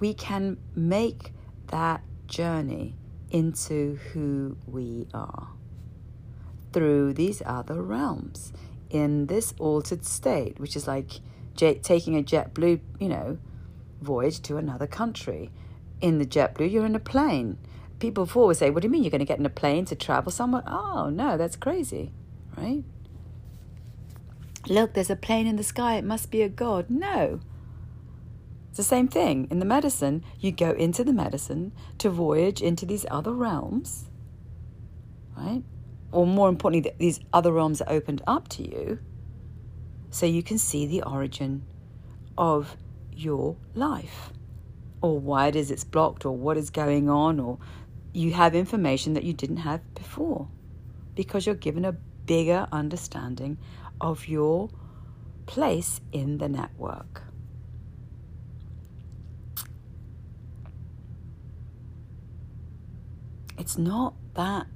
we 0.00 0.14
can 0.14 0.56
make 0.74 1.32
that 1.68 2.02
journey 2.26 2.94
into 3.30 3.98
who 4.12 4.56
we 4.66 5.06
are 5.14 5.48
through 6.72 7.12
these 7.12 7.42
other 7.44 7.82
realms 7.82 8.52
in 8.90 9.26
this 9.26 9.54
altered 9.58 10.04
state, 10.04 10.58
which 10.58 10.76
is 10.76 10.86
like 10.86 11.20
jet, 11.54 11.82
taking 11.82 12.16
a 12.16 12.22
JetBlue, 12.22 12.80
you 13.00 13.08
know, 13.08 13.38
voyage 14.02 14.40
to 14.42 14.56
another 14.56 14.86
country. 14.86 15.50
In 16.00 16.18
the 16.18 16.26
JetBlue, 16.26 16.70
you're 16.70 16.86
in 16.86 16.94
a 16.94 17.00
plane. 17.00 17.58
People 17.98 18.24
before 18.24 18.46
would 18.48 18.56
say, 18.56 18.70
What 18.70 18.82
do 18.82 18.86
you 18.86 18.92
mean 18.92 19.02
you're 19.02 19.10
going 19.10 19.20
to 19.20 19.24
get 19.24 19.38
in 19.38 19.46
a 19.46 19.50
plane 19.50 19.84
to 19.86 19.94
travel 19.94 20.32
somewhere? 20.32 20.64
Oh, 20.66 21.10
no, 21.10 21.36
that's 21.36 21.56
crazy, 21.56 22.12
right? 22.56 22.84
Look, 24.68 24.94
there's 24.94 25.10
a 25.10 25.16
plane 25.16 25.46
in 25.46 25.56
the 25.56 25.64
sky. 25.64 25.96
It 25.96 26.04
must 26.04 26.30
be 26.30 26.42
a 26.42 26.48
god. 26.48 26.86
No. 26.88 27.40
It's 28.68 28.78
the 28.78 28.84
same 28.84 29.08
thing. 29.08 29.48
In 29.50 29.58
the 29.58 29.66
medicine, 29.66 30.24
you 30.40 30.50
go 30.50 30.70
into 30.70 31.04
the 31.04 31.12
medicine 31.12 31.72
to 31.98 32.08
voyage 32.08 32.62
into 32.62 32.86
these 32.86 33.04
other 33.10 33.32
realms, 33.32 34.08
right? 35.36 35.62
Or 36.10 36.26
more 36.26 36.48
importantly, 36.48 36.92
these 36.98 37.20
other 37.32 37.52
realms 37.52 37.82
are 37.82 37.92
opened 37.92 38.22
up 38.26 38.48
to 38.48 38.62
you 38.62 38.98
so 40.10 40.26
you 40.26 40.42
can 40.42 40.58
see 40.58 40.86
the 40.86 41.02
origin 41.02 41.64
of 42.38 42.76
your 43.14 43.56
life 43.74 44.32
or 45.00 45.18
why 45.18 45.48
it 45.48 45.56
is 45.56 45.70
it's 45.70 45.84
blocked 45.84 46.24
or 46.24 46.36
what 46.36 46.56
is 46.56 46.70
going 46.70 47.08
on 47.08 47.40
or 47.40 47.58
you 48.12 48.32
have 48.32 48.54
information 48.54 49.14
that 49.14 49.24
you 49.24 49.32
didn't 49.32 49.58
have 49.58 49.80
before 49.94 50.48
because 51.14 51.46
you're 51.46 51.54
given 51.54 51.84
a 51.84 51.92
bigger 52.26 52.66
understanding 52.72 53.58
of 54.00 54.28
your 54.28 54.68
place 55.46 56.00
in 56.12 56.38
the 56.38 56.48
network. 56.48 57.22
It's 63.58 63.78
not 63.78 64.14
that 64.34 64.66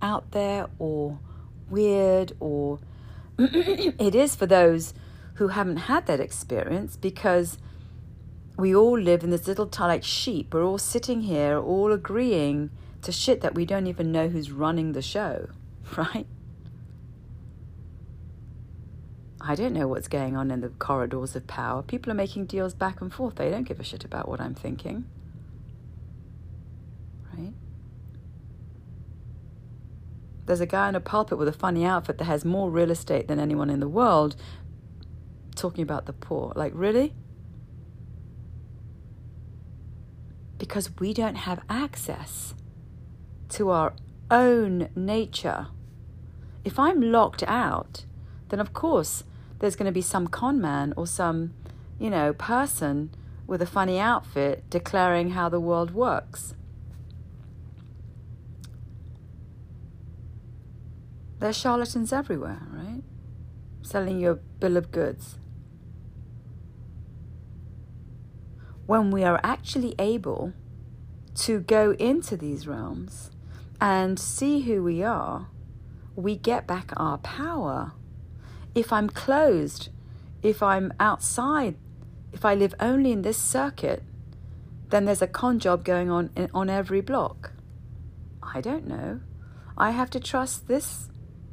out 0.00 0.30
there 0.32 0.66
or 0.78 1.18
weird 1.68 2.32
or 2.38 2.78
it 3.38 4.14
is 4.14 4.36
for 4.36 4.46
those 4.46 4.94
who 5.34 5.48
haven't 5.48 5.76
had 5.78 6.06
that 6.06 6.20
experience 6.20 6.96
because 6.96 7.58
we 8.56 8.74
all 8.74 8.98
live 8.98 9.22
in 9.22 9.30
this 9.30 9.46
little 9.46 9.66
town 9.66 9.88
like 9.88 10.04
sheep. 10.04 10.54
We're 10.54 10.64
all 10.64 10.78
sitting 10.78 11.22
here, 11.22 11.58
all 11.58 11.92
agreeing 11.92 12.70
to 13.02 13.12
shit 13.12 13.42
that 13.42 13.54
we 13.54 13.66
don't 13.66 13.86
even 13.86 14.10
know 14.10 14.28
who's 14.28 14.50
running 14.50 14.92
the 14.92 15.02
show, 15.02 15.48
right? 15.96 16.26
I 19.40 19.54
don't 19.54 19.74
know 19.74 19.86
what's 19.86 20.08
going 20.08 20.36
on 20.36 20.50
in 20.50 20.60
the 20.60 20.70
corridors 20.70 21.36
of 21.36 21.46
power. 21.46 21.82
People 21.82 22.10
are 22.10 22.16
making 22.16 22.46
deals 22.46 22.74
back 22.74 23.00
and 23.00 23.12
forth. 23.12 23.36
They 23.36 23.50
don't 23.50 23.62
give 23.64 23.78
a 23.78 23.84
shit 23.84 24.04
about 24.04 24.28
what 24.28 24.40
I'm 24.40 24.54
thinking. 24.54 25.04
Right? 27.32 27.52
There's 30.46 30.60
a 30.60 30.66
guy 30.66 30.88
in 30.88 30.96
a 30.96 31.00
pulpit 31.00 31.38
with 31.38 31.46
a 31.46 31.52
funny 31.52 31.84
outfit 31.84 32.18
that 32.18 32.24
has 32.24 32.44
more 32.44 32.70
real 32.70 32.90
estate 32.90 33.28
than 33.28 33.38
anyone 33.38 33.70
in 33.70 33.80
the 33.80 33.88
world 33.88 34.34
talking 35.54 35.82
about 35.82 36.06
the 36.06 36.12
poor. 36.12 36.52
Like, 36.56 36.72
really? 36.74 37.14
Because 40.58 40.90
we 40.98 41.12
don't 41.12 41.36
have 41.36 41.60
access 41.68 42.54
to 43.50 43.70
our 43.70 43.94
own 44.30 44.88
nature. 44.94 45.68
If 46.64 46.78
I'm 46.78 47.00
locked 47.00 47.42
out, 47.44 48.04
then 48.48 48.60
of 48.60 48.72
course 48.72 49.24
there's 49.58 49.76
going 49.76 49.86
to 49.86 49.92
be 49.92 50.02
some 50.02 50.26
con 50.26 50.60
man 50.60 50.92
or 50.96 51.06
some, 51.06 51.54
you 51.98 52.10
know, 52.10 52.32
person 52.32 53.10
with 53.46 53.62
a 53.62 53.66
funny 53.66 53.98
outfit 53.98 54.64
declaring 54.68 55.30
how 55.30 55.48
the 55.48 55.60
world 55.60 55.92
works. 55.92 56.54
There's 61.38 61.56
charlatans 61.56 62.12
everywhere, 62.12 62.62
right? 62.72 63.02
Selling 63.82 64.20
you 64.20 64.30
a 64.30 64.34
bill 64.34 64.76
of 64.76 64.90
goods. 64.90 65.38
When 68.86 69.10
we 69.10 69.24
are 69.24 69.40
actually 69.42 69.94
able 69.98 70.52
to 71.34 71.60
go 71.60 71.92
into 71.92 72.36
these 72.36 72.66
realms 72.66 73.30
and 73.80 74.18
see 74.18 74.60
who 74.60 74.82
we 74.82 75.02
are, 75.02 75.48
we 76.14 76.36
get 76.36 76.66
back 76.66 76.92
our 76.96 77.18
power. 77.18 77.92
If 78.74 78.92
I'm 78.92 79.08
closed, 79.10 79.90
if 80.42 80.62
I'm 80.62 80.92
outside, 80.98 81.76
if 82.32 82.44
I 82.44 82.54
live 82.54 82.74
only 82.80 83.12
in 83.12 83.22
this 83.22 83.38
circuit, 83.38 84.02
then 84.90 85.04
there's 85.04 85.22
a 85.22 85.26
con 85.26 85.58
job 85.58 85.84
going 85.84 86.10
on 86.10 86.30
in, 86.36 86.48
on 86.54 86.70
every 86.70 87.00
block. 87.00 87.52
I 88.42 88.60
don't 88.60 88.86
know. 88.86 89.20
I 89.76 89.90
have 89.90 90.10
to 90.10 90.20
trust 90.20 90.68
this, 90.68 91.08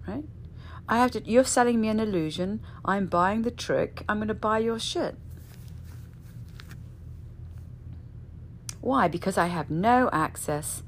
right? 0.08 0.24
I 0.88 0.98
have 0.98 1.12
to. 1.12 1.30
You're 1.30 1.44
selling 1.44 1.82
me 1.82 1.88
an 1.88 2.00
illusion. 2.00 2.62
I'm 2.86 3.08
buying 3.08 3.42
the 3.42 3.52
trick. 3.52 4.04
I'm 4.08 4.18
going 4.18 4.28
to 4.28 4.34
buy 4.34 4.60
your 4.60 4.80
shit. 4.80 5.18
Why? 8.84 9.08
Because 9.08 9.38
I 9.38 9.46
have 9.46 9.70
no 9.70 10.10
access 10.12 10.84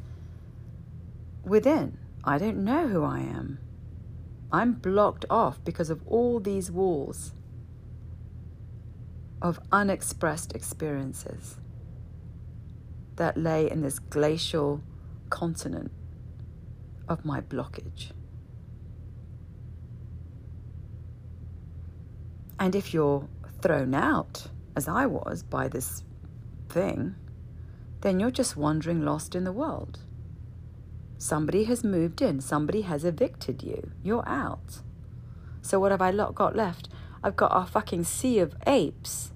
within. 1.46 1.98
I 2.26 2.38
don't 2.38 2.58
know 2.58 2.90
who 2.90 3.06
I 3.06 3.20
am. 3.20 3.58
I'm 4.52 4.74
blocked 4.74 5.24
off 5.30 5.64
because 5.64 5.90
of 5.90 6.06
all 6.06 6.42
these 6.42 6.70
walls 6.70 7.32
of 9.42 9.62
unexpressed 9.72 10.54
experiences 10.54 11.56
that 13.16 13.38
lay 13.38 13.72
in 13.72 13.82
this 13.82 14.00
glacial 14.00 14.84
continent 15.30 15.90
of 17.08 17.24
my 17.24 17.40
blockage. 17.40 18.12
And 22.60 22.76
if 22.76 22.94
you're 22.94 23.30
thrown 23.62 23.96
out, 23.96 24.48
as 24.76 24.90
I 24.90 25.06
was, 25.06 25.44
by 25.44 25.70
this 25.70 26.04
thing, 26.68 27.16
then 28.06 28.20
you're 28.20 28.30
just 28.30 28.56
wandering 28.56 29.04
lost 29.04 29.34
in 29.34 29.46
the 29.46 29.52
world. 29.52 29.98
Somebody 31.18 31.64
has 31.64 31.84
moved 31.84 32.22
in, 32.22 32.40
somebody 32.40 32.82
has 32.82 33.04
evicted 33.04 33.64
you, 33.64 33.90
you're 34.04 34.28
out. 34.30 34.82
So, 35.64 35.80
what 35.80 35.90
have 35.90 36.04
I 36.04 36.12
got 36.12 36.56
left? 36.56 36.88
I've 37.24 37.36
got 37.36 37.52
a 37.52 37.66
fucking 37.66 38.04
sea 38.04 38.38
of 38.38 38.56
apes 38.68 39.32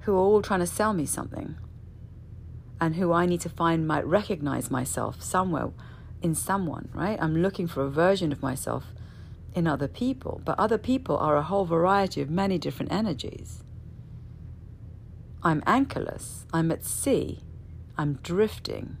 who 0.00 0.14
are 0.14 0.18
all 0.18 0.42
trying 0.42 0.58
to 0.58 0.66
sell 0.66 0.92
me 0.92 1.06
something 1.06 1.54
and 2.80 2.96
who 2.96 3.12
I 3.12 3.26
need 3.26 3.42
to 3.42 3.48
find 3.48 3.86
might 3.86 4.04
recognize 4.04 4.68
myself 4.68 5.22
somewhere 5.22 5.70
in 6.20 6.34
someone, 6.34 6.88
right? 6.92 7.16
I'm 7.22 7.36
looking 7.36 7.68
for 7.68 7.84
a 7.84 7.90
version 7.90 8.32
of 8.32 8.42
myself 8.42 8.86
in 9.54 9.68
other 9.68 9.86
people, 9.86 10.40
but 10.44 10.58
other 10.58 10.78
people 10.78 11.16
are 11.18 11.36
a 11.36 11.44
whole 11.44 11.64
variety 11.64 12.20
of 12.20 12.28
many 12.28 12.58
different 12.58 12.90
energies. 12.90 13.63
I'm 15.44 15.62
anchorless. 15.66 16.46
I'm 16.54 16.72
at 16.72 16.84
sea. 16.84 17.40
I'm 17.98 18.14
drifting. 18.22 18.96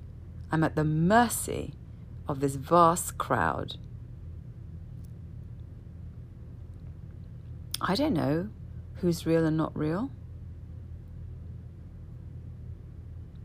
I'm 0.52 0.62
at 0.62 0.76
the 0.76 0.84
mercy 0.84 1.72
of 2.28 2.40
this 2.40 2.56
vast 2.56 3.16
crowd. 3.16 3.76
I 7.80 7.94
don't 7.94 8.12
know 8.12 8.50
who's 8.96 9.26
real 9.26 9.44
and 9.46 9.56
not 9.56 9.76
real. 9.76 10.10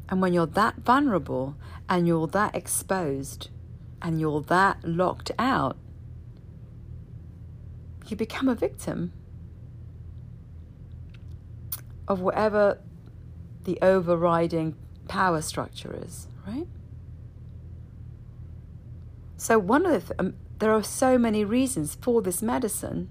And 0.10 0.22
when 0.22 0.34
you're 0.34 0.46
that 0.48 0.78
vulnerable 0.78 1.56
and 1.88 2.08
you're 2.08 2.28
that 2.28 2.56
exposed 2.56 3.50
and 4.02 4.20
you're 4.20 4.42
that 4.42 4.84
locked 4.84 5.32
out, 5.40 5.78
you 8.08 8.18
become 8.18 8.50
a 8.50 8.56
victim 8.56 9.14
of 12.08 12.22
whatever 12.22 12.80
the 13.66 13.80
overriding 13.82 14.76
power 15.08 15.42
structure 15.42 15.98
is, 16.04 16.28
right? 16.48 16.68
So 19.38 19.60
one 19.60 19.86
of 19.86 19.92
the 19.92 20.00
th- 20.00 20.20
um, 20.20 20.36
there 20.60 20.74
are 20.74 20.84
so 20.84 21.18
many 21.18 21.46
reasons 21.46 21.96
for 22.02 22.22
this 22.22 22.42
medicine 22.42 23.10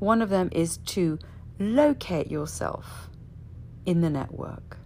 One 0.00 0.22
of 0.22 0.30
them 0.30 0.48
is 0.52 0.78
to 0.78 1.18
locate 1.58 2.30
yourself 2.30 3.10
in 3.84 4.00
the 4.00 4.10
network, 4.10 4.78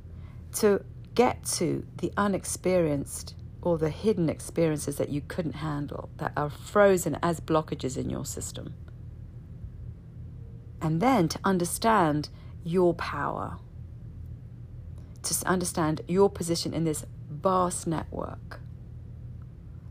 to 0.55 0.85
get 1.15 1.45
to 1.45 1.87
the 1.99 2.13
unexperienced 2.17 3.35
or 3.63 3.79
the 3.79 3.91
hidden 3.91 4.29
experiences 4.29 4.97
that 4.97 5.09
you 5.11 5.23
couldn't 5.23 5.55
handle, 5.55 6.11
that 6.19 6.33
are 6.37 6.51
frozen 6.51 7.17
as 7.23 7.41
blockages 7.41 7.97
in 7.97 8.11
your 8.11 8.25
system. 8.27 8.75
And 10.83 11.01
then 11.01 11.29
to 11.29 11.39
understand 11.45 12.29
your 12.65 12.93
power, 12.95 13.59
to 15.25 15.47
understand 15.47 16.01
your 16.09 16.31
position 16.31 16.73
in 16.75 16.85
this 16.85 17.05
vast 17.29 17.87
network, 17.87 18.61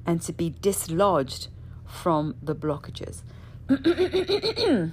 and 0.06 0.22
to 0.22 0.34
be 0.34 0.50
dislodged 0.50 1.48
from 1.86 2.36
the 2.42 2.56
blockages. 2.56 3.22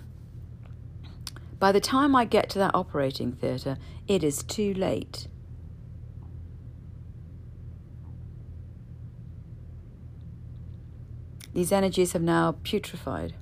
By 1.59 1.73
the 1.73 1.81
time 1.81 2.17
I 2.17 2.25
get 2.25 2.49
to 2.51 2.59
that 2.59 2.75
operating 2.75 3.33
theatre, 3.33 3.77
it 4.09 4.25
is 4.25 4.43
too 4.43 4.73
late. 4.75 5.27
These 11.53 11.73
energies 11.73 12.13
have 12.13 12.23
now 12.23 12.57
putrefied. 12.63 13.33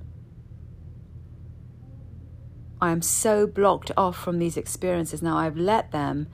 I 2.81 2.91
am 2.91 3.01
so 3.01 3.45
blocked 3.45 3.91
off 3.95 4.17
from 4.17 4.39
these 4.39 4.57
experiences 4.57 5.21
now. 5.21 5.37
I've 5.37 5.57
let 5.57 5.91
them 5.91 6.27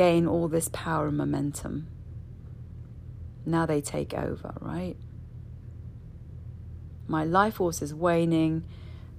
gain 0.00 0.26
all 0.26 0.48
this 0.48 0.70
power 0.72 1.08
and 1.08 1.16
momentum. 1.18 1.86
Now 3.44 3.66
they 3.66 3.82
take 3.82 4.14
over, 4.14 4.54
right? 4.58 4.96
My 7.06 7.22
life 7.22 7.56
force 7.56 7.82
is 7.82 7.92
waning. 7.92 8.64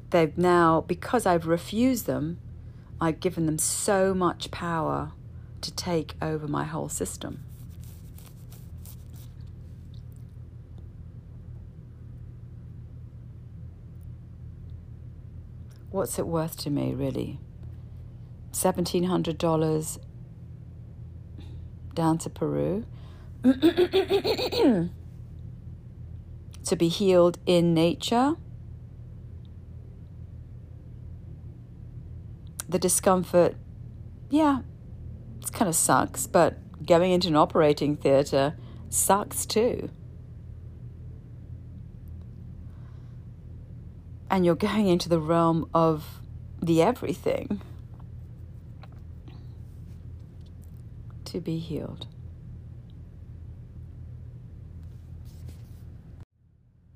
They've 0.09 0.35
now, 0.35 0.81
because 0.81 1.27
I've 1.27 1.45
refused 1.45 2.07
them, 2.07 2.39
I've 2.99 3.19
given 3.19 3.45
them 3.45 3.59
so 3.59 4.15
much 4.15 4.49
power 4.49 5.11
to 5.61 5.71
take 5.71 6.15
over 6.19 6.47
my 6.47 6.63
whole 6.63 6.89
system. 6.89 7.43
what's 15.91 16.17
it 16.17 16.25
worth 16.25 16.57
to 16.57 16.69
me, 16.71 16.93
really? 16.95 17.37
$1,700 18.53 19.99
down 21.95 22.17
to 22.19 22.29
Peru 22.29 22.85
to 23.43 24.89
be 26.77 26.87
healed 26.87 27.37
in 27.45 27.73
nature. 27.73 28.35
The 32.69 32.79
discomfort, 32.79 33.55
yeah, 34.29 34.59
it 35.41 35.51
kind 35.51 35.67
of 35.67 35.75
sucks, 35.75 36.27
but 36.27 36.57
going 36.85 37.11
into 37.11 37.27
an 37.27 37.35
operating 37.35 37.97
theatre 37.97 38.55
sucks 38.89 39.45
too. 39.45 39.89
and 44.31 44.45
you're 44.45 44.55
going 44.55 44.87
into 44.87 45.09
the 45.09 45.19
realm 45.19 45.69
of 45.73 46.21
the 46.61 46.81
everything 46.81 47.61
to 51.31 51.39
be 51.39 51.57
healed. 51.57 52.07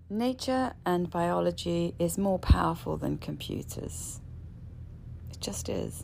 Nature 0.10 0.74
and 0.86 1.10
biology 1.10 1.96
is 1.98 2.18
more 2.18 2.38
powerful 2.38 2.98
than 2.98 3.18
computers. 3.18 4.20
It 5.32 5.40
just 5.40 5.68
is. 5.70 6.04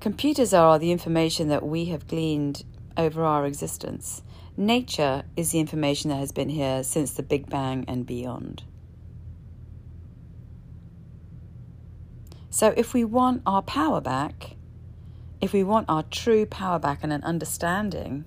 Computers 0.00 0.54
are 0.54 0.78
the 0.78 0.90
information 0.90 1.48
that 1.48 1.64
we 1.64 1.84
have 1.86 2.08
gleaned 2.08 2.64
over 2.96 3.22
our 3.22 3.44
existence. 3.46 4.22
Nature 4.56 5.24
is 5.36 5.52
the 5.52 5.60
information 5.60 6.10
that 6.10 6.16
has 6.16 6.32
been 6.32 6.48
here 6.48 6.82
since 6.82 7.12
the 7.12 7.22
Big 7.22 7.48
Bang 7.48 7.84
and 7.86 8.06
beyond. 8.06 8.62
So, 12.48 12.74
if 12.76 12.92
we 12.94 13.04
want 13.04 13.42
our 13.46 13.62
power 13.62 14.00
back, 14.00 14.56
if 15.40 15.52
we 15.52 15.64
want 15.64 15.88
our 15.88 16.02
true 16.04 16.44
power 16.44 16.78
back 16.78 17.00
and 17.02 17.12
an 17.12 17.22
understanding, 17.24 18.24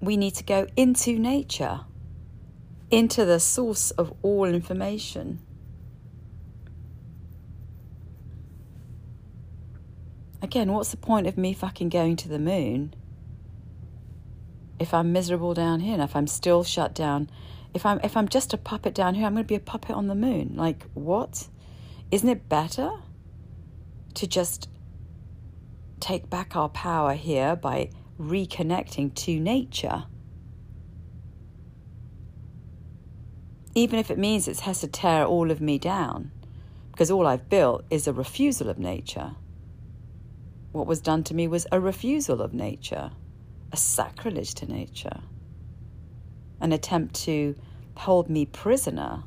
we 0.00 0.16
need 0.16 0.34
to 0.34 0.44
go 0.44 0.66
into 0.76 1.18
nature, 1.18 1.80
into 2.90 3.24
the 3.24 3.40
source 3.40 3.90
of 3.92 4.14
all 4.22 4.46
information. 4.46 5.40
Again, 10.40 10.72
what's 10.72 10.90
the 10.90 10.96
point 10.96 11.26
of 11.26 11.36
me 11.36 11.52
fucking 11.52 11.88
going 11.88 12.16
to 12.16 12.28
the 12.28 12.38
moon 12.38 12.94
if 14.78 14.94
I'm 14.94 15.12
miserable 15.12 15.54
down 15.54 15.80
here 15.80 15.94
and 15.94 16.02
if 16.02 16.14
I'm 16.14 16.26
still 16.26 16.62
shut 16.62 16.94
down? 16.94 17.28
If 17.74 17.84
I'm 17.84 18.00
if 18.02 18.16
I'm 18.16 18.28
just 18.28 18.54
a 18.54 18.56
puppet 18.56 18.94
down 18.94 19.16
here, 19.16 19.26
I'm 19.26 19.34
going 19.34 19.44
to 19.44 19.48
be 19.48 19.54
a 19.56 19.60
puppet 19.60 19.96
on 19.96 20.06
the 20.06 20.14
moon. 20.14 20.52
Like 20.54 20.86
what? 20.94 21.48
Isn't 22.10 22.28
it 22.28 22.48
better 22.48 22.92
to 24.16 24.26
just 24.26 24.68
take 26.00 26.28
back 26.28 26.56
our 26.56 26.68
power 26.68 27.14
here 27.14 27.56
by 27.56 27.90
reconnecting 28.20 29.14
to 29.14 29.38
nature? 29.40 30.04
Even 33.74 33.98
if 33.98 34.10
it 34.10 34.18
means 34.18 34.48
it 34.48 34.60
has 34.60 34.80
to 34.80 34.88
tear 34.88 35.24
all 35.24 35.50
of 35.50 35.60
me 35.60 35.78
down, 35.78 36.30
because 36.90 37.10
all 37.10 37.26
I've 37.26 37.48
built 37.48 37.84
is 37.90 38.06
a 38.06 38.12
refusal 38.12 38.70
of 38.70 38.78
nature. 38.78 39.32
What 40.72 40.86
was 40.86 41.00
done 41.00 41.24
to 41.24 41.34
me 41.34 41.46
was 41.46 41.66
a 41.70 41.78
refusal 41.78 42.40
of 42.40 42.54
nature, 42.54 43.10
a 43.72 43.76
sacrilege 43.76 44.54
to 44.54 44.66
nature, 44.66 45.20
an 46.60 46.72
attempt 46.72 47.14
to 47.26 47.54
hold 47.96 48.30
me 48.30 48.46
prisoner 48.46 49.24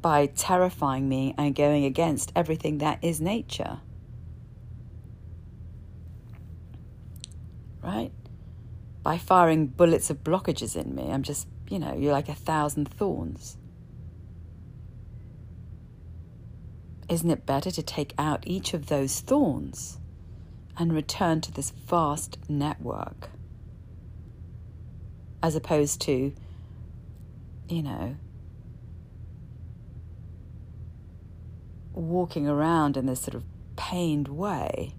by 0.00 0.26
terrifying 0.26 1.08
me 1.08 1.34
and 1.36 1.54
going 1.54 1.84
against 1.84 2.32
everything 2.36 2.78
that 2.78 2.98
is 3.02 3.20
nature. 3.20 3.80
Right? 7.82 8.12
By 9.02 9.18
firing 9.18 9.66
bullets 9.66 10.10
of 10.10 10.22
blockages 10.22 10.76
in 10.76 10.94
me, 10.94 11.10
I'm 11.10 11.22
just, 11.22 11.48
you 11.68 11.78
know, 11.78 11.96
you're 11.96 12.12
like 12.12 12.28
a 12.28 12.34
thousand 12.34 12.88
thorns. 12.88 13.56
Isn't 17.08 17.30
it 17.30 17.46
better 17.46 17.70
to 17.70 17.82
take 17.82 18.12
out 18.18 18.46
each 18.46 18.74
of 18.74 18.86
those 18.86 19.20
thorns 19.20 19.98
and 20.76 20.92
return 20.92 21.40
to 21.40 21.52
this 21.52 21.70
vast 21.70 22.38
network 22.48 23.30
as 25.42 25.56
opposed 25.56 26.00
to, 26.02 26.32
you 27.68 27.82
know, 27.82 28.16
walking 31.98 32.48
around 32.48 32.96
in 32.96 33.06
this 33.06 33.20
sort 33.20 33.34
of 33.34 33.44
pained 33.76 34.28
way, 34.28 34.94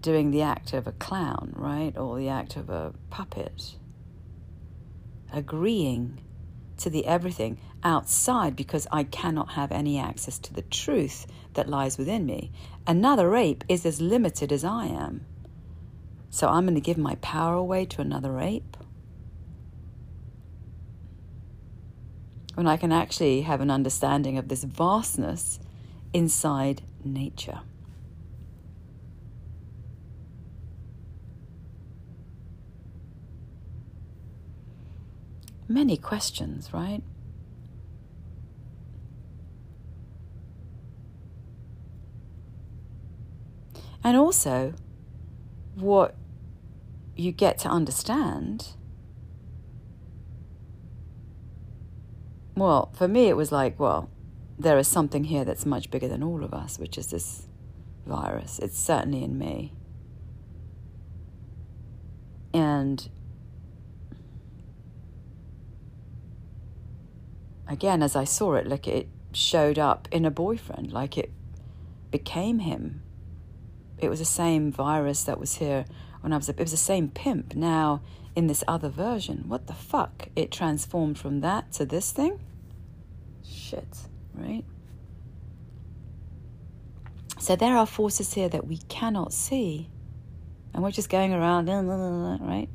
doing 0.00 0.30
the 0.30 0.42
act 0.42 0.72
of 0.72 0.86
a 0.86 0.92
clown, 0.92 1.52
right? 1.56 1.96
Or 1.96 2.18
the 2.18 2.28
act 2.28 2.56
of 2.56 2.70
a 2.70 2.92
puppet, 3.10 3.76
agreeing 5.32 6.20
to 6.78 6.90
the 6.90 7.06
everything 7.06 7.58
outside 7.82 8.56
because 8.56 8.86
I 8.90 9.04
cannot 9.04 9.52
have 9.52 9.72
any 9.72 9.98
access 9.98 10.38
to 10.40 10.54
the 10.54 10.62
truth 10.62 11.26
that 11.54 11.68
lies 11.68 11.98
within 11.98 12.26
me. 12.26 12.50
Another 12.86 13.34
ape 13.36 13.64
is 13.68 13.84
as 13.84 14.00
limited 14.00 14.52
as 14.52 14.64
I 14.64 14.86
am. 14.86 15.26
So 16.30 16.48
I'm 16.48 16.64
going 16.64 16.74
to 16.74 16.80
give 16.80 16.98
my 16.98 17.16
power 17.16 17.54
away 17.54 17.84
to 17.86 18.00
another 18.00 18.38
ape? 18.38 18.76
When 22.60 22.66
I 22.66 22.76
can 22.76 22.92
actually 22.92 23.40
have 23.40 23.62
an 23.62 23.70
understanding 23.70 24.36
of 24.36 24.48
this 24.48 24.64
vastness 24.64 25.58
inside 26.12 26.82
nature. 27.02 27.60
Many 35.68 35.96
questions, 35.96 36.74
right? 36.74 37.02
And 44.04 44.18
also, 44.18 44.74
what 45.76 46.14
you 47.16 47.32
get 47.32 47.56
to 47.60 47.70
understand. 47.70 48.74
Well, 52.56 52.90
for 52.94 53.08
me, 53.08 53.28
it 53.28 53.36
was 53.36 53.52
like, 53.52 53.78
well, 53.78 54.10
there 54.58 54.78
is 54.78 54.88
something 54.88 55.24
here 55.24 55.44
that's 55.44 55.64
much 55.64 55.90
bigger 55.90 56.08
than 56.08 56.22
all 56.22 56.44
of 56.44 56.52
us, 56.52 56.78
which 56.78 56.98
is 56.98 57.06
this 57.08 57.46
virus. 58.06 58.58
It's 58.58 58.78
certainly 58.78 59.24
in 59.24 59.38
me. 59.38 59.72
And 62.52 63.08
again, 67.68 68.02
as 68.02 68.16
I 68.16 68.24
saw 68.24 68.54
it, 68.54 68.66
like 68.66 68.88
it 68.88 69.08
showed 69.32 69.78
up 69.78 70.08
in 70.10 70.24
a 70.24 70.30
boyfriend, 70.30 70.92
like 70.92 71.16
it 71.16 71.30
became 72.10 72.58
him. 72.58 73.02
It 73.98 74.08
was 74.08 74.18
the 74.18 74.24
same 74.24 74.72
virus 74.72 75.22
that 75.24 75.38
was 75.38 75.56
here 75.56 75.84
when 76.20 76.32
I 76.32 76.36
was, 76.36 76.48
it 76.48 76.58
was 76.58 76.72
the 76.72 76.76
same 76.76 77.08
pimp. 77.08 77.54
Now, 77.54 78.02
in 78.36 78.46
this 78.46 78.62
other 78.68 78.88
version, 78.88 79.44
what 79.48 79.66
the 79.66 79.74
fuck? 79.74 80.28
It 80.36 80.50
transformed 80.50 81.18
from 81.18 81.40
that 81.40 81.72
to 81.72 81.84
this 81.84 82.12
thing? 82.12 82.40
Shit, 83.44 83.98
right? 84.34 84.64
So 87.38 87.56
there 87.56 87.76
are 87.76 87.86
forces 87.86 88.34
here 88.34 88.48
that 88.48 88.66
we 88.66 88.78
cannot 88.88 89.32
see. 89.32 89.88
And 90.72 90.82
we're 90.82 90.90
just 90.92 91.10
going 91.10 91.32
around, 91.32 91.66
right? 91.68 92.68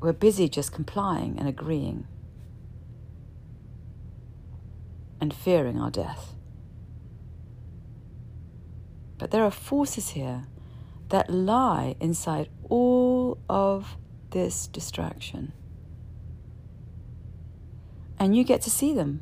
We're 0.00 0.12
busy 0.12 0.48
just 0.48 0.72
complying 0.72 1.38
and 1.38 1.46
agreeing 1.46 2.06
and 5.20 5.34
fearing 5.34 5.78
our 5.78 5.90
death. 5.90 6.34
But 9.18 9.30
there 9.30 9.44
are 9.44 9.50
forces 9.50 10.10
here 10.10 10.46
that 11.12 11.28
lie 11.30 11.94
inside 12.00 12.48
all 12.70 13.38
of 13.48 13.98
this 14.30 14.66
distraction. 14.66 15.52
And 18.18 18.34
you 18.34 18.44
get 18.44 18.62
to 18.62 18.70
see 18.70 18.94
them 18.94 19.20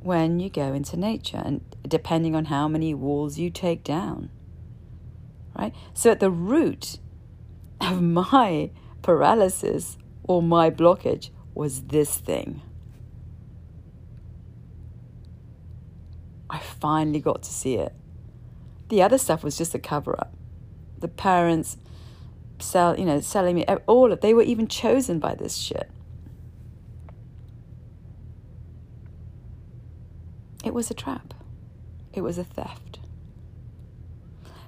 when 0.00 0.40
you 0.40 0.50
go 0.50 0.72
into 0.72 0.96
nature, 0.96 1.40
and 1.44 1.60
depending 1.86 2.34
on 2.34 2.46
how 2.46 2.66
many 2.66 2.94
walls 2.94 3.38
you 3.38 3.48
take 3.48 3.84
down. 3.84 4.30
Right? 5.56 5.74
So, 5.94 6.10
at 6.10 6.20
the 6.20 6.30
root 6.30 6.98
of 7.80 8.02
my 8.02 8.70
paralysis 9.02 9.96
or 10.24 10.42
my 10.42 10.70
blockage 10.70 11.30
was 11.54 11.82
this 11.82 12.18
thing. 12.18 12.62
I 16.50 16.58
finally 16.58 17.20
got 17.20 17.42
to 17.44 17.52
see 17.52 17.76
it. 17.76 17.94
The 18.88 19.02
other 19.02 19.18
stuff 19.18 19.44
was 19.44 19.56
just 19.56 19.74
a 19.74 19.78
cover 19.78 20.18
up. 20.18 20.35
The 20.98 21.08
parents 21.08 21.76
sell, 22.58 22.98
you 22.98 23.04
know, 23.04 23.20
selling 23.20 23.56
me 23.56 23.64
all 23.86 24.12
of 24.12 24.20
they 24.20 24.34
were 24.34 24.42
even 24.42 24.66
chosen 24.66 25.18
by 25.18 25.34
this 25.34 25.56
shit. 25.56 25.90
It 30.64 30.74
was 30.74 30.90
a 30.90 30.94
trap. 30.94 31.34
It 32.12 32.22
was 32.22 32.38
a 32.38 32.44
theft. 32.44 32.98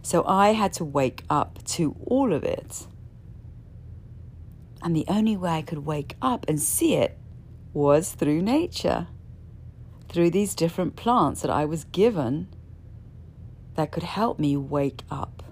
So 0.02 0.24
I 0.26 0.52
had 0.52 0.72
to 0.74 0.84
wake 0.84 1.24
up 1.28 1.58
to 1.64 1.96
all 2.04 2.32
of 2.32 2.44
it. 2.44 2.86
And 4.82 4.94
the 4.94 5.04
only 5.08 5.36
way 5.36 5.50
I 5.50 5.62
could 5.62 5.84
wake 5.84 6.14
up 6.22 6.46
and 6.48 6.60
see 6.60 6.94
it 6.94 7.18
was 7.72 8.12
through 8.12 8.42
nature, 8.42 9.08
through 10.08 10.30
these 10.30 10.54
different 10.54 10.94
plants 10.94 11.42
that 11.42 11.50
I 11.50 11.64
was 11.64 11.84
given 11.84 12.48
that 13.74 13.90
could 13.90 14.04
help 14.04 14.38
me 14.38 14.56
wake 14.56 15.02
up. 15.10 15.42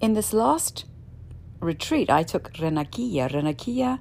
In 0.00 0.14
this 0.14 0.32
last 0.32 0.84
retreat, 1.60 2.08
I 2.08 2.22
took 2.22 2.52
Renaquilla. 2.54 3.30
Renaquilla 3.30 3.98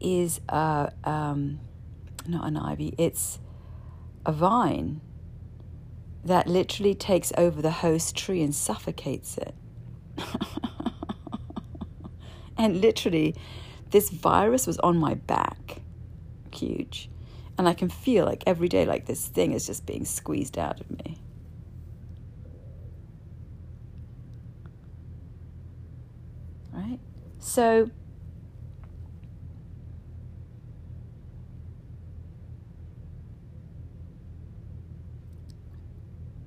is 0.00 0.40
a, 0.48 0.92
um, 1.04 1.60
not 2.26 2.46
an 2.46 2.56
ivy, 2.56 2.94
it's 2.98 3.38
a 4.24 4.32
vine 4.32 5.00
that 6.24 6.46
literally 6.46 6.94
takes 6.94 7.32
over 7.36 7.60
the 7.60 7.70
host 7.70 8.16
tree 8.16 8.42
and 8.42 8.54
suffocates 8.54 9.38
it. 9.38 9.54
and 12.56 12.80
literally, 12.80 13.34
this 13.90 14.08
virus 14.08 14.66
was 14.66 14.78
on 14.78 14.96
my 14.96 15.14
back, 15.14 15.82
huge. 16.52 17.10
And 17.58 17.68
I 17.68 17.74
can 17.74 17.88
feel 17.88 18.24
like 18.24 18.44
every 18.46 18.68
day, 18.68 18.86
like 18.86 19.06
this 19.06 19.26
thing 19.26 19.52
is 19.52 19.66
just 19.66 19.84
being 19.84 20.04
squeezed 20.04 20.58
out 20.58 20.80
of 20.80 20.90
me. 20.90 21.18
Right? 26.72 26.98
So, 27.44 27.90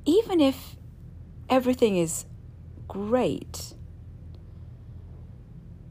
even 0.06 0.40
if 0.40 0.78
everything 1.50 1.98
is 1.98 2.26
great, 2.88 3.74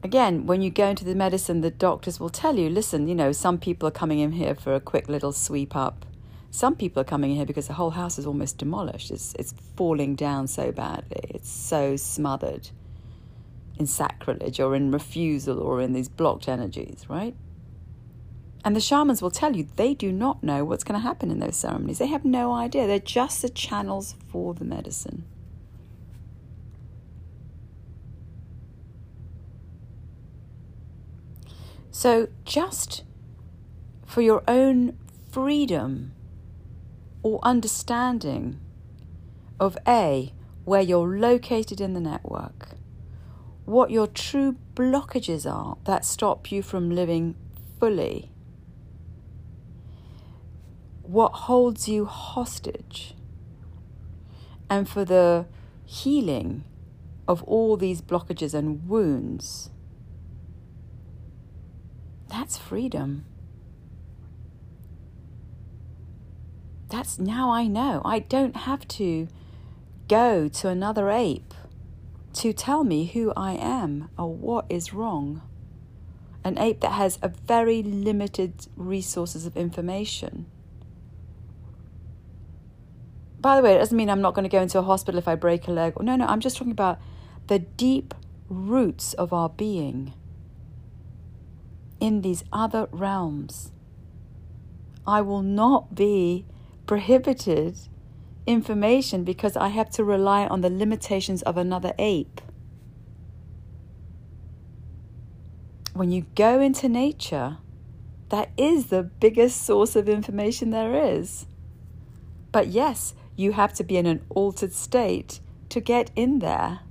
again, 0.03 0.47
when 0.47 0.63
you 0.63 0.71
go 0.71 0.87
into 0.87 1.05
the 1.05 1.13
medicine, 1.13 1.61
the 1.61 1.69
doctors 1.69 2.19
will 2.19 2.31
tell 2.31 2.57
you 2.57 2.67
listen, 2.67 3.07
you 3.07 3.13
know, 3.13 3.31
some 3.31 3.59
people 3.59 3.87
are 3.87 3.91
coming 3.91 4.17
in 4.17 4.31
here 4.31 4.55
for 4.55 4.73
a 4.73 4.79
quick 4.79 5.07
little 5.07 5.31
sweep 5.31 5.75
up. 5.75 6.03
Some 6.49 6.75
people 6.75 7.01
are 7.01 7.05
coming 7.05 7.29
in 7.29 7.37
here 7.37 7.45
because 7.45 7.67
the 7.67 7.73
whole 7.73 7.91
house 7.91 8.17
is 8.17 8.25
almost 8.25 8.57
demolished. 8.57 9.11
It's, 9.11 9.35
it's 9.35 9.53
falling 9.77 10.15
down 10.15 10.47
so 10.47 10.71
badly. 10.71 11.21
It's 11.29 11.49
so 11.49 11.95
smothered 11.95 12.71
in 13.77 13.85
sacrilege 13.85 14.59
or 14.59 14.75
in 14.75 14.91
refusal 14.91 15.59
or 15.59 15.81
in 15.81 15.93
these 15.93 16.07
blocked 16.07 16.47
energies, 16.47 17.05
right? 17.09 17.35
And 18.63 18.75
the 18.75 18.81
shamans 18.81 19.21
will 19.21 19.31
tell 19.31 19.55
you 19.55 19.67
they 19.75 19.93
do 19.93 20.11
not 20.11 20.43
know 20.43 20.65
what's 20.65 20.83
going 20.83 20.99
to 20.99 21.07
happen 21.07 21.29
in 21.29 21.39
those 21.39 21.55
ceremonies. 21.55 21.99
They 21.99 22.07
have 22.07 22.25
no 22.25 22.51
idea. 22.51 22.87
They're 22.87 22.99
just 22.99 23.41
the 23.41 23.49
channels 23.49 24.15
for 24.31 24.53
the 24.53 24.65
medicine. 24.65 25.23
So, 31.91 32.27
just 32.43 33.03
for 34.05 34.21
your 34.21 34.43
own 34.47 34.97
freedom 35.31 36.13
or 37.23 37.39
understanding 37.43 38.59
of 39.59 39.77
A, 39.87 40.33
where 40.65 40.81
you're 40.81 41.17
located 41.17 41.79
in 41.79 41.93
the 41.93 42.01
network, 42.01 42.69
what 43.65 43.91
your 43.91 44.07
true 44.07 44.55
blockages 44.75 45.49
are 45.51 45.77
that 45.85 46.05
stop 46.05 46.51
you 46.51 46.61
from 46.61 46.89
living 46.89 47.35
fully, 47.79 48.31
what 51.01 51.29
holds 51.29 51.87
you 51.87 52.05
hostage, 52.05 53.15
and 54.69 54.87
for 54.87 55.03
the 55.03 55.45
healing 55.85 56.63
of 57.27 57.43
all 57.43 57.77
these 57.77 58.01
blockages 58.01 58.53
and 58.53 58.87
wounds 58.87 59.69
that's 62.35 62.57
freedom. 62.57 63.25
That's 66.89 67.17
now 67.17 67.49
I 67.49 67.67
know. 67.67 68.01
I 68.03 68.19
don't 68.19 68.55
have 68.55 68.87
to 68.89 69.27
go 70.07 70.47
to 70.49 70.67
another 70.67 71.09
ape 71.09 71.53
to 72.35 72.51
tell 72.51 72.83
me 72.83 73.05
who 73.05 73.31
I 73.35 73.53
am 73.53 74.09
or 74.17 74.33
what 74.33 74.65
is 74.69 74.93
wrong. 74.93 75.41
An 76.43 76.57
ape 76.57 76.81
that 76.81 76.91
has 76.91 77.17
a 77.21 77.29
very 77.29 77.81
limited 77.81 78.67
resources 78.75 79.45
of 79.45 79.57
information. 79.57 80.45
By 83.39 83.55
the 83.55 83.61
way, 83.61 83.75
it 83.75 83.79
doesn't 83.79 83.95
mean 83.95 84.09
I'm 84.09 84.21
not 84.21 84.33
going 84.33 84.43
to 84.43 84.49
go 84.49 84.61
into 84.61 84.79
a 84.79 84.83
hospital 84.83 85.17
if 85.17 85.27
I 85.27 85.35
break 85.35 85.67
a 85.67 85.71
leg. 85.71 85.93
No, 86.01 86.15
no, 86.15 86.25
I'm 86.25 86.39
just 86.39 86.57
talking 86.57 86.71
about 86.71 86.99
the 87.47 87.59
deep 87.59 88.13
roots 88.49 89.13
of 89.13 89.31
our 89.31 89.49
being 89.49 90.13
in 91.99 92.21
these 92.21 92.43
other 92.51 92.87
realms. 92.91 93.71
I 95.07 95.21
will 95.21 95.41
not 95.41 95.95
be 95.95 96.45
prohibited 96.85 97.77
information 98.47 99.23
because 99.23 99.57
I 99.57 99.69
have 99.69 99.89
to 99.91 100.03
rely 100.03 100.45
on 100.47 100.61
the 100.61 100.69
limitations 100.69 101.41
of 101.43 101.57
another 101.57 101.93
ape. 101.97 102.41
When 105.93 106.11
you 106.11 106.25
go 106.35 106.59
into 106.59 106.89
nature, 106.89 107.57
that 108.29 108.49
is 108.57 108.87
the 108.87 109.03
biggest 109.03 109.65
source 109.65 109.95
of 109.95 110.09
information 110.09 110.71
there 110.71 110.93
is. 110.93 111.45
But 112.51 112.67
yes, 112.67 113.13
you 113.35 113.53
have 113.53 113.73
to 113.75 113.83
be 113.83 113.97
in 113.97 114.05
an 114.05 114.25
altered 114.29 114.73
state 114.73 115.39
to 115.69 115.79
get 115.79 116.11
in 116.15 116.39
there, 116.39 116.81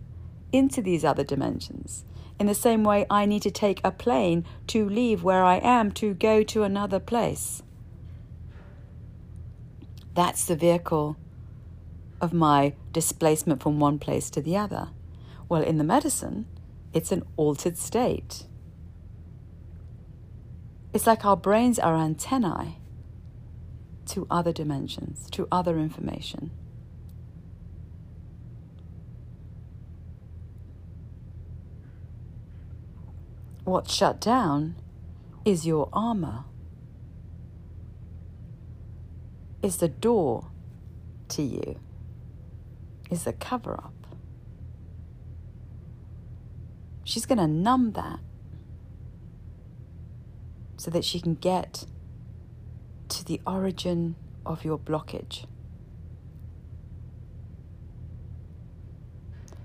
into 0.52 0.80
these 0.80 1.04
other 1.04 1.24
dimensions. 1.24 2.04
In 2.38 2.46
the 2.46 2.54
same 2.54 2.82
way, 2.82 3.06
I 3.08 3.26
need 3.26 3.42
to 3.42 3.50
take 3.50 3.80
a 3.84 3.92
plane 3.92 4.44
to 4.68 4.88
leave 4.88 5.22
where 5.22 5.44
I 5.44 5.56
am 5.56 5.92
to 5.92 6.14
go 6.14 6.42
to 6.42 6.62
another 6.62 6.98
place. 6.98 7.62
That's 10.14 10.44
the 10.44 10.56
vehicle 10.56 11.16
of 12.20 12.32
my 12.32 12.74
displacement 12.92 13.62
from 13.62 13.80
one 13.80 13.98
place 13.98 14.30
to 14.30 14.40
the 14.40 14.56
other. 14.56 14.88
Well, 15.48 15.62
in 15.62 15.78
the 15.78 15.84
medicine, 15.84 16.46
it's 16.92 17.12
an 17.12 17.22
altered 17.36 17.76
state. 17.76 18.46
It's 20.92 21.06
like 21.06 21.24
our 21.24 21.36
brains 21.36 21.78
are 21.78 21.96
antennae 21.96 22.78
to 24.06 24.26
other 24.30 24.52
dimensions, 24.52 25.28
to 25.30 25.48
other 25.50 25.78
information. 25.78 26.50
What's 33.64 33.94
shut 33.94 34.20
down 34.20 34.76
is 35.44 35.66
your 35.66 35.88
armor, 35.92 36.44
is 39.62 39.78
the 39.78 39.88
door 39.88 40.50
to 41.30 41.42
you, 41.42 41.80
is 43.14 43.24
the 43.24 43.32
cover 43.32 43.72
up. 43.74 43.94
She's 47.04 47.24
going 47.26 47.38
to 47.38 47.46
numb 47.46 47.92
that 47.92 48.20
so 50.76 50.90
that 50.90 51.04
she 51.04 51.20
can 51.20 51.34
get 51.34 51.86
to 53.08 53.24
the 53.24 53.40
origin 53.46 54.16
of 54.44 54.64
your 54.64 54.78
blockage. 54.78 55.46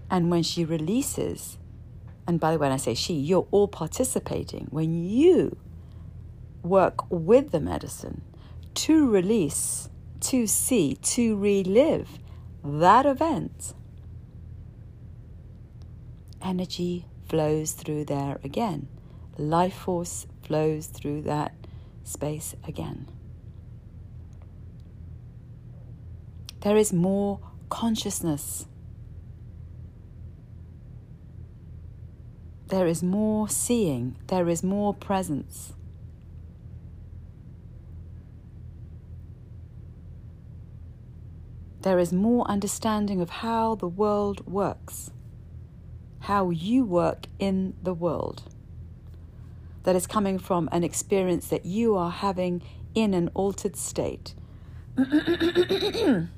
And 0.09 0.29
when 0.31 0.43
she 0.43 0.63
releases, 0.65 1.57
and 2.27 2.39
by 2.39 2.51
the 2.51 2.57
way, 2.57 2.67
when 2.67 2.71
I 2.71 2.77
say 2.77 2.93
she, 2.93 3.13
you're 3.13 3.47
all 3.51 3.67
participating. 3.67 4.67
When 4.69 5.03
you 5.03 5.57
work 6.61 7.09
with 7.09 7.51
the 7.51 7.59
medicine 7.59 8.21
to 8.75 9.09
release, 9.09 9.89
to 10.21 10.45
see, 10.45 10.95
to 10.95 11.37
relive 11.37 12.19
that 12.63 13.05
event, 13.05 13.73
energy 16.41 17.05
flows 17.27 17.71
through 17.73 18.05
there 18.05 18.39
again. 18.43 18.87
Life 19.37 19.73
force 19.73 20.27
flows 20.41 20.87
through 20.87 21.21
that 21.23 21.53
space 22.03 22.55
again. 22.67 23.07
There 26.61 26.75
is 26.75 26.91
more 26.91 27.39
consciousness. 27.69 28.65
There 32.67 32.85
is 32.85 33.01
more 33.01 33.47
seeing. 33.47 34.17
There 34.27 34.49
is 34.49 34.61
more 34.61 34.93
presence. 34.93 35.73
There 41.81 41.99
is 41.99 42.11
more 42.11 42.45
understanding 42.49 43.21
of 43.21 43.29
how 43.29 43.75
the 43.75 43.87
world 43.87 44.45
works, 44.45 45.11
how 46.21 46.49
you 46.49 46.83
work 46.83 47.27
in 47.39 47.75
the 47.81 47.93
world. 47.93 48.43
That 49.83 49.95
is 49.95 50.05
coming 50.05 50.39
from 50.39 50.67
an 50.71 50.83
experience 50.83 51.47
that 51.47 51.65
you 51.65 51.95
are 51.95 52.11
having 52.11 52.61
in 52.93 53.13
an 53.13 53.29
altered 53.33 53.75
state. 53.77 54.33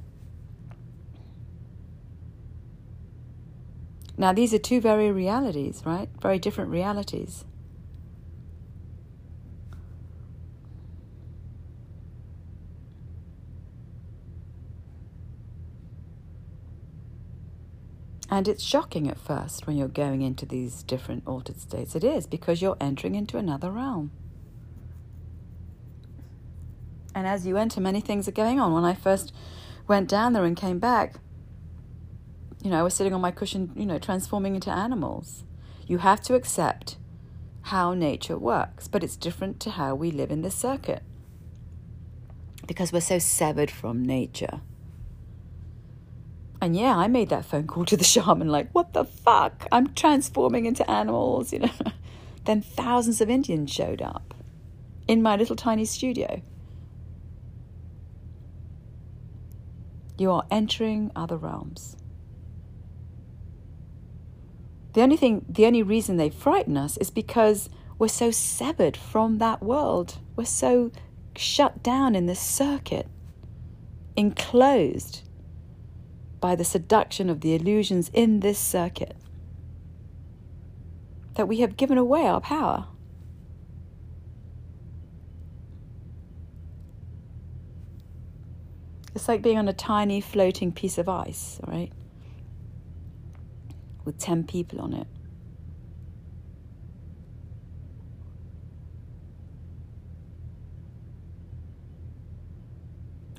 Now, 4.21 4.33
these 4.33 4.53
are 4.53 4.59
two 4.59 4.79
very 4.79 5.11
realities, 5.11 5.81
right? 5.83 6.07
Very 6.21 6.37
different 6.37 6.69
realities. 6.69 7.43
And 18.31 18.47
it's 18.47 18.63
shocking 18.63 19.09
at 19.09 19.19
first 19.19 19.67
when 19.67 19.75
you're 19.75 19.89
going 19.89 20.21
into 20.21 20.45
these 20.45 20.83
different 20.83 21.27
altered 21.27 21.59
states. 21.59 21.95
It 21.95 22.03
is 22.05 22.25
because 22.25 22.61
you're 22.61 22.77
entering 22.79 23.13
into 23.13 23.37
another 23.37 23.69
realm. 23.69 24.11
And 27.13 27.27
as 27.27 27.45
you 27.45 27.57
enter, 27.57 27.81
many 27.81 27.99
things 27.99 28.29
are 28.29 28.31
going 28.31 28.57
on. 28.57 28.71
When 28.71 28.85
I 28.85 28.93
first 28.93 29.33
went 29.85 30.07
down 30.07 30.31
there 30.31 30.45
and 30.45 30.55
came 30.55 30.79
back, 30.79 31.15
you 32.63 32.69
know, 32.71 32.79
I 32.79 32.83
was 32.83 32.93
sitting 32.93 33.13
on 33.13 33.19
my 33.19 33.31
cushion, 33.31 33.73
you 33.75 33.85
know, 33.85 33.99
transforming 33.99 34.55
into 34.55 34.71
animals. 34.71 35.43
You 35.85 35.97
have 35.97 36.21
to 36.21 36.35
accept 36.35 36.95
how 37.63 37.93
nature 37.93 38.37
works, 38.37 38.87
but 38.87 39.03
it's 39.03 39.17
different 39.17 39.59
to 39.59 39.71
how 39.71 39.93
we 39.93 40.09
live 40.09 40.31
in 40.31 40.41
this 40.41 40.55
circuit 40.55 41.03
because 42.65 42.93
we're 42.93 43.01
so 43.01 43.19
severed 43.19 43.69
from 43.69 44.05
nature. 44.05 44.61
And 46.61 46.77
yeah, 46.77 46.95
I 46.95 47.07
made 47.07 47.29
that 47.29 47.43
phone 47.43 47.65
call 47.65 47.85
to 47.85 47.97
the 47.97 48.03
shaman, 48.13 48.47
like, 48.47 48.69
what 48.71 48.93
the 48.93 49.03
fuck? 49.03 49.67
I'm 49.71 49.93
transforming 49.95 50.67
into 50.67 50.89
animals, 50.89 51.51
you 51.51 51.59
know. 51.59 51.71
then 52.45 52.61
thousands 52.61 53.19
of 53.19 53.29
Indians 53.29 53.71
showed 53.71 54.01
up 54.01 54.35
in 55.07 55.21
my 55.21 55.35
little 55.35 55.55
tiny 55.55 55.85
studio. 55.85 56.41
You 60.17 60.31
are 60.31 60.45
entering 60.51 61.11
other 61.15 61.35
realms. 61.35 61.97
The 64.93 65.01
only 65.01 65.17
thing, 65.17 65.45
the 65.49 65.65
only 65.65 65.81
reason 65.81 66.17
they 66.17 66.29
frighten 66.29 66.77
us 66.77 66.97
is 66.97 67.09
because 67.09 67.69
we're 67.97 68.07
so 68.07 68.29
severed 68.29 68.95
from 68.95 69.39
that 69.39 69.63
world. 69.63 70.19
We're 70.35 70.45
so 70.45 70.91
shut 71.35 71.81
down 71.81 72.13
in 72.13 72.27
this 72.27 72.39
circuit, 72.39 73.07
enclosed 74.15 75.23
by 76.41 76.55
the 76.55 76.65
seduction 76.65 77.29
of 77.29 77.39
the 77.39 77.55
illusions 77.55 78.09
in 78.13 78.41
this 78.41 78.59
circuit, 78.59 79.15
that 81.35 81.47
we 81.47 81.61
have 81.61 81.77
given 81.77 81.97
away 81.97 82.25
our 82.27 82.41
power. 82.41 82.87
It's 89.15 89.29
like 89.29 89.41
being 89.41 89.57
on 89.57 89.69
a 89.69 89.73
tiny 89.73 90.19
floating 90.19 90.73
piece 90.73 90.97
of 90.97 91.07
ice, 91.07 91.59
right? 91.65 91.91
with 94.05 94.17
10 94.17 94.43
people 94.45 94.81
on 94.81 94.93
it. 94.93 95.07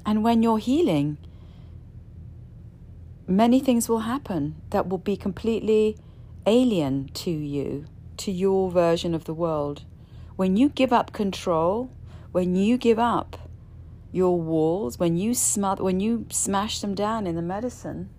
And 0.05 0.25
when 0.25 0.43
you're 0.43 0.59
healing, 0.59 1.17
many 3.27 3.61
things 3.61 3.89
will 3.89 4.01
happen 4.01 4.57
that 4.71 4.89
will 4.89 4.99
be 4.99 5.17
completely 5.17 5.97
alien 6.47 7.09
to 7.15 7.31
you, 7.31 7.87
to 8.17 8.33
your 8.33 8.71
version 8.71 9.15
of 9.15 9.25
the 9.25 9.35
world. 9.35 9.85
When 10.37 10.57
you 10.57 10.69
give 10.69 10.93
up 10.93 11.13
control, 11.13 11.91
when 12.33 12.57
you 12.57 12.77
give 12.79 12.99
up 12.99 13.37
your 14.11 14.41
walls, 14.41 14.99
when 14.99 15.17
you 15.17 15.35
smother, 15.35 15.83
when 15.83 16.01
you 16.01 16.27
smash 16.31 16.81
them 16.81 16.95
down 16.95 17.27
in 17.27 17.37
the 17.37 17.43
medicine, 17.43 18.11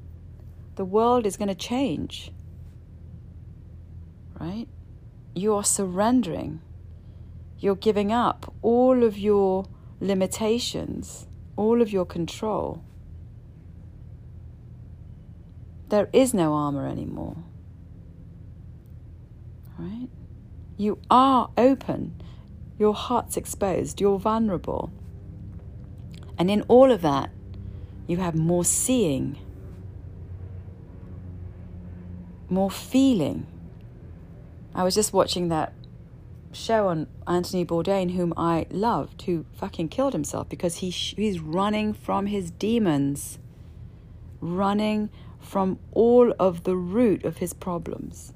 the 0.75 0.85
world 0.85 1.25
is 1.25 1.37
going 1.37 1.49
to 1.49 1.55
change. 1.55 2.31
Right? 4.39 4.67
You 5.35 5.53
are 5.55 5.63
surrendering. 5.63 6.61
You're 7.59 7.75
giving 7.75 8.11
up 8.11 8.53
all 8.61 9.03
of 9.03 9.17
your 9.17 9.67
limitations, 9.99 11.27
all 11.55 11.81
of 11.81 11.91
your 11.91 12.05
control. 12.05 12.83
There 15.93 16.09
is 16.11 16.33
no 16.33 16.55
armor 16.55 16.87
anymore. 16.87 17.37
Right? 19.77 20.07
You 20.75 20.97
are 21.11 21.51
open. 21.55 22.19
Your 22.79 22.95
heart's 22.95 23.37
exposed. 23.37 24.01
You're 24.01 24.17
vulnerable. 24.17 24.91
And 26.35 26.49
in 26.49 26.63
all 26.63 26.91
of 26.91 27.03
that, 27.03 27.29
you 28.07 28.17
have 28.17 28.33
more 28.33 28.65
seeing 28.65 29.37
more 32.49 32.71
feeling. 32.71 33.45
I 34.73 34.83
was 34.83 34.95
just 34.95 35.13
watching 35.13 35.49
that 35.49 35.73
show 36.53 36.87
on 36.87 37.05
Anthony 37.27 37.65
Bourdain, 37.65 38.15
whom 38.15 38.33
I 38.35 38.65
loved, 38.71 39.21
who 39.21 39.45
fucking 39.53 39.89
killed 39.89 40.13
himself 40.13 40.49
because 40.49 40.77
he 40.77 40.89
he's 40.89 41.39
running 41.39 41.93
from 41.93 42.25
his 42.25 42.49
demons, 42.49 43.37
running 44.41 45.11
from 45.43 45.79
all 45.91 46.33
of 46.39 46.63
the 46.63 46.75
root 46.75 47.23
of 47.25 47.37
his 47.37 47.53
problems. 47.53 48.33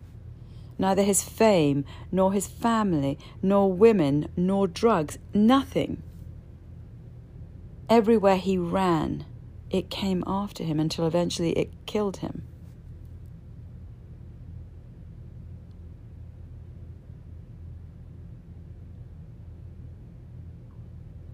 Neither 0.77 1.03
his 1.03 1.23
fame, 1.23 1.85
nor 2.11 2.34
his 2.34 2.47
family, 2.47 3.17
nor 3.41 3.71
women, 3.71 4.29
nor 4.35 4.67
drugs, 4.67 5.17
nothing. 5.34 6.03
Everywhere 7.89 8.38
he 8.38 8.57
ran, 8.57 9.25
it 9.69 9.89
came 9.89 10.23
after 10.27 10.63
him 10.63 10.79
until 10.79 11.07
eventually 11.07 11.51
it 11.51 11.71
killed 11.85 12.17
him. 12.17 12.43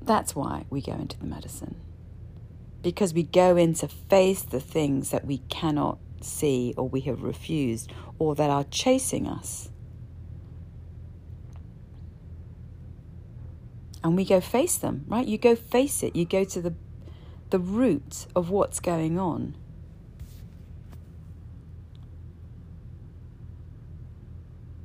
That's 0.02 0.36
why 0.36 0.66
we 0.70 0.82
go 0.82 0.94
into 0.94 1.18
the 1.18 1.26
medicine. 1.26 1.76
Because 2.84 3.14
we 3.14 3.24
go 3.24 3.58
in 3.58 3.74
to 3.76 3.88
face 3.88 4.44
the 4.44 4.60
things 4.60 5.10
that 5.10 5.26
we 5.26 5.40
cannot 5.50 5.98
see 6.22 6.76
or 6.78 6.88
we 6.88 7.02
have 7.02 7.24
refused 7.24 7.92
or 8.20 8.36
that 8.36 8.52
are 8.52 8.66
chasing 8.66 9.26
us. 9.26 9.70
And 14.04 14.16
we 14.16 14.26
go 14.26 14.40
face 14.40 14.78
them, 14.78 15.06
right? 15.08 15.26
You 15.26 15.40
go 15.40 15.56
face 15.56 16.04
it. 16.04 16.16
You 16.16 16.26
go 16.26 16.44
to 16.44 16.62
the 16.62 16.76
the 17.50 17.60
root 17.60 18.28
of 18.36 18.50
what's 18.50 18.80
going 18.80 19.18
on. 19.18 19.56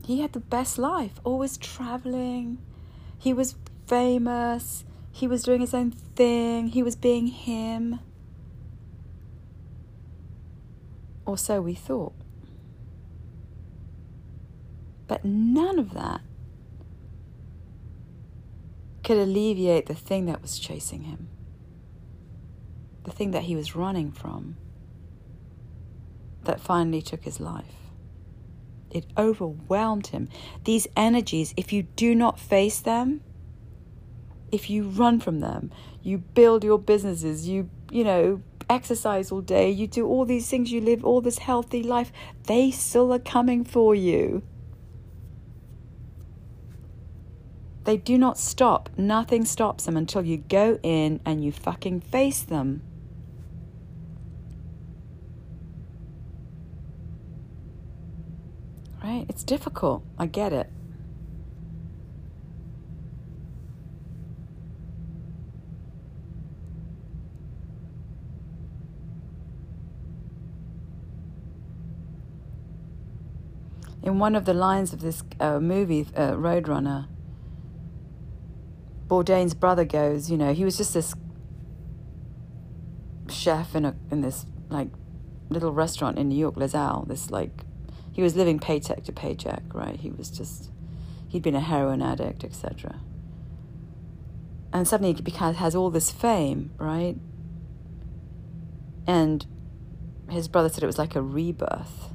he 0.09 0.23
had 0.23 0.33
the 0.33 0.41
best 0.41 0.79
life, 0.79 1.21
always 1.23 1.59
traveling. 1.59 2.57
He 3.19 3.35
was 3.35 3.57
famous. 3.87 4.87
He 5.19 5.27
was 5.27 5.43
doing 5.43 5.61
his 5.61 5.75
own 5.75 5.91
thing. 5.91 6.69
He 6.69 6.81
was 6.81 6.95
being 6.95 7.27
him. 7.27 7.99
Or 11.27 11.37
so 11.37 11.61
we 11.61 11.75
thought. 11.75 12.15
But 15.09 15.25
none 15.25 15.81
of 15.81 15.93
that 15.95 16.21
could 19.03 19.19
alleviate 19.19 19.87
the 19.87 19.95
thing 19.97 20.27
that 20.27 20.41
was 20.41 20.57
chasing 20.57 21.03
him, 21.03 21.29
the 23.03 23.11
thing 23.11 23.33
that 23.33 23.43
he 23.43 23.57
was 23.57 23.75
running 23.75 24.13
from, 24.13 24.57
that 26.45 26.61
finally 26.61 27.03
took 27.03 27.25
his 27.25 27.41
life. 27.41 27.91
It 28.93 29.07
overwhelmed 29.19 30.09
him. 30.09 30.29
These 30.63 30.87
energies, 30.97 31.55
if 31.57 31.73
you 31.73 31.83
do 31.83 32.15
not 32.15 32.39
face 32.39 32.79
them, 32.79 33.23
if 34.51 34.71
you 34.71 34.85
run 34.85 35.21
from 35.21 35.41
them, 35.41 35.71
you 36.03 36.19
build 36.19 36.65
your 36.65 36.79
businesses, 36.79 37.49
you, 37.49 37.69
you 37.91 38.05
know, 38.05 38.43
exercise 38.71 39.33
all 39.33 39.41
day, 39.41 39.71
you 39.71 39.87
do 39.87 40.07
all 40.07 40.25
these 40.25 40.49
things, 40.49 40.71
you 40.71 40.81
live 40.81 41.05
all 41.05 41.21
this 41.21 41.39
healthy 41.39 41.83
life, 41.83 42.13
they 42.45 42.71
still 42.71 43.13
are 43.13 43.19
coming 43.19 43.65
for 43.65 43.95
you. 43.95 44.43
They 47.85 47.97
do 47.97 48.19
not 48.19 48.37
stop. 48.37 48.91
Nothing 48.99 49.47
stops 49.47 49.87
them 49.87 49.97
until 49.97 50.23
you 50.23 50.37
go 50.37 50.79
in 50.83 51.21
and 51.25 51.43
you 51.43 51.53
fucking 51.53 52.01
face 52.01 52.43
them. 52.43 52.83
Right? 59.03 59.25
It's 59.31 59.43
difficult. 59.43 60.05
I 60.19 60.27
get 60.27 60.53
it. 60.53 60.71
In 74.09 74.19
one 74.19 74.35
of 74.35 74.47
the 74.47 74.55
lines 74.55 74.95
of 74.95 75.01
this 75.01 75.23
uh, 75.39 75.61
movie, 75.61 76.07
uh, 76.17 76.33
Roadrunner, 76.33 77.09
Bourdain's 79.07 79.53
brother 79.53 79.85
goes, 79.85 80.31
you 80.31 80.39
know, 80.39 80.55
he 80.55 80.65
was 80.65 80.79
just 80.79 80.95
this 80.95 81.15
chef 83.29 83.77
in 83.77 83.85
a 83.85 83.95
in 84.11 84.23
this 84.23 84.47
like 84.71 84.89
little 85.51 85.73
restaurant 85.73 86.19
in 86.19 86.31
New 86.31 86.39
York, 86.39 86.57
Halles. 86.59 87.07
This 87.09 87.31
like, 87.31 87.51
he 88.11 88.23
was 88.23 88.35
living 88.35 88.59
paycheck 88.59 89.05
to 89.05 89.13
paycheck, 89.13 89.63
right? 89.75 90.01
He 90.01 90.11
was 90.11 90.31
just, 90.31 90.71
he'd 91.29 91.43
been 91.43 91.55
a 91.55 91.61
heroin 91.61 92.01
addict, 92.01 92.45
etc. 92.45 93.01
And 94.73 94.89
suddenly 94.89 95.13
he 95.13 95.31
has 95.33 95.75
all 95.75 95.91
this 95.91 96.11
fame, 96.11 96.71
right? 96.79 97.17
And 99.07 99.47
his 100.31 100.49
brother 100.49 100.71
said 100.71 100.83
it 100.83 100.87
was 100.87 100.99
like 100.99 101.15
a 101.15 101.23
rebirth 101.23 102.15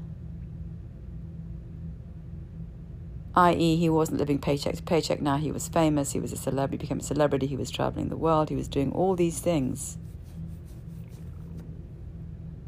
i.e., 3.35 3.75
he 3.75 3.89
wasn't 3.89 4.19
living 4.19 4.39
paycheck 4.39 4.75
to 4.75 4.83
paycheck. 4.83 5.21
Now 5.21 5.37
he 5.37 5.51
was 5.51 5.67
famous, 5.67 6.11
he 6.11 6.19
was 6.19 6.31
a 6.31 6.37
celebrity, 6.37 6.77
became 6.83 6.99
a 6.99 7.03
celebrity, 7.03 7.47
he 7.47 7.57
was 7.57 7.71
traveling 7.71 8.09
the 8.09 8.17
world, 8.17 8.49
he 8.49 8.55
was 8.55 8.67
doing 8.67 8.91
all 8.91 9.15
these 9.15 9.39
things. 9.39 9.97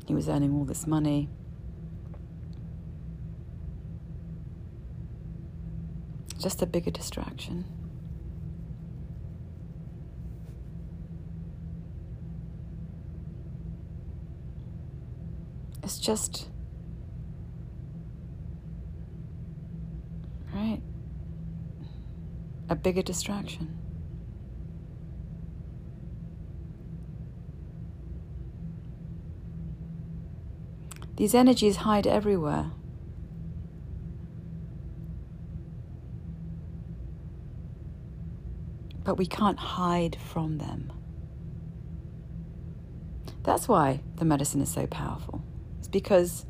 He 0.08 0.14
was 0.14 0.30
earning 0.30 0.54
all 0.54 0.66
this 0.66 0.86
money. 0.88 1.30
Just 6.40 6.62
a 6.62 6.66
bigger 6.66 6.92
distraction. 6.92 7.66
It's 15.82 16.00
just 16.00 16.50
Right. 20.56 20.82
A 22.70 22.76
bigger 22.78 23.02
distraction. 23.02 23.78
These 31.18 31.36
energies 31.36 31.76
hide 31.76 32.08
everywhere. 32.08 32.72
But 39.04 39.18
we 39.18 39.26
can't 39.26 39.60
hide 39.60 40.18
from 40.32 40.58
them. 40.58 40.94
That's 43.44 43.68
why 43.68 44.00
the 44.16 44.26
medicine 44.26 44.62
is 44.62 44.72
so 44.72 44.88
powerful. 44.88 45.44
It's 45.80 45.90
because 45.90 46.46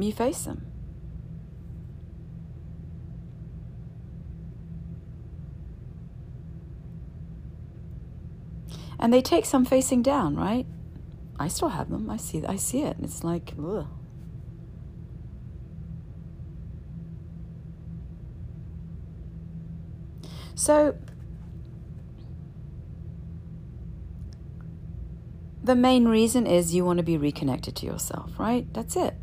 you 0.00 0.12
face 0.12 0.42
them. 0.42 0.71
And 9.02 9.12
they 9.12 9.20
take 9.20 9.44
some 9.44 9.64
facing 9.64 10.00
down, 10.00 10.36
right? 10.36 10.64
I 11.36 11.48
still 11.48 11.70
have 11.70 11.90
them. 11.90 12.08
I 12.08 12.16
see. 12.16 12.46
I 12.46 12.54
see 12.54 12.82
it. 12.82 12.96
It's 13.02 13.24
like, 13.24 13.52
ugh. 13.58 13.88
So, 20.54 20.94
the 25.64 25.74
main 25.74 26.06
reason 26.06 26.46
is 26.46 26.72
you 26.72 26.84
want 26.84 26.98
to 26.98 27.02
be 27.02 27.16
reconnected 27.16 27.74
to 27.76 27.86
yourself, 27.86 28.38
right? 28.38 28.72
That's 28.72 28.94
it. 28.94 29.14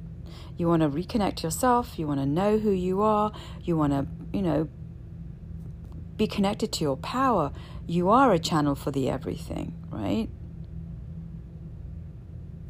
You 0.57 0.67
want 0.67 0.81
to 0.81 0.89
reconnect 0.89 1.41
yourself. 1.41 1.97
You 1.97 2.05
want 2.05 2.19
to 2.19 2.25
know 2.25 2.57
who 2.57 2.71
you 2.71 3.01
are. 3.01 3.31
You 3.61 3.77
want 3.77 3.93
to, 3.93 4.05
you 4.33 4.41
know, 4.41 4.67
be 6.17 6.27
connected 6.27 6.73
to 6.73 6.83
your 6.83 6.97
power 6.97 7.53
you 7.89 8.09
are 8.09 8.31
a 8.31 8.37
channel 8.37 8.75
for 8.75 8.91
the 8.91 9.09
everything, 9.09 9.73
right? 9.89 10.29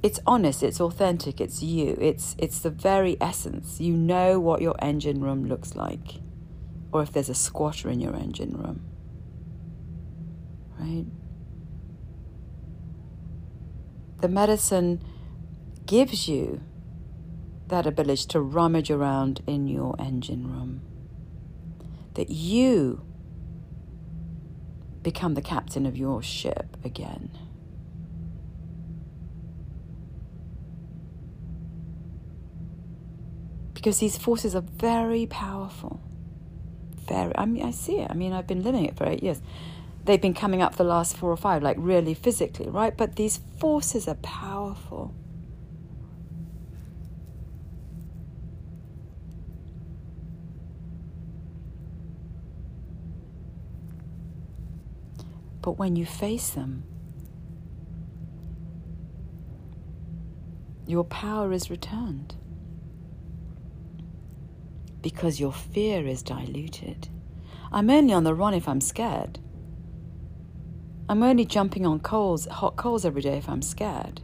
It's 0.02 0.22
honest, 0.26 0.64
it's 0.64 0.80
authentic, 0.80 1.42
it's 1.42 1.62
you. 1.62 1.98
It's 2.00 2.38
it's 2.40 2.60
the 2.60 2.70
very 2.70 3.18
essence. 3.20 3.82
You 3.82 3.98
know 3.98 4.40
what 4.40 4.62
your 4.62 4.76
engine 4.82 5.20
room 5.20 5.46
looks 5.46 5.76
like. 5.76 6.22
Or 6.94 7.04
if 7.04 7.12
there's 7.12 7.28
a 7.28 7.36
squatter 7.36 7.90
in 7.90 8.00
your 8.00 8.16
engine 8.16 8.54
room. 8.54 8.86
Right? 10.80 11.06
The 14.22 14.30
medicine 14.30 15.04
gives 15.86 16.30
you 16.30 16.62
that 17.68 17.86
ability 17.86 18.26
to 18.30 18.40
rummage 18.40 18.90
around 18.90 19.42
in 19.46 19.68
your 19.68 19.96
engine 20.00 20.50
room. 20.50 20.82
That 22.14 22.30
you 22.30 23.04
become 25.04 25.34
the 25.34 25.42
captain 25.42 25.86
of 25.86 25.98
your 25.98 26.22
ship 26.22 26.78
again. 26.84 27.30
Because 33.74 34.00
these 34.00 34.18
forces 34.18 34.56
are 34.56 34.62
very 34.62 35.26
powerful. 35.26 36.02
Very, 37.08 37.32
I 37.38 37.46
mean, 37.46 37.64
I 37.64 37.72
see 37.72 38.00
it. 38.00 38.12
I 38.12 38.14
mean, 38.14 38.34
I've 38.34 38.48
been 38.48 38.62
living 38.62 38.86
it 38.86 38.98
for 38.98 39.08
eight 39.08 39.24
years. 39.24 39.42
They've 40.04 40.22
been 40.22 40.34
coming 40.34 40.62
up 40.62 40.76
for 40.76 40.84
the 40.84 40.90
last 40.90 41.16
four 41.16 41.32
or 41.32 41.38
five, 41.38 41.64
like 41.64 41.78
really 41.80 42.14
physically, 42.14 42.70
right? 42.70 42.96
But 42.96 43.16
these 43.16 43.40
forces 43.58 44.08
are 44.08 44.16
powerful. 44.16 45.14
But 55.70 55.78
when 55.78 55.96
you 55.96 56.04
face 56.04 56.50
them, 56.50 56.84
your 60.88 61.04
power 61.04 61.52
is 61.52 61.70
returned 61.70 62.34
because 65.04 65.40
your 65.40 65.54
fear 65.54 66.08
is 66.08 66.24
diluted. 66.24 67.10
I'm 67.72 67.92
only 67.92 68.16
on 68.16 68.24
the 68.24 68.34
run 68.34 68.56
if 68.56 68.68
I'm 68.68 68.82
scared. 68.82 69.38
I'm 71.08 71.22
only 71.22 71.46
jumping 71.46 71.86
on 71.86 72.00
coals, 72.00 72.48
hot 72.48 72.76
coals 72.76 73.06
every 73.06 73.22
day 73.22 73.38
if 73.38 73.48
I'm 73.48 73.62
scared. 73.62 74.22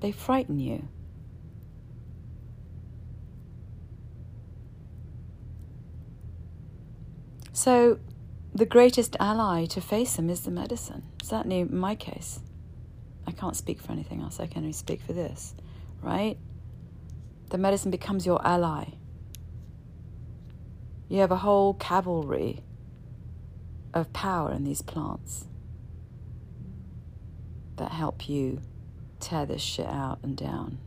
They 0.00 0.10
frighten 0.10 0.58
you. 0.58 0.88
So, 7.60 7.98
the 8.54 8.64
greatest 8.64 9.18
ally 9.20 9.66
to 9.66 9.82
face 9.82 10.16
them 10.16 10.30
is 10.30 10.40
the 10.40 10.50
medicine. 10.50 11.02
Certainly, 11.22 11.60
in 11.60 11.76
my 11.76 11.94
case, 11.94 12.40
I 13.26 13.32
can't 13.32 13.54
speak 13.54 13.82
for 13.82 13.92
anything 13.92 14.22
else, 14.22 14.40
I 14.40 14.46
can 14.46 14.62
only 14.62 14.72
speak 14.72 15.02
for 15.02 15.12
this, 15.12 15.54
right? 16.00 16.38
The 17.50 17.58
medicine 17.58 17.90
becomes 17.90 18.24
your 18.24 18.40
ally. 18.46 18.94
You 21.10 21.18
have 21.18 21.30
a 21.30 21.36
whole 21.36 21.74
cavalry 21.74 22.64
of 23.92 24.10
power 24.14 24.52
in 24.52 24.64
these 24.64 24.80
plants 24.80 25.44
that 27.76 27.92
help 27.92 28.26
you 28.26 28.62
tear 29.18 29.44
this 29.44 29.60
shit 29.60 29.84
out 29.84 30.20
and 30.22 30.34
down. 30.34 30.78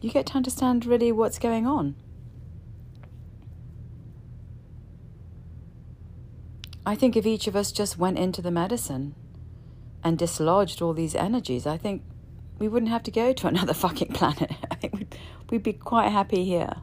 You 0.00 0.10
get 0.10 0.26
to 0.26 0.34
understand 0.34 0.86
really 0.86 1.12
what's 1.12 1.38
going 1.38 1.66
on. 1.66 1.94
I 6.86 6.94
think 6.94 7.16
if 7.16 7.26
each 7.26 7.46
of 7.46 7.54
us 7.54 7.70
just 7.70 7.98
went 7.98 8.18
into 8.18 8.40
the 8.40 8.50
medicine 8.50 9.14
and 10.02 10.18
dislodged 10.18 10.80
all 10.80 10.94
these 10.94 11.14
energies, 11.14 11.66
I 11.66 11.76
think 11.76 12.02
we 12.58 12.68
wouldn't 12.68 12.90
have 12.90 13.02
to 13.04 13.10
go 13.10 13.32
to 13.32 13.46
another 13.48 13.74
fucking 13.74 14.12
planet. 14.12 14.52
I 14.70 14.74
think 14.74 14.94
we'd, 14.94 15.16
we'd 15.50 15.62
be 15.62 15.74
quite 15.74 16.08
happy 16.10 16.44
here. 16.44 16.76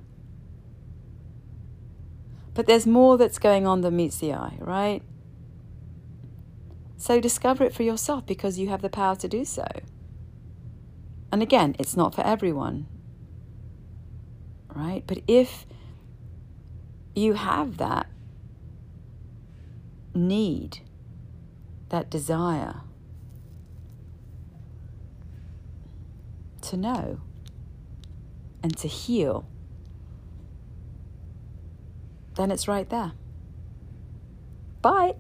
But 2.54 2.66
there's 2.66 2.88
more 2.88 3.18
that's 3.18 3.38
going 3.40 3.68
on 3.68 3.82
than 3.82 3.96
meets 3.96 4.18
the 4.18 4.34
eye, 4.34 4.58
right? 4.60 5.04
So 6.98 7.20
discover 7.20 7.64
it 7.64 7.74
for 7.74 7.84
yourself 7.84 8.26
because 8.26 8.58
you 8.58 8.70
have 8.70 8.82
the 8.82 8.90
power 8.90 9.16
to 9.18 9.28
do 9.28 9.46
so. 9.46 9.68
And 11.32 11.44
again, 11.44 11.76
it's 11.78 11.96
not 11.96 12.16
for 12.16 12.26
everyone, 12.26 12.88
right? 14.78 15.04
But 15.06 15.22
if 15.28 15.66
you 17.16 17.34
have 17.34 17.78
that 17.78 18.08
need, 20.14 20.80
that 21.90 22.10
desire 22.10 22.82
to 26.62 26.78
know 26.78 27.22
and 28.62 28.76
to 28.78 28.88
heal 28.88 29.48
then 32.38 32.52
it's 32.52 32.68
right 32.68 32.88
there. 32.90 33.12
Bye. 34.82 35.16